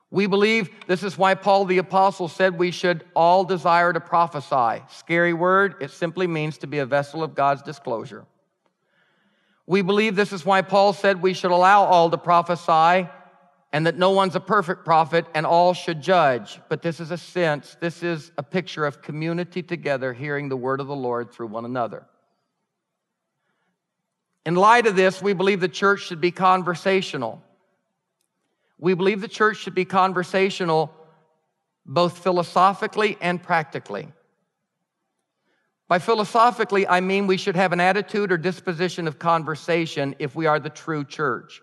We 0.10 0.26
believe 0.26 0.70
this 0.88 1.04
is 1.04 1.18
why 1.18 1.36
Paul 1.36 1.66
the 1.66 1.80
Apostle 1.80 2.30
said 2.30 2.58
we 2.58 2.72
should 2.72 3.04
all 3.14 3.44
desire 3.44 3.92
to 3.92 4.00
prophesy. 4.00 4.84
Scary 4.90 5.34
word, 5.34 5.76
it 5.82 5.92
simply 5.92 6.28
means 6.28 6.58
to 6.60 6.68
be 6.68 6.80
a 6.80 6.86
vessel 6.86 7.24
of 7.24 7.36
God's 7.36 7.62
disclosure. 7.62 8.26
We 9.66 9.82
believe 9.82 10.16
this 10.16 10.32
is 10.32 10.46
why 10.46 10.62
Paul 10.62 10.94
said 10.94 11.22
we 11.22 11.34
should 11.34 11.52
allow 11.52 11.84
all 11.84 12.10
to 12.10 12.18
prophesy 12.18 13.10
and 13.74 13.86
that 13.86 13.98
no 13.98 14.12
one's 14.12 14.36
a 14.36 14.40
perfect 14.40 14.86
prophet 14.86 15.26
and 15.36 15.46
all 15.46 15.74
should 15.74 16.02
judge. 16.02 16.60
But 16.70 16.82
this 16.82 17.02
is 17.02 17.12
a 17.12 17.18
sense, 17.18 17.76
this 17.82 18.02
is 18.02 18.32
a 18.38 18.44
picture 18.44 18.86
of 18.86 19.02
community 19.02 19.62
together 19.62 20.14
hearing 20.14 20.48
the 20.48 20.56
word 20.56 20.80
of 20.80 20.88
the 20.88 20.96
Lord 20.96 21.34
through 21.34 21.48
one 21.48 21.66
another. 21.66 22.06
In 24.46 24.56
light 24.56 24.88
of 24.88 24.96
this, 24.96 25.22
we 25.22 25.34
believe 25.34 25.60
the 25.60 25.68
church 25.68 26.04
should 26.04 26.22
be 26.22 26.32
conversational. 26.32 27.44
We 28.80 28.94
believe 28.94 29.22
the 29.22 29.28
church 29.28 29.58
should 29.58 29.76
be 29.76 29.86
conversational 29.86 30.94
both 31.86 32.18
philosophically 32.20 33.18
and 33.22 33.42
practically. 33.42 34.10
By 35.88 36.00
philosophically, 36.00 36.86
I 36.86 37.00
mean 37.00 37.28
we 37.28 37.38
should 37.38 37.56
have 37.56 37.72
an 37.72 37.80
attitude 37.80 38.32
or 38.32 38.38
disposition 38.38 39.08
of 39.08 39.20
conversation 39.20 40.16
if 40.20 40.36
we 40.36 40.46
are 40.46 40.60
the 40.60 40.70
true 40.70 41.06
church. 41.06 41.62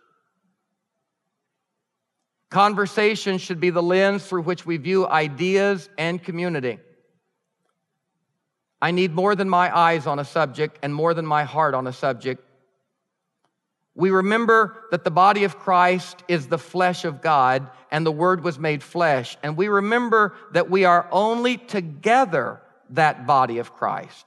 Conversation 2.51 3.39
should 3.39 3.61
be 3.61 3.71
the 3.71 3.83
lens 3.83 4.25
through 4.25 4.43
which 4.43 4.65
we 4.65 4.79
view 4.79 5.07
ideas 5.07 5.91
and 5.99 6.23
community. 6.23 6.79
I 8.81 8.91
need 8.91 9.13
more 9.13 9.35
than 9.35 9.49
my 9.49 9.77
eyes 9.77 10.07
on 10.07 10.19
a 10.19 10.25
subject 10.25 10.79
and 10.83 10.95
more 10.95 11.15
than 11.15 11.27
my 11.27 11.45
heart 11.45 11.75
on 11.75 11.87
a 11.87 11.93
subject 11.93 12.44
we 13.95 14.11
remember 14.11 14.77
that 14.91 15.05
the 15.05 15.11
body 15.11 15.45
of 15.45 15.59
Christ 15.59 16.25
is 16.27 16.49
the 16.49 16.59
flesh 16.59 17.05
of 17.05 17.23
God 17.23 17.69
and 17.91 18.05
the 18.05 18.13
Word 18.13 18.43
was 18.43 18.59
made 18.59 18.83
flesh. 18.83 19.37
And 19.43 19.57
we 19.57 19.69
remember 19.69 20.35
that 20.53 20.69
we 20.69 20.85
are 20.85 21.07
only 21.13 21.57
together 21.57 22.61
that 22.91 23.27
body 23.27 23.59
of 23.59 23.73
Christ. 23.73 24.27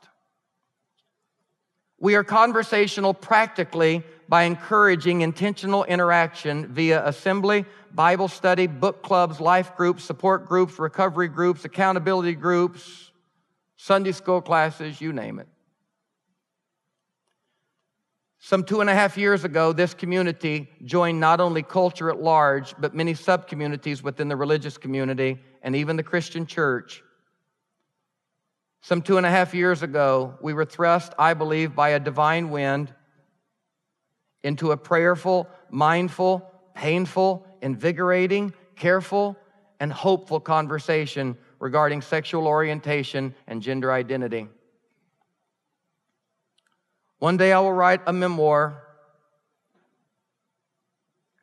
We 2.00 2.16
are 2.16 2.24
conversational 2.24 3.14
practically 3.14 4.04
by 4.30 4.44
encouraging 4.44 5.22
intentional 5.22 5.84
interaction 5.84 6.68
via 6.68 7.06
assembly, 7.06 7.66
Bible 7.94 8.28
study, 8.28 8.68
book 8.68 9.02
clubs, 9.02 9.42
life 9.42 9.76
groups, 9.76 10.04
support 10.04 10.46
groups, 10.46 10.80
recovery 10.80 11.28
groups, 11.28 11.66
accountability 11.66 12.36
groups, 12.36 13.12
Sunday 13.78 14.12
school 14.12 14.42
classes, 14.42 15.02
you 15.02 15.12
name 15.12 15.40
it. 15.40 15.48
Some 18.48 18.64
two 18.64 18.80
and 18.80 18.90
a 18.90 18.94
half 18.94 19.18
years 19.18 19.44
ago, 19.44 19.74
this 19.74 19.94
community 19.94 20.70
joined 20.86 21.20
not 21.20 21.42
only 21.42 21.62
culture 21.62 22.10
at 22.10 22.22
large, 22.22 22.74
but 22.80 22.96
many 22.96 23.14
sub 23.14 23.46
communities 23.46 24.02
within 24.02 24.30
the 24.30 24.38
religious 24.38 24.78
community 24.78 25.42
and 25.62 25.76
even 25.76 25.98
the 25.98 26.04
Christian 26.04 26.46
church. 26.46 27.04
Some 28.80 29.02
two 29.02 29.18
and 29.18 29.26
a 29.26 29.30
half 29.30 29.54
years 29.54 29.84
ago, 29.84 30.38
we 30.42 30.54
were 30.54 30.64
thrust, 30.64 31.12
I 31.20 31.34
believe, 31.34 31.76
by 31.76 31.90
a 31.90 32.00
divine 32.00 32.50
wind 32.50 32.94
into 34.44 34.72
a 34.72 34.78
prayerful, 34.78 35.50
mindful, 35.70 36.50
painful, 36.74 37.46
invigorating, 37.62 38.54
careful, 38.78 39.36
and 39.82 39.92
hopeful 39.92 40.40
conversation 40.40 41.36
regarding 41.60 42.02
sexual 42.02 42.48
orientation 42.48 43.36
and 43.46 43.62
gender 43.62 43.92
identity. 43.92 44.48
One 47.20 47.38
day 47.38 47.52
I 47.52 47.60
will 47.60 47.74
write 47.74 48.02
a 48.06 48.14
memoir, 48.14 48.84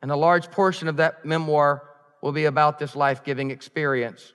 and 0.01 0.11
a 0.11 0.15
large 0.15 0.51
portion 0.51 0.87
of 0.87 0.97
that 0.97 1.25
memoir 1.25 1.83
will 2.21 2.31
be 2.31 2.45
about 2.45 2.79
this 2.79 2.95
life 2.95 3.23
giving 3.23 3.51
experience. 3.51 4.33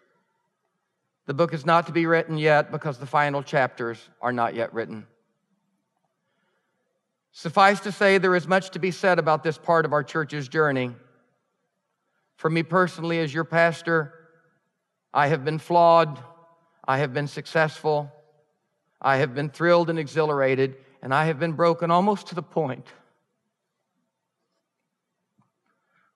The 1.27 1.35
book 1.35 1.55
is 1.55 1.65
not 1.65 1.87
to 1.87 1.93
be 1.93 2.07
written 2.07 2.39
yet 2.39 2.71
because 2.71 2.99
the 2.99 3.07
final 3.07 3.43
chapters 3.43 3.99
are 4.21 4.33
not 4.33 4.55
yet 4.55 4.75
written. 4.75 5.07
Suffice 7.33 7.81
to 7.81 7.93
say, 7.93 8.19
there 8.19 8.35
is 8.35 8.49
much 8.49 8.71
to 8.71 8.79
be 8.79 8.91
said 8.91 9.19
about 9.19 9.43
this 9.43 9.57
part 9.57 9.85
of 9.85 9.93
our 9.93 10.03
church's 10.03 10.49
journey. 10.49 10.93
For 12.37 12.51
me 12.51 12.63
personally, 12.63 13.21
as 13.21 13.33
your 13.33 13.45
pastor, 13.45 14.13
I 15.15 15.29
have 15.29 15.45
been 15.45 15.59
flawed, 15.59 16.19
I 16.87 16.99
have 16.99 17.15
been 17.15 17.29
successful, 17.29 18.11
I 19.01 19.19
have 19.19 19.35
been 19.35 19.49
thrilled 19.49 19.89
and 19.89 19.99
exhilarated, 19.99 20.77
and 21.03 21.15
I 21.15 21.27
have 21.27 21.39
been 21.39 21.53
broken 21.53 21.91
almost 21.91 22.29
to 22.29 22.35
the 22.35 22.43
point 22.43 22.87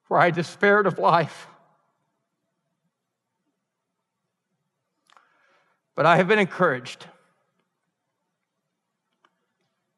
where 0.08 0.20
I 0.20 0.30
despaired 0.30 0.86
of 0.86 0.98
life. 0.98 1.48
But 5.94 6.06
I 6.06 6.16
have 6.16 6.28
been 6.28 6.38
encouraged. 6.38 7.06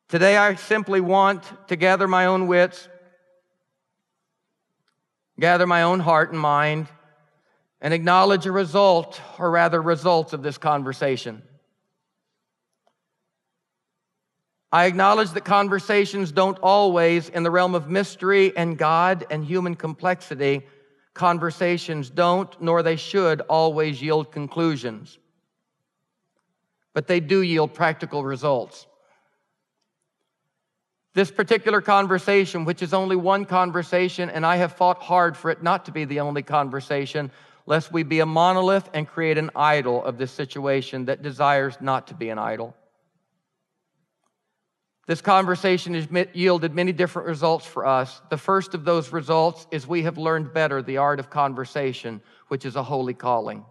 Today, 0.09 0.37
I 0.37 0.55
simply 0.55 1.01
want 1.01 1.43
to 1.69 1.77
gather 1.77 2.07
my 2.07 2.27
own 2.27 2.47
wits, 2.47 2.89
gather 5.41 5.67
my 5.67 5.83
own 5.83 5.99
heart 5.99 6.31
and 6.31 6.41
mind, 6.41 6.87
and 7.81 7.93
acknowledge 7.93 8.47
a 8.47 8.53
result, 8.53 9.21
or 9.39 9.51
rather, 9.51 9.83
results 9.83 10.33
of 10.33 10.43
this 10.43 10.59
conversation. 10.59 11.43
I 14.73 14.87
acknowledge 14.87 15.31
that 15.33 15.45
conversations 15.45 16.33
don't 16.33 16.59
always, 16.59 17.29
in 17.29 17.43
the 17.43 17.51
realm 17.51 17.75
of 17.75 17.89
mystery 17.89 18.57
and 18.57 18.77
God 18.77 19.25
and 19.31 19.45
human 19.45 19.77
complexity, 19.77 20.67
conversations 21.15 22.11
don't, 22.11 22.61
nor 22.61 22.83
they 22.83 22.97
should, 22.97 23.41
always 23.43 24.03
yield 24.03 24.33
conclusions. 24.33 25.19
But 26.95 27.07
they 27.07 27.21
do 27.21 27.43
yield 27.43 27.75
practical 27.75 28.25
results. 28.25 28.87
This 31.15 31.31
particular 31.31 31.81
conversation, 31.81 32.67
which 32.67 32.83
is 32.83 32.93
only 32.93 33.17
one 33.17 33.47
conversation, 33.47 34.29
and 34.29 34.45
I 34.45 34.57
have 34.57 34.73
fought 34.73 35.03
hard 35.03 35.37
for 35.37 35.51
it 35.51 35.63
not 35.63 35.87
to 35.87 35.93
be 35.93 36.05
the 36.05 36.21
only 36.21 36.43
conversation, 36.43 37.31
lest 37.65 37.93
we 37.93 38.03
be 38.03 38.21
a 38.21 38.27
monolith 38.27 38.91
and 38.93 39.09
create 39.09 39.39
an 39.39 39.51
idol 39.57 40.05
of 40.05 40.19
this 40.19 40.33
situation 40.33 41.07
that 41.07 41.23
desires 41.23 41.79
not 41.81 42.09
to 42.09 42.15
be 42.15 42.29
an 42.29 42.39
idol. 42.39 42.77
This 45.07 45.21
conversation 45.21 45.95
has 45.95 46.09
yielded 46.35 46.75
many 46.75 46.93
different 46.93 47.29
results 47.29 47.65
for 47.65 47.87
us. 47.87 48.21
The 48.29 48.37
first 48.37 48.75
of 48.75 48.85
those 48.85 49.13
results 49.13 49.65
is 49.71 49.87
we 49.87 50.03
have 50.03 50.19
learned 50.19 50.53
better 50.53 50.83
the 50.83 50.97
art 50.97 51.21
of 51.21 51.31
conversation, 51.31 52.21
which 52.49 52.65
is 52.65 52.75
a 52.75 52.83
holy 52.83 53.15
calling. 53.15 53.65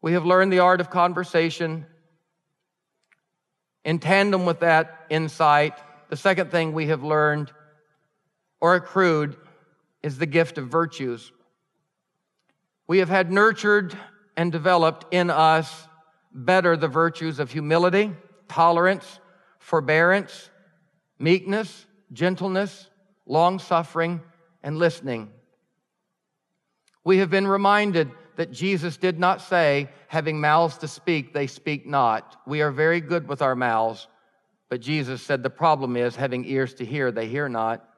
We 0.00 0.14
have 0.14 0.24
learned 0.24 0.52
the 0.52 0.60
art 0.60 0.80
of 0.80 0.88
conversation. 0.88 1.84
In 3.84 3.98
tandem 3.98 4.46
with 4.46 4.60
that 4.60 5.04
insight, 5.10 5.74
the 6.08 6.16
second 6.16 6.50
thing 6.50 6.72
we 6.72 6.86
have 6.86 7.04
learned 7.04 7.52
or 8.58 8.74
accrued 8.74 9.36
is 10.02 10.16
the 10.16 10.26
gift 10.26 10.56
of 10.56 10.68
virtues. 10.68 11.30
We 12.86 12.98
have 12.98 13.10
had 13.10 13.30
nurtured 13.30 13.94
and 14.34 14.50
developed 14.50 15.12
in 15.12 15.28
us 15.28 15.88
better 16.32 16.74
the 16.74 16.88
virtues 16.88 17.38
of 17.38 17.52
humility 17.52 18.14
tolerance, 18.48 19.20
forbearance, 19.58 20.50
meekness, 21.18 21.86
gentleness, 22.12 22.88
long 23.26 23.58
suffering, 23.58 24.20
and 24.62 24.78
listening. 24.78 25.30
We 27.04 27.18
have 27.18 27.30
been 27.30 27.46
reminded 27.46 28.10
that 28.36 28.50
Jesus 28.50 28.96
did 28.96 29.18
not 29.18 29.40
say, 29.40 29.88
having 30.08 30.40
mouths 30.40 30.78
to 30.78 30.88
speak, 30.88 31.32
they 31.32 31.46
speak 31.46 31.86
not. 31.86 32.40
We 32.46 32.62
are 32.62 32.70
very 32.70 33.00
good 33.00 33.28
with 33.28 33.42
our 33.42 33.54
mouths, 33.54 34.08
but 34.68 34.80
Jesus 34.80 35.22
said 35.22 35.42
the 35.42 35.50
problem 35.50 35.96
is 35.96 36.16
having 36.16 36.44
ears 36.44 36.74
to 36.74 36.84
hear, 36.84 37.12
they 37.12 37.28
hear 37.28 37.48
not. 37.48 37.88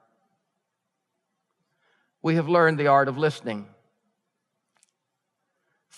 We 2.23 2.35
have 2.35 2.49
learned 2.49 2.79
the 2.79 2.89
art 2.89 3.09
of 3.09 3.17
listening. 3.17 3.67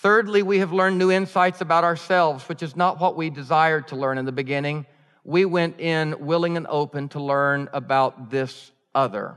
Thirdly, 0.01 0.43
we 0.43 0.59
have 0.59 0.71
learned 0.71 0.97
new 0.97 1.11
insights 1.11 1.59
about 1.59 1.83
ourselves, 1.83 2.47
which 2.47 2.63
is 2.63 2.73
not 2.73 3.01
what 3.01 3.17
we 3.17 3.29
desired 3.29 3.89
to 3.89 3.97
learn 3.97 4.17
in 4.17 4.23
the 4.23 4.31
beginning. 4.31 4.85
We 5.25 5.43
went 5.43 5.81
in 5.81 6.25
willing 6.25 6.55
and 6.55 6.65
open 6.69 7.09
to 7.09 7.19
learn 7.19 7.67
about 7.73 8.29
this 8.29 8.71
other. 8.95 9.35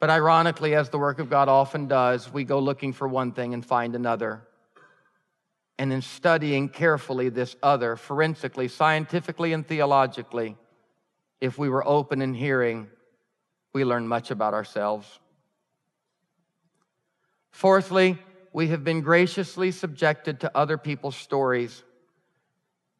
But 0.00 0.10
ironically, 0.10 0.74
as 0.74 0.88
the 0.88 0.98
work 0.98 1.20
of 1.20 1.30
God 1.30 1.48
often 1.48 1.86
does, 1.86 2.32
we 2.32 2.42
go 2.42 2.58
looking 2.58 2.92
for 2.92 3.06
one 3.06 3.30
thing 3.30 3.54
and 3.54 3.64
find 3.64 3.94
another. 3.94 4.42
And 5.78 5.92
in 5.92 6.02
studying 6.02 6.68
carefully 6.68 7.28
this 7.28 7.54
other, 7.62 7.94
forensically, 7.94 8.66
scientifically, 8.66 9.52
and 9.52 9.64
theologically, 9.64 10.56
if 11.40 11.56
we 11.56 11.68
were 11.68 11.86
open 11.86 12.20
and 12.20 12.34
hearing, 12.34 12.88
we 13.72 13.84
learn 13.84 14.08
much 14.08 14.32
about 14.32 14.54
ourselves. 14.54 15.20
Fourthly, 17.52 18.18
we 18.56 18.68
have 18.68 18.82
been 18.82 19.02
graciously 19.02 19.70
subjected 19.70 20.40
to 20.40 20.50
other 20.56 20.78
people's 20.78 21.14
stories, 21.14 21.84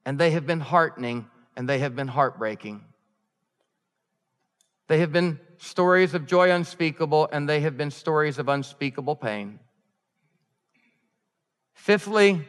and 0.05 0.19
they 0.19 0.33
have 0.33 0.47
been 0.47 0.61
heartening 0.61 1.27
and 1.57 1.67
they 1.67 1.79
have 1.79 1.97
been 1.97 2.09
heartbreaking. 2.09 2.85
They 4.87 4.99
have 4.99 5.15
been 5.15 5.41
stories 5.57 6.13
of 6.13 6.27
joy 6.27 6.51
unspeakable, 6.51 7.31
and 7.33 7.49
they 7.49 7.61
have 7.61 7.79
been 7.79 7.91
stories 7.91 8.39
of 8.39 8.51
unspeakable 8.51 9.17
pain. 9.17 9.59
Fifthly, 11.73 12.47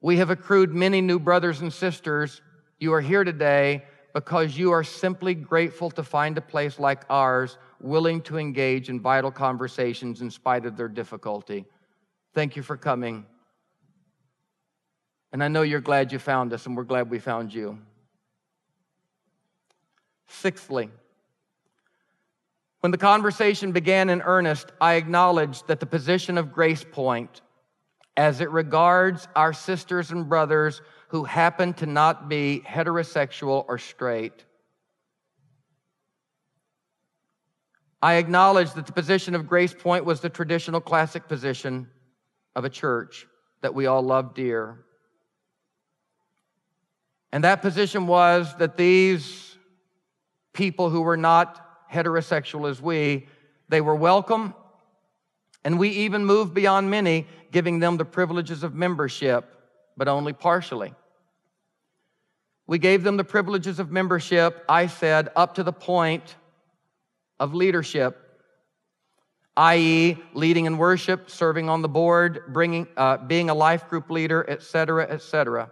we 0.00 0.18
have 0.18 0.30
accrued 0.30 0.72
many 0.72 1.00
new 1.00 1.18
brothers 1.18 1.60
and 1.60 1.72
sisters. 1.72 2.40
You 2.78 2.92
are 2.92 3.00
here 3.00 3.24
today 3.24 3.82
because 4.14 4.56
you 4.56 4.70
are 4.70 4.84
simply 4.84 5.34
grateful 5.34 5.90
to 5.90 6.04
find 6.04 6.38
a 6.38 6.40
place 6.40 6.78
like 6.78 7.02
ours, 7.10 7.58
willing 7.80 8.22
to 8.22 8.38
engage 8.38 8.90
in 8.90 9.00
vital 9.00 9.32
conversations 9.32 10.20
in 10.20 10.30
spite 10.30 10.66
of 10.66 10.76
their 10.76 10.86
difficulty. 10.86 11.66
Thank 12.34 12.56
you 12.56 12.62
for 12.62 12.76
coming. 12.76 13.26
And 15.32 15.42
I 15.44 15.48
know 15.48 15.62
you're 15.62 15.80
glad 15.80 16.12
you 16.12 16.18
found 16.18 16.52
us, 16.52 16.66
and 16.66 16.76
we're 16.76 16.84
glad 16.84 17.10
we 17.10 17.18
found 17.18 17.52
you. 17.52 17.78
Sixthly, 20.28 20.90
when 22.80 22.90
the 22.90 22.98
conversation 22.98 23.72
began 23.72 24.10
in 24.10 24.22
earnest, 24.22 24.72
I 24.80 24.94
acknowledged 24.94 25.68
that 25.68 25.78
the 25.78 25.86
position 25.86 26.36
of 26.36 26.52
Grace 26.52 26.84
Point, 26.90 27.42
as 28.16 28.40
it 28.40 28.50
regards 28.50 29.28
our 29.36 29.52
sisters 29.52 30.10
and 30.10 30.28
brothers 30.28 30.82
who 31.08 31.24
happen 31.24 31.74
to 31.74 31.86
not 31.86 32.28
be 32.28 32.62
heterosexual 32.66 33.64
or 33.68 33.78
straight, 33.78 34.44
I 38.00 38.14
acknowledged 38.14 38.74
that 38.74 38.86
the 38.86 38.92
position 38.92 39.34
of 39.34 39.46
Grace 39.46 39.74
Point 39.74 40.04
was 40.04 40.20
the 40.20 40.28
traditional 40.28 40.80
classic 40.80 41.28
position 41.28 41.88
of 42.54 42.64
a 42.64 42.70
church 42.70 43.26
that 43.62 43.74
we 43.74 43.86
all 43.86 44.02
love 44.02 44.34
dear. 44.34 44.84
And 47.32 47.44
that 47.44 47.62
position 47.62 48.06
was 48.06 48.54
that 48.56 48.76
these 48.76 49.56
people 50.52 50.90
who 50.90 51.00
were 51.00 51.16
not 51.16 51.90
heterosexual 51.90 52.68
as 52.68 52.80
we, 52.80 53.26
they 53.68 53.80
were 53.80 53.94
welcome. 53.94 54.54
And 55.64 55.78
we 55.78 55.88
even 55.90 56.24
moved 56.24 56.52
beyond 56.52 56.90
many, 56.90 57.26
giving 57.50 57.78
them 57.78 57.96
the 57.96 58.04
privileges 58.04 58.62
of 58.62 58.74
membership, 58.74 59.54
but 59.96 60.08
only 60.08 60.32
partially. 60.32 60.92
We 62.66 62.78
gave 62.78 63.02
them 63.02 63.16
the 63.16 63.24
privileges 63.24 63.78
of 63.78 63.90
membership, 63.90 64.64
I 64.68 64.86
said, 64.86 65.30
up 65.36 65.54
to 65.54 65.62
the 65.62 65.72
point 65.72 66.36
of 67.40 67.54
leadership, 67.54 68.21
i.e., 69.56 70.16
leading 70.32 70.66
in 70.66 70.78
worship, 70.78 71.30
serving 71.30 71.68
on 71.68 71.82
the 71.82 71.88
board, 71.88 72.42
bringing, 72.48 72.86
uh, 72.96 73.18
being 73.18 73.50
a 73.50 73.54
life 73.54 73.88
group 73.88 74.10
leader, 74.10 74.44
etc., 74.48 75.06
etc. 75.08 75.70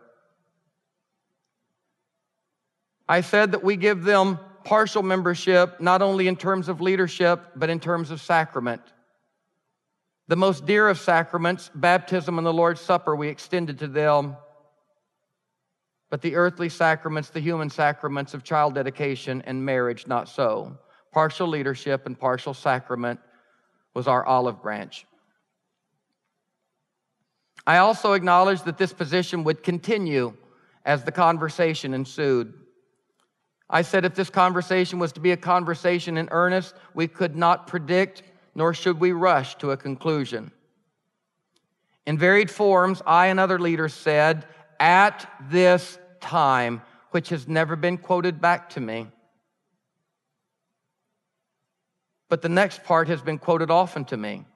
I 3.08 3.22
said 3.22 3.52
that 3.52 3.64
we 3.64 3.76
give 3.76 4.04
them 4.04 4.38
partial 4.64 5.02
membership, 5.02 5.80
not 5.80 6.02
only 6.02 6.28
in 6.28 6.36
terms 6.36 6.68
of 6.68 6.80
leadership, 6.80 7.40
but 7.56 7.70
in 7.70 7.80
terms 7.80 8.10
of 8.10 8.20
sacrament. 8.20 8.82
The 10.28 10.36
most 10.36 10.66
dear 10.66 10.88
of 10.88 10.98
sacraments, 10.98 11.70
baptism 11.74 12.38
and 12.38 12.46
the 12.46 12.52
Lord's 12.52 12.80
Supper, 12.80 13.16
we 13.16 13.28
extended 13.28 13.78
to 13.80 13.88
them. 13.88 14.36
But 16.10 16.22
the 16.22 16.36
earthly 16.36 16.68
sacraments, 16.68 17.30
the 17.30 17.40
human 17.40 17.70
sacraments 17.70 18.34
of 18.34 18.44
child 18.44 18.74
dedication 18.74 19.42
and 19.46 19.64
marriage, 19.64 20.06
not 20.06 20.28
so. 20.28 20.78
Partial 21.12 21.48
leadership 21.48 22.06
and 22.06 22.18
partial 22.18 22.54
sacrament 22.54 23.18
was 23.94 24.06
our 24.06 24.24
olive 24.24 24.62
branch. 24.62 25.06
I 27.66 27.78
also 27.78 28.14
acknowledged 28.14 28.64
that 28.64 28.78
this 28.78 28.92
position 28.92 29.44
would 29.44 29.62
continue 29.62 30.34
as 30.84 31.04
the 31.04 31.12
conversation 31.12 31.94
ensued. 31.94 32.54
I 33.68 33.82
said 33.82 34.04
if 34.04 34.14
this 34.14 34.30
conversation 34.30 34.98
was 34.98 35.12
to 35.12 35.20
be 35.20 35.30
a 35.30 35.36
conversation 35.36 36.16
in 36.16 36.28
earnest, 36.30 36.74
we 36.94 37.06
could 37.06 37.36
not 37.36 37.66
predict 37.66 38.22
nor 38.54 38.74
should 38.74 38.98
we 38.98 39.12
rush 39.12 39.54
to 39.56 39.70
a 39.70 39.76
conclusion. 39.76 40.50
In 42.06 42.18
varied 42.18 42.50
forms, 42.50 43.02
I 43.06 43.26
and 43.26 43.38
other 43.38 43.58
leaders 43.58 43.94
said, 43.94 44.46
at 44.80 45.30
this 45.48 45.98
time, 46.20 46.82
which 47.10 47.28
has 47.28 47.46
never 47.46 47.76
been 47.76 47.98
quoted 47.98 48.40
back 48.40 48.70
to 48.70 48.80
me. 48.80 49.06
But 52.30 52.40
the 52.40 52.48
next 52.48 52.84
part 52.84 53.08
has 53.08 53.20
been 53.20 53.38
quoted 53.38 53.70
often 53.70 54.06
to 54.06 54.16
me. 54.16 54.46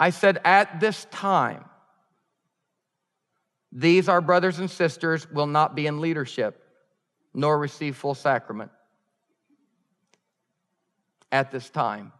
I 0.00 0.10
said, 0.10 0.40
at 0.44 0.80
this 0.80 1.06
time, 1.12 1.66
these, 3.70 4.08
our 4.08 4.20
brothers 4.20 4.58
and 4.58 4.70
sisters, 4.70 5.30
will 5.30 5.46
not 5.46 5.76
be 5.76 5.86
in 5.86 6.00
leadership 6.00 6.60
nor 7.34 7.58
receive 7.58 7.96
full 7.96 8.14
sacrament 8.14 8.70
at 11.30 11.50
this 11.50 11.68
time. 11.68 12.12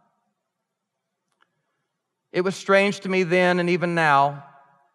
It 2.31 2.41
was 2.41 2.55
strange 2.55 2.99
to 3.01 3.09
me 3.09 3.23
then 3.23 3.59
and 3.59 3.69
even 3.69 3.95
now, 3.95 4.45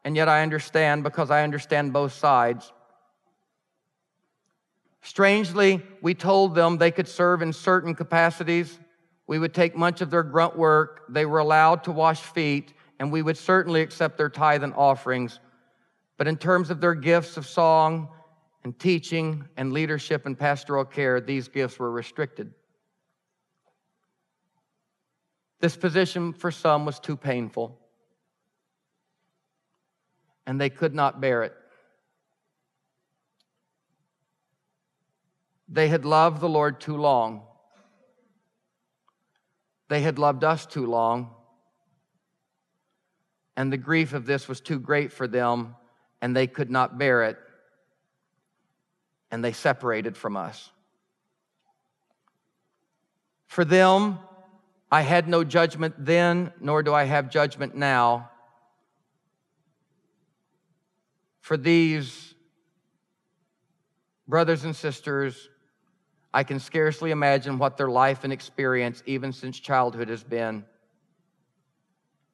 and 0.04 0.14
yet 0.14 0.28
I 0.28 0.42
understand 0.42 1.02
because 1.02 1.30
I 1.30 1.42
understand 1.42 1.92
both 1.92 2.12
sides. 2.12 2.70
Strangely, 5.02 5.82
we 6.02 6.14
told 6.14 6.54
them 6.54 6.76
they 6.76 6.90
could 6.90 7.08
serve 7.08 7.42
in 7.42 7.52
certain 7.52 7.94
capacities. 7.94 8.78
We 9.26 9.38
would 9.38 9.54
take 9.54 9.74
much 9.76 10.00
of 10.00 10.10
their 10.10 10.22
grunt 10.22 10.56
work. 10.56 11.04
They 11.08 11.24
were 11.24 11.38
allowed 11.38 11.84
to 11.84 11.92
wash 11.92 12.20
feet, 12.20 12.74
and 12.98 13.10
we 13.10 13.22
would 13.22 13.38
certainly 13.38 13.80
accept 13.80 14.18
their 14.18 14.28
tithe 14.28 14.62
and 14.62 14.74
offerings. 14.74 15.40
But 16.18 16.28
in 16.28 16.36
terms 16.36 16.70
of 16.70 16.80
their 16.80 16.94
gifts 16.94 17.36
of 17.38 17.46
song 17.46 18.10
and 18.62 18.78
teaching 18.78 19.48
and 19.56 19.72
leadership 19.72 20.26
and 20.26 20.38
pastoral 20.38 20.84
care, 20.84 21.18
these 21.20 21.48
gifts 21.48 21.78
were 21.78 21.90
restricted. 21.90 22.52
This 25.60 25.76
position 25.76 26.32
for 26.34 26.50
some 26.50 26.84
was 26.84 27.00
too 27.00 27.16
painful, 27.16 27.78
and 30.46 30.60
they 30.60 30.70
could 30.70 30.94
not 30.94 31.20
bear 31.20 31.42
it. 31.42 31.54
They 35.70 35.88
had 35.88 36.04
loved 36.04 36.40
the 36.40 36.48
Lord 36.48 36.80
too 36.80 36.96
long. 36.96 37.42
They 39.88 40.02
had 40.02 40.18
loved 40.18 40.44
us 40.44 40.66
too 40.66 40.86
long. 40.86 41.30
And 43.56 43.72
the 43.72 43.76
grief 43.76 44.12
of 44.12 44.26
this 44.26 44.48
was 44.48 44.60
too 44.60 44.78
great 44.78 45.12
for 45.12 45.26
them, 45.28 45.76
and 46.20 46.34
they 46.34 46.46
could 46.46 46.70
not 46.70 46.98
bear 46.98 47.24
it 47.24 47.38
and 49.30 49.44
they 49.44 49.52
separated 49.52 50.16
from 50.16 50.36
us. 50.36 50.70
For 53.46 53.64
them, 53.64 54.18
I 54.90 55.02
had 55.02 55.28
no 55.28 55.44
judgment 55.44 55.94
then, 55.98 56.52
nor 56.60 56.82
do 56.82 56.92
I 56.92 57.04
have 57.04 57.30
judgment 57.30 57.76
now. 57.76 58.30
For 61.40 61.56
these 61.56 62.34
brothers 64.26 64.64
and 64.64 64.74
sisters, 64.74 65.48
I 66.32 66.44
can 66.44 66.60
scarcely 66.60 67.10
imagine 67.10 67.58
what 67.58 67.76
their 67.76 67.90
life 67.90 68.24
and 68.24 68.32
experience, 68.32 69.02
even 69.06 69.32
since 69.32 69.58
childhood, 69.58 70.08
has 70.08 70.22
been. 70.22 70.64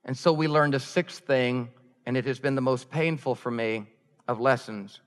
And 0.04 0.16
so 0.16 0.32
we 0.32 0.48
learned 0.48 0.74
a 0.74 0.80
sixth 0.80 1.24
thing, 1.24 1.70
and 2.04 2.16
it 2.16 2.26
has 2.26 2.38
been 2.38 2.54
the 2.54 2.60
most 2.60 2.90
painful 2.90 3.34
for 3.34 3.50
me 3.50 3.86
of 4.28 4.40
lessons 4.40 5.00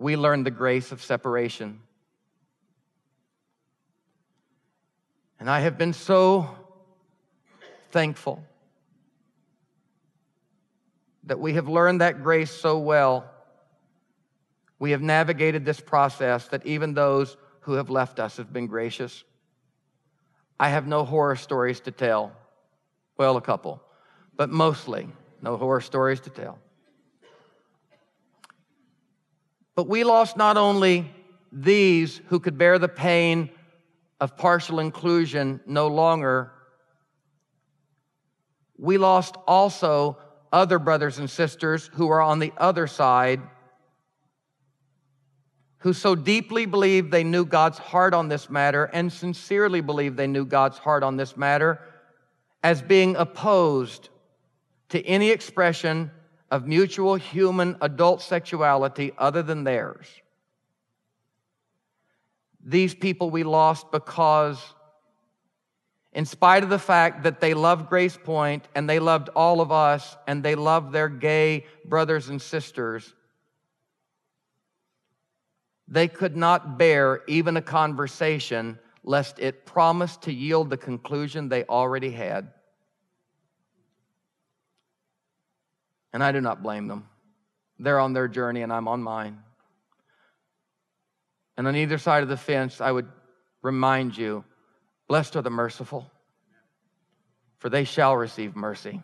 we 0.00 0.16
learned 0.16 0.46
the 0.46 0.50
grace 0.50 0.92
of 0.92 1.02
separation. 1.02 1.78
And 5.38 5.48
I 5.48 5.60
have 5.60 5.76
been 5.76 5.92
so 5.92 6.48
thankful 7.90 8.42
that 11.24 11.38
we 11.38 11.52
have 11.52 11.68
learned 11.68 12.00
that 12.00 12.22
grace 12.22 12.50
so 12.50 12.78
well. 12.78 13.30
We 14.78 14.92
have 14.92 15.02
navigated 15.02 15.66
this 15.66 15.80
process 15.80 16.48
that 16.48 16.64
even 16.64 16.94
those 16.94 17.36
who 17.60 17.74
have 17.74 17.90
left 17.90 18.18
us 18.18 18.36
have 18.36 18.52
been 18.52 18.66
gracious. 18.66 19.24
I 20.58 20.68
have 20.68 20.86
no 20.86 21.04
horror 21.04 21.36
stories 21.36 21.80
to 21.80 21.90
tell. 21.90 22.32
Well, 23.16 23.36
a 23.36 23.40
couple, 23.40 23.82
but 24.36 24.50
mostly 24.50 25.08
no 25.42 25.56
horror 25.56 25.80
stories 25.80 26.20
to 26.20 26.30
tell. 26.30 26.58
But 29.74 29.88
we 29.88 30.04
lost 30.04 30.36
not 30.36 30.56
only 30.56 31.10
these 31.52 32.20
who 32.28 32.40
could 32.40 32.58
bear 32.58 32.78
the 32.78 32.88
pain 32.88 33.50
of 34.20 34.36
partial 34.36 34.78
inclusion 34.78 35.60
no 35.66 35.88
longer, 35.88 36.52
we 38.76 38.98
lost 38.98 39.36
also 39.46 40.18
other 40.52 40.78
brothers 40.78 41.18
and 41.18 41.30
sisters 41.30 41.90
who 41.94 42.10
are 42.10 42.20
on 42.20 42.38
the 42.38 42.52
other 42.56 42.86
side, 42.86 43.40
who 45.80 45.92
so 45.92 46.14
deeply 46.14 46.66
believed 46.66 47.10
they 47.10 47.24
knew 47.24 47.44
God's 47.44 47.78
heart 47.78 48.12
on 48.14 48.28
this 48.28 48.50
matter 48.50 48.84
and 48.84 49.12
sincerely 49.12 49.80
believed 49.80 50.16
they 50.16 50.26
knew 50.26 50.44
God's 50.44 50.78
heart 50.78 51.02
on 51.02 51.16
this 51.16 51.36
matter 51.36 51.80
as 52.62 52.82
being 52.82 53.16
opposed 53.16 54.10
to 54.90 55.02
any 55.06 55.30
expression 55.30 56.10
of 56.50 56.66
mutual 56.66 57.14
human 57.14 57.76
adult 57.80 58.20
sexuality 58.20 59.12
other 59.16 59.42
than 59.42 59.64
theirs. 59.64 60.06
These 62.62 62.94
people 62.94 63.30
we 63.30 63.42
lost 63.42 63.90
because, 63.90 64.62
in 66.12 66.26
spite 66.26 66.62
of 66.62 66.68
the 66.68 66.78
fact 66.78 67.22
that 67.22 67.40
they 67.40 67.54
loved 67.54 67.88
Grace 67.88 68.18
Point 68.18 68.68
and 68.74 68.90
they 68.90 68.98
loved 68.98 69.30
all 69.30 69.62
of 69.62 69.72
us 69.72 70.16
and 70.26 70.42
they 70.42 70.56
loved 70.56 70.92
their 70.92 71.08
gay 71.08 71.64
brothers 71.86 72.28
and 72.28 72.42
sisters, 72.42 73.14
they 75.90 76.06
could 76.06 76.36
not 76.36 76.78
bear 76.78 77.22
even 77.26 77.56
a 77.56 77.62
conversation 77.62 78.78
lest 79.02 79.40
it 79.40 79.66
promised 79.66 80.22
to 80.22 80.32
yield 80.32 80.70
the 80.70 80.76
conclusion 80.76 81.48
they 81.48 81.64
already 81.64 82.10
had. 82.10 82.52
And 86.12 86.22
I 86.22 86.30
do 86.32 86.40
not 86.40 86.62
blame 86.62 86.86
them. 86.86 87.08
They're 87.78 87.98
on 87.98 88.12
their 88.12 88.28
journey 88.28 88.62
and 88.62 88.72
I'm 88.72 88.86
on 88.86 89.02
mine. 89.02 89.38
And 91.56 91.66
on 91.66 91.74
either 91.74 91.98
side 91.98 92.22
of 92.22 92.28
the 92.28 92.36
fence, 92.36 92.80
I 92.80 92.92
would 92.92 93.08
remind 93.62 94.16
you 94.16 94.44
blessed 95.08 95.36
are 95.36 95.42
the 95.42 95.50
merciful, 95.50 96.08
for 97.58 97.68
they 97.68 97.84
shall 97.84 98.16
receive 98.16 98.54
mercy. 98.54 99.02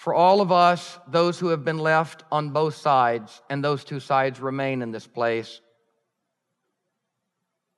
For 0.00 0.14
all 0.14 0.40
of 0.40 0.50
us, 0.50 0.98
those 1.08 1.38
who 1.38 1.48
have 1.48 1.62
been 1.62 1.76
left 1.76 2.24
on 2.32 2.52
both 2.52 2.74
sides, 2.74 3.42
and 3.50 3.62
those 3.62 3.84
two 3.84 4.00
sides 4.00 4.40
remain 4.40 4.80
in 4.80 4.92
this 4.92 5.06
place, 5.06 5.60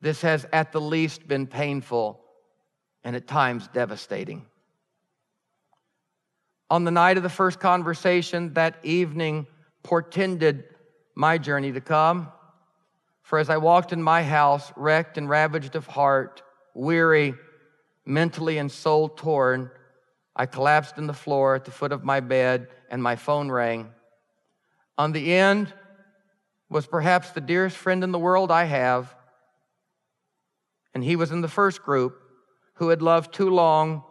this 0.00 0.22
has 0.22 0.46
at 0.52 0.70
the 0.70 0.80
least 0.80 1.26
been 1.26 1.48
painful 1.48 2.20
and 3.02 3.16
at 3.16 3.26
times 3.26 3.66
devastating. 3.72 4.46
On 6.70 6.84
the 6.84 6.92
night 6.92 7.16
of 7.16 7.24
the 7.24 7.28
first 7.28 7.58
conversation, 7.58 8.54
that 8.54 8.76
evening 8.84 9.48
portended 9.82 10.62
my 11.16 11.38
journey 11.38 11.72
to 11.72 11.80
come. 11.80 12.30
For 13.24 13.40
as 13.40 13.50
I 13.50 13.56
walked 13.56 13.92
in 13.92 14.00
my 14.00 14.22
house, 14.22 14.72
wrecked 14.76 15.18
and 15.18 15.28
ravaged 15.28 15.74
of 15.74 15.88
heart, 15.88 16.40
weary, 16.72 17.34
mentally 18.06 18.58
and 18.58 18.70
soul 18.70 19.08
torn, 19.08 19.72
I 20.34 20.46
collapsed 20.46 20.98
in 20.98 21.06
the 21.06 21.12
floor 21.12 21.54
at 21.54 21.64
the 21.64 21.70
foot 21.70 21.92
of 21.92 22.04
my 22.04 22.20
bed 22.20 22.68
and 22.90 23.02
my 23.02 23.16
phone 23.16 23.50
rang. 23.50 23.92
On 24.96 25.12
the 25.12 25.34
end 25.34 25.72
was 26.68 26.86
perhaps 26.86 27.30
the 27.30 27.40
dearest 27.40 27.76
friend 27.76 28.02
in 28.02 28.12
the 28.12 28.18
world 28.18 28.50
I 28.50 28.64
have. 28.64 29.14
And 30.94 31.04
he 31.04 31.16
was 31.16 31.30
in 31.30 31.42
the 31.42 31.48
first 31.48 31.82
group 31.82 32.18
who 32.74 32.88
had 32.88 33.02
loved 33.02 33.34
too 33.34 33.50
long 33.50 34.04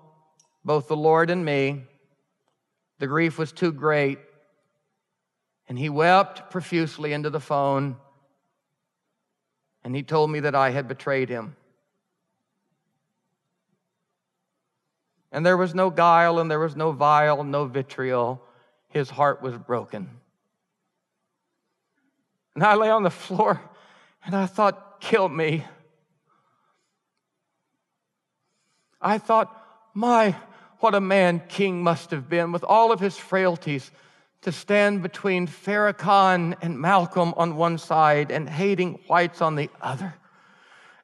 both 0.63 0.87
the 0.87 0.95
Lord 0.95 1.29
and 1.29 1.43
me. 1.43 1.83
The 2.99 3.07
grief 3.07 3.37
was 3.37 3.51
too 3.51 3.71
great. 3.71 4.19
And 5.67 5.77
he 5.77 5.89
wept 5.89 6.51
profusely 6.51 7.13
into 7.13 7.29
the 7.29 7.39
phone. 7.39 7.95
And 9.83 9.95
he 9.95 10.03
told 10.03 10.29
me 10.29 10.41
that 10.41 10.53
I 10.53 10.69
had 10.69 10.87
betrayed 10.87 11.29
him. 11.29 11.55
And 15.31 15.45
there 15.45 15.57
was 15.57 15.73
no 15.73 15.89
guile 15.89 16.39
and 16.39 16.51
there 16.51 16.59
was 16.59 16.75
no 16.75 16.91
vile, 16.91 17.43
no 17.43 17.65
vitriol. 17.65 18.41
His 18.89 19.09
heart 19.09 19.41
was 19.41 19.57
broken. 19.57 20.09
And 22.55 22.63
I 22.63 22.75
lay 22.75 22.89
on 22.89 23.03
the 23.03 23.09
floor 23.09 23.61
and 24.25 24.35
I 24.35 24.45
thought, 24.45 24.99
kill 24.99 25.29
me. 25.29 25.65
I 29.01 29.17
thought, 29.17 29.57
my, 29.93 30.35
what 30.79 30.93
a 30.93 31.01
man 31.01 31.41
King 31.47 31.81
must 31.81 32.11
have 32.11 32.29
been 32.29 32.51
with 32.51 32.63
all 32.63 32.91
of 32.91 32.99
his 32.99 33.17
frailties 33.17 33.89
to 34.41 34.51
stand 34.51 35.01
between 35.01 35.47
Farrakhan 35.47 36.55
and 36.61 36.79
Malcolm 36.79 37.33
on 37.37 37.55
one 37.55 37.77
side 37.77 38.31
and 38.31 38.49
hating 38.49 38.99
whites 39.07 39.41
on 39.41 39.55
the 39.55 39.69
other, 39.81 40.15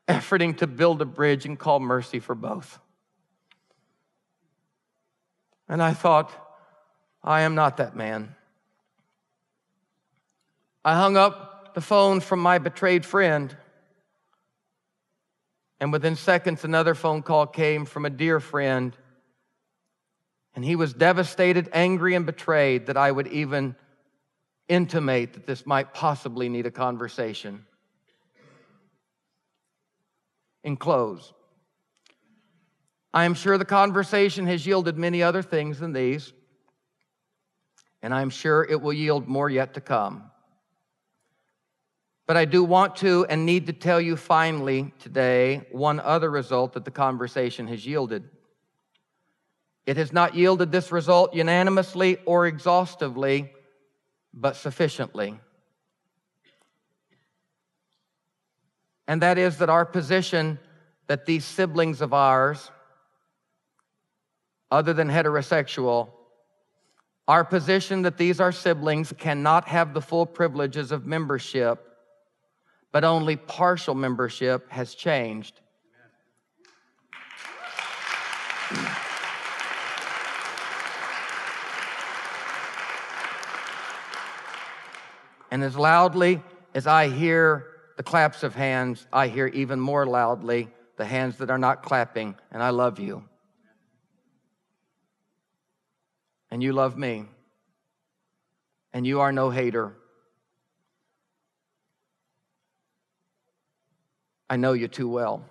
efforting 0.08 0.58
to 0.58 0.68
build 0.68 1.02
a 1.02 1.06
bridge 1.06 1.46
and 1.46 1.58
call 1.58 1.80
mercy 1.80 2.20
for 2.20 2.36
both. 2.36 2.80
And 5.70 5.82
I 5.82 5.94
thought, 5.94 6.32
I 7.24 7.42
am 7.42 7.56
not 7.56 7.78
that 7.78 7.96
man. 7.96 8.36
I 10.86 10.96
hung 10.96 11.18
up 11.18 11.74
the 11.74 11.82
phone 11.82 12.22
from 12.22 12.40
my 12.40 12.58
betrayed 12.58 13.06
friend. 13.06 13.56
And 15.80 15.92
within 15.92 16.16
seconds, 16.16 16.64
another 16.64 16.96
phone 16.96 17.22
call 17.22 17.46
came 17.46 17.86
from 17.86 18.06
a 18.06 18.10
dear 18.10 18.40
friend. 18.40 18.96
And 20.56 20.64
he 20.64 20.76
was 20.76 20.94
devastated, 20.94 21.70
angry, 21.74 22.16
and 22.16 22.26
betrayed 22.26 22.88
that 22.88 22.98
I 22.98 23.12
would 23.12 23.28
even 23.28 23.76
intimate 24.68 25.34
that 25.34 25.46
this 25.46 25.66
might 25.66 25.94
possibly 25.94 26.50
need 26.50 26.66
a 26.66 26.72
conversation. 26.72 27.66
In 30.64 30.78
close, 30.78 31.32
I 33.18 33.26
am 33.26 33.34
sure 33.34 33.58
the 33.58 33.66
conversation 33.66 34.46
has 34.46 34.64
yielded 34.64 34.96
many 34.96 35.24
other 35.24 35.42
things 35.42 35.80
than 35.80 35.92
these, 35.92 36.34
and 38.04 38.14
I'm 38.14 38.30
sure 38.30 38.64
it 38.64 38.80
will 38.80 38.94
yield 38.94 39.28
more 39.28 39.50
yet 39.50 39.74
to 39.74 39.82
come. 39.82 40.30
But 42.28 42.38
I 42.38 42.46
do 42.46 42.64
want 42.64 42.98
to 42.98 43.26
and 43.28 43.44
need 43.44 43.66
to 43.66 43.74
tell 43.74 44.00
you 44.00 44.18
finally 44.18 44.94
today 45.00 45.66
one 45.72 46.00
other 46.00 46.30
result 46.30 46.74
that 46.74 46.86
the 46.86 46.92
conversation 46.92 47.68
has 47.70 47.84
yielded. 47.88 48.30
It 49.88 49.98
has 49.98 50.14
not 50.14 50.36
yielded 50.36 50.72
this 50.72 50.92
result 50.92 51.34
unanimously 51.34 52.18
or 52.28 52.46
exhaustively, 52.46 53.52
but 54.32 54.56
sufficiently. 54.58 55.40
And 59.08 59.24
that 59.24 59.40
is 59.40 59.58
that 59.58 59.72
our 59.72 59.86
position 59.86 60.60
that 61.08 61.26
these 61.26 61.46
siblings 61.46 62.02
of 62.02 62.14
ours, 62.14 62.70
other 64.72 64.94
than 64.94 65.10
heterosexual, 65.10 66.10
our 67.28 67.44
position 67.44 68.04
that 68.04 68.18
these 68.18 68.40
are 68.40 68.52
siblings 68.52 69.14
cannot 69.18 69.68
have 69.68 69.94
the 69.94 70.02
full 70.02 70.26
privileges 70.26 70.92
of 70.92 71.06
membership 71.06 71.88
but 72.92 73.04
only 73.04 73.36
partial 73.36 73.96
membership 73.96 74.70
has 74.72 74.96
changed. 74.96 75.60
And 85.52 85.64
as 85.64 85.76
loudly 85.78 86.42
as 86.74 86.88
I 86.88 87.10
hear 87.10 87.68
the 87.98 88.04
claps 88.04 88.44
of 88.44 88.54
hands, 88.54 89.08
I 89.14 89.28
hear 89.28 89.48
even 89.48 89.80
more 89.80 90.06
loudly 90.06 90.70
the 90.98 91.06
hands 91.06 91.38
that 91.38 91.50
are 91.50 91.58
not 91.58 91.84
clapping, 91.84 92.36
and 92.52 92.62
I 92.62 92.72
love 92.72 93.00
you. 93.00 93.24
And 96.50 96.64
you 96.64 96.74
love 96.74 96.98
me. 96.98 97.26
And 98.94 99.06
you 99.06 99.20
are 99.20 99.32
no 99.32 99.50
hater. 99.50 99.96
I 104.50 104.56
know 104.56 104.74
you 104.74 104.88
too 104.88 105.10
well. 105.10 105.44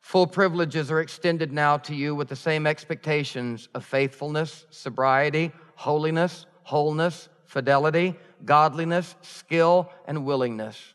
Full 0.00 0.26
privileges 0.26 0.90
are 0.90 1.00
extended 1.00 1.52
now 1.52 1.76
to 1.76 1.94
you 1.94 2.14
with 2.14 2.28
the 2.28 2.36
same 2.36 2.66
expectations 2.66 3.68
of 3.74 3.84
faithfulness, 3.84 4.64
sobriety, 4.70 5.52
holiness, 5.74 6.46
wholeness, 6.62 7.28
fidelity, 7.44 8.16
godliness, 8.44 9.16
skill, 9.20 9.90
and 10.06 10.24
willingness 10.24 10.94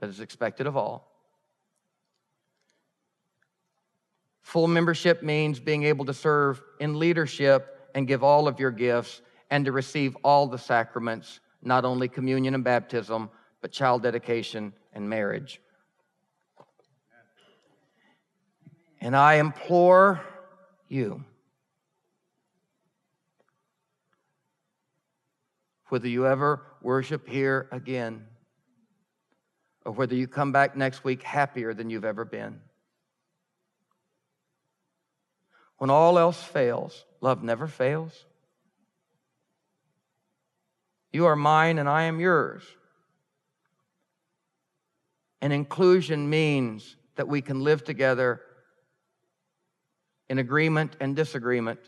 that 0.00 0.08
is 0.08 0.18
expected 0.18 0.66
of 0.66 0.76
all. 0.76 1.07
Full 4.48 4.66
membership 4.66 5.22
means 5.22 5.60
being 5.60 5.82
able 5.82 6.06
to 6.06 6.14
serve 6.14 6.62
in 6.80 6.98
leadership 6.98 7.90
and 7.94 8.08
give 8.08 8.24
all 8.24 8.48
of 8.48 8.58
your 8.58 8.70
gifts 8.70 9.20
and 9.50 9.62
to 9.66 9.72
receive 9.72 10.16
all 10.24 10.46
the 10.46 10.56
sacraments 10.56 11.40
not 11.60 11.84
only 11.84 12.08
communion 12.08 12.54
and 12.54 12.64
baptism, 12.64 13.28
but 13.60 13.72
child 13.72 14.02
dedication 14.02 14.72
and 14.94 15.06
marriage. 15.06 15.60
And 19.02 19.14
I 19.14 19.34
implore 19.34 20.22
you, 20.88 21.22
whether 25.90 26.08
you 26.08 26.26
ever 26.26 26.62
worship 26.80 27.28
here 27.28 27.68
again, 27.70 28.24
or 29.84 29.92
whether 29.92 30.14
you 30.14 30.26
come 30.26 30.52
back 30.52 30.74
next 30.74 31.04
week 31.04 31.22
happier 31.22 31.74
than 31.74 31.90
you've 31.90 32.06
ever 32.06 32.24
been. 32.24 32.62
When 35.78 35.90
all 35.90 36.18
else 36.18 36.42
fails, 36.42 37.04
love 37.20 37.42
never 37.42 37.66
fails. 37.66 38.24
You 41.12 41.26
are 41.26 41.36
mine 41.36 41.78
and 41.78 41.88
I 41.88 42.04
am 42.04 42.20
yours. 42.20 42.62
And 45.40 45.52
inclusion 45.52 46.28
means 46.28 46.96
that 47.16 47.28
we 47.28 47.40
can 47.40 47.60
live 47.60 47.84
together 47.84 48.40
in 50.28 50.38
agreement 50.38 50.96
and 51.00 51.16
disagreement. 51.16 51.80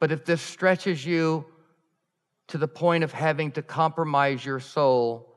But 0.00 0.12
if 0.12 0.24
this 0.24 0.40
stretches 0.40 1.04
you 1.04 1.46
to 2.48 2.58
the 2.58 2.68
point 2.68 3.04
of 3.04 3.12
having 3.12 3.50
to 3.52 3.62
compromise 3.62 4.44
your 4.44 4.60
soul 4.60 5.34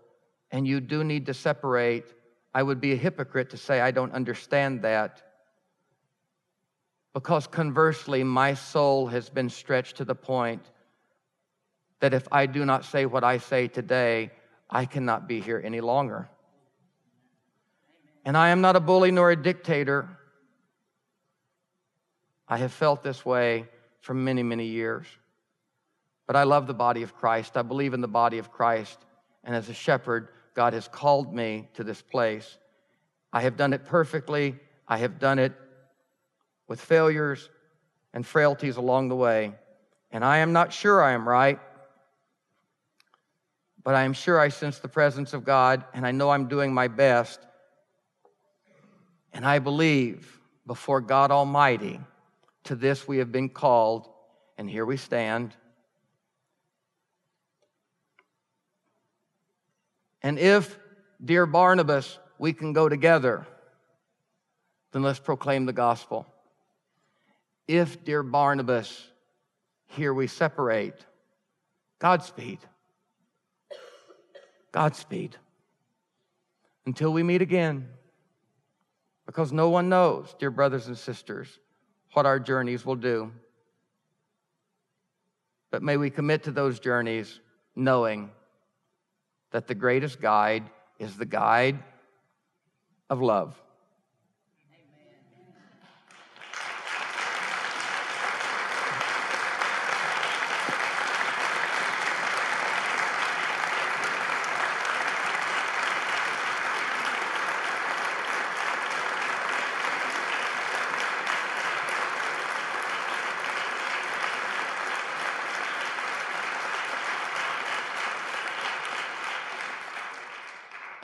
and 0.51 0.67
you 0.67 0.79
do 0.79 1.03
need 1.03 1.25
to 1.25 1.33
separate, 1.33 2.05
I 2.53 2.63
would 2.63 2.81
be 2.81 2.93
a 2.93 2.95
hypocrite 2.95 3.51
to 3.51 3.57
say 3.57 3.81
I 3.81 3.91
don't 3.91 4.13
understand 4.13 4.81
that 4.81 5.21
because 7.17 7.47
conversely, 7.47 8.23
my 8.23 8.53
soul 8.53 9.07
has 9.07 9.27
been 9.27 9.49
stretched 9.49 9.97
to 9.97 10.05
the 10.05 10.13
point 10.13 10.61
that 11.99 12.13
if 12.13 12.27
I 12.31 12.45
do 12.45 12.63
not 12.63 12.85
say 12.85 13.07
what 13.07 13.23
I 13.23 13.39
say 13.39 13.67
today, 13.67 14.29
I 14.69 14.85
cannot 14.85 15.27
be 15.27 15.41
here 15.41 15.59
any 15.65 15.81
longer. 15.81 16.29
And 18.23 18.37
I 18.37 18.49
am 18.49 18.61
not 18.61 18.75
a 18.75 18.79
bully 18.79 19.09
nor 19.09 19.31
a 19.31 19.35
dictator. 19.35 20.07
I 22.47 22.57
have 22.57 22.71
felt 22.71 23.01
this 23.01 23.25
way 23.25 23.65
for 24.01 24.13
many, 24.13 24.43
many 24.43 24.67
years. 24.67 25.07
But 26.27 26.35
I 26.35 26.43
love 26.43 26.67
the 26.67 26.75
body 26.75 27.01
of 27.01 27.15
Christ. 27.15 27.57
I 27.57 27.63
believe 27.63 27.95
in 27.95 28.01
the 28.01 28.07
body 28.07 28.37
of 28.37 28.51
Christ. 28.51 28.99
And 29.43 29.55
as 29.55 29.69
a 29.69 29.73
shepherd, 29.73 30.29
God 30.57 30.73
has 30.73 30.87
called 30.87 31.35
me 31.35 31.69
to 31.75 31.83
this 31.83 32.01
place. 32.01 32.57
I 33.31 33.41
have 33.41 33.57
done 33.57 33.73
it 33.73 33.85
perfectly. 33.85 34.55
I 34.87 34.97
have 34.97 35.19
done 35.19 35.37
it 35.37 35.53
with 36.67 36.81
failures 36.81 37.47
and 38.11 38.25
frailties 38.25 38.77
along 38.77 39.09
the 39.09 39.15
way. 39.15 39.53
And 40.09 40.25
I 40.25 40.39
am 40.39 40.53
not 40.53 40.73
sure 40.73 41.03
I 41.03 41.11
am 41.11 41.29
right, 41.29 41.59
but 43.83 43.93
I 43.93 44.01
am 44.01 44.13
sure 44.13 44.39
I 44.39 44.49
sense 44.49 44.79
the 44.79 44.87
presence 44.87 45.33
of 45.33 45.45
God 45.45 45.85
and 45.93 46.07
I 46.07 46.11
know 46.11 46.31
I'm 46.31 46.47
doing 46.47 46.73
my 46.73 46.87
best. 46.87 47.39
And 49.33 49.45
I 49.45 49.59
believe 49.59 50.39
before 50.65 51.01
God 51.01 51.29
Almighty, 51.29 51.99
to 52.63 52.75
this 52.75 53.07
we 53.07 53.19
have 53.19 53.31
been 53.31 53.49
called, 53.49 54.09
and 54.57 54.67
here 54.67 54.87
we 54.87 54.97
stand. 54.97 55.55
And 60.21 60.39
if, 60.39 60.77
dear 61.23 61.45
Barnabas, 61.45 62.17
we 62.37 62.53
can 62.53 62.73
go 62.73 62.89
together, 62.89 63.45
then 64.91 65.03
let's 65.03 65.19
proclaim 65.19 65.65
the 65.65 65.73
gospel. 65.73 66.25
If, 67.67 68.03
dear 68.03 68.23
Barnabas, 68.23 69.07
here 69.87 70.13
we 70.13 70.27
separate, 70.27 71.05
Godspeed. 71.99 72.59
Godspeed. 74.71 75.35
Until 76.85 77.11
we 77.11 77.23
meet 77.23 77.41
again. 77.41 77.89
Because 79.25 79.51
no 79.51 79.69
one 79.69 79.89
knows, 79.89 80.35
dear 80.39 80.51
brothers 80.51 80.87
and 80.87 80.97
sisters, 80.97 81.59
what 82.13 82.25
our 82.25 82.39
journeys 82.39 82.85
will 82.85 82.95
do. 82.95 83.31
But 85.69 85.83
may 85.83 85.97
we 85.97 86.09
commit 86.09 86.43
to 86.43 86.51
those 86.51 86.79
journeys 86.79 87.39
knowing 87.75 88.29
that 89.57 89.65
the 89.65 89.73
greatest 89.73 90.21
guide 90.21 90.69
is 90.99 91.17
the 91.17 91.25
guide 91.25 91.79
of 93.09 93.23
love. 93.23 93.59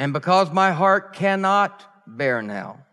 And 0.03 0.11
because 0.11 0.51
my 0.51 0.73
heart 0.73 1.13
cannot 1.13 1.81
bear 2.05 2.41
now 2.41 2.85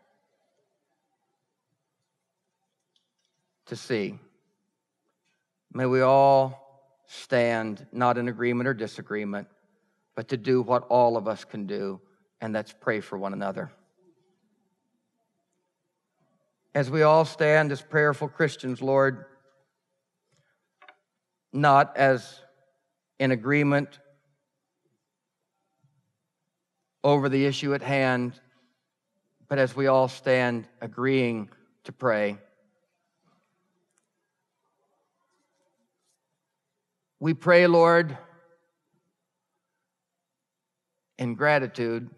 to 3.67 3.75
see, 3.75 4.17
may 5.73 5.87
we 5.87 6.03
all 6.03 7.03
stand 7.09 7.85
not 7.91 8.17
in 8.17 8.29
agreement 8.29 8.69
or 8.69 8.75
disagreement, 8.75 9.49
but 10.15 10.29
to 10.29 10.37
do 10.37 10.63
what 10.63 10.85
all 10.85 11.17
of 11.17 11.27
us 11.27 11.43
can 11.43 11.67
do, 11.67 12.01
and 12.41 12.55
that's 12.55 12.73
pray 12.73 13.01
for 13.01 13.19
one 13.19 13.33
another. 13.33 13.73
As 16.77 16.93
we 16.93 17.03
all 17.03 17.25
stand 17.25 17.73
as 17.73 17.83
prayerful 17.83 18.29
Christians, 18.29 18.81
Lord, 18.81 19.25
not 21.53 21.97
as 21.97 22.41
in 23.19 23.33
agreement 23.33 23.99
over 27.03 27.29
the 27.29 27.47
issue 27.47 27.75
at 27.75 27.83
hand, 27.83 28.39
but 29.49 29.59
as 29.59 29.75
we 29.75 29.87
all 29.87 30.09
stand 30.09 30.69
agreeing 30.81 31.49
to 31.85 31.93
pray, 31.93 32.39
we 37.19 37.35
pray, 37.35 37.67
Lord, 37.67 38.17
in 41.19 41.35
gratitude 41.35 42.09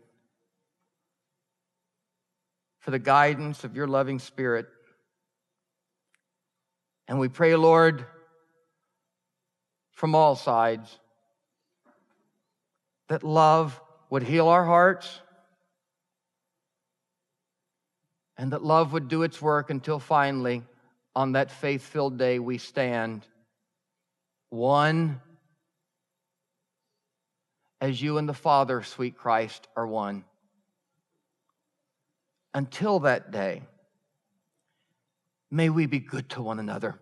for 2.78 2.92
the 2.92 2.98
guidance 2.98 3.64
of 3.64 3.76
your 3.76 3.86
loving 3.86 4.18
spirit. 4.18 4.66
And 7.08 7.18
we 7.18 7.28
pray, 7.28 7.56
Lord, 7.56 8.06
from 9.90 10.14
all 10.14 10.34
sides, 10.34 10.98
that 13.08 13.22
love 13.22 13.78
would 14.12 14.22
heal 14.22 14.48
our 14.48 14.66
hearts 14.66 15.20
and 18.36 18.52
that 18.52 18.62
love 18.62 18.92
would 18.92 19.08
do 19.08 19.22
its 19.22 19.40
work 19.40 19.70
until 19.70 19.98
finally, 19.98 20.62
on 21.16 21.32
that 21.32 21.50
faith 21.50 21.80
filled 21.80 22.18
day, 22.18 22.38
we 22.38 22.58
stand 22.58 23.26
one 24.50 25.18
as 27.80 28.02
you 28.02 28.18
and 28.18 28.28
the 28.28 28.34
Father, 28.34 28.82
sweet 28.82 29.16
Christ, 29.16 29.66
are 29.74 29.86
one. 29.86 30.26
Until 32.52 32.98
that 33.00 33.30
day, 33.30 33.62
may 35.50 35.70
we 35.70 35.86
be 35.86 36.00
good 36.00 36.28
to 36.28 36.42
one 36.42 36.58
another. 36.58 37.00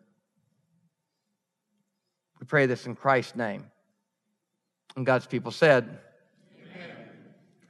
We 2.39 2.47
pray 2.47 2.67
this 2.67 2.87
in 2.87 2.95
Christ's 2.95 3.35
name. 3.35 3.67
And 4.95 5.05
God's 5.05 5.27
people 5.27 5.51
said, 5.51 5.99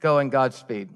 Go 0.01 0.17
in 0.17 0.29
Godspeed. 0.29 0.89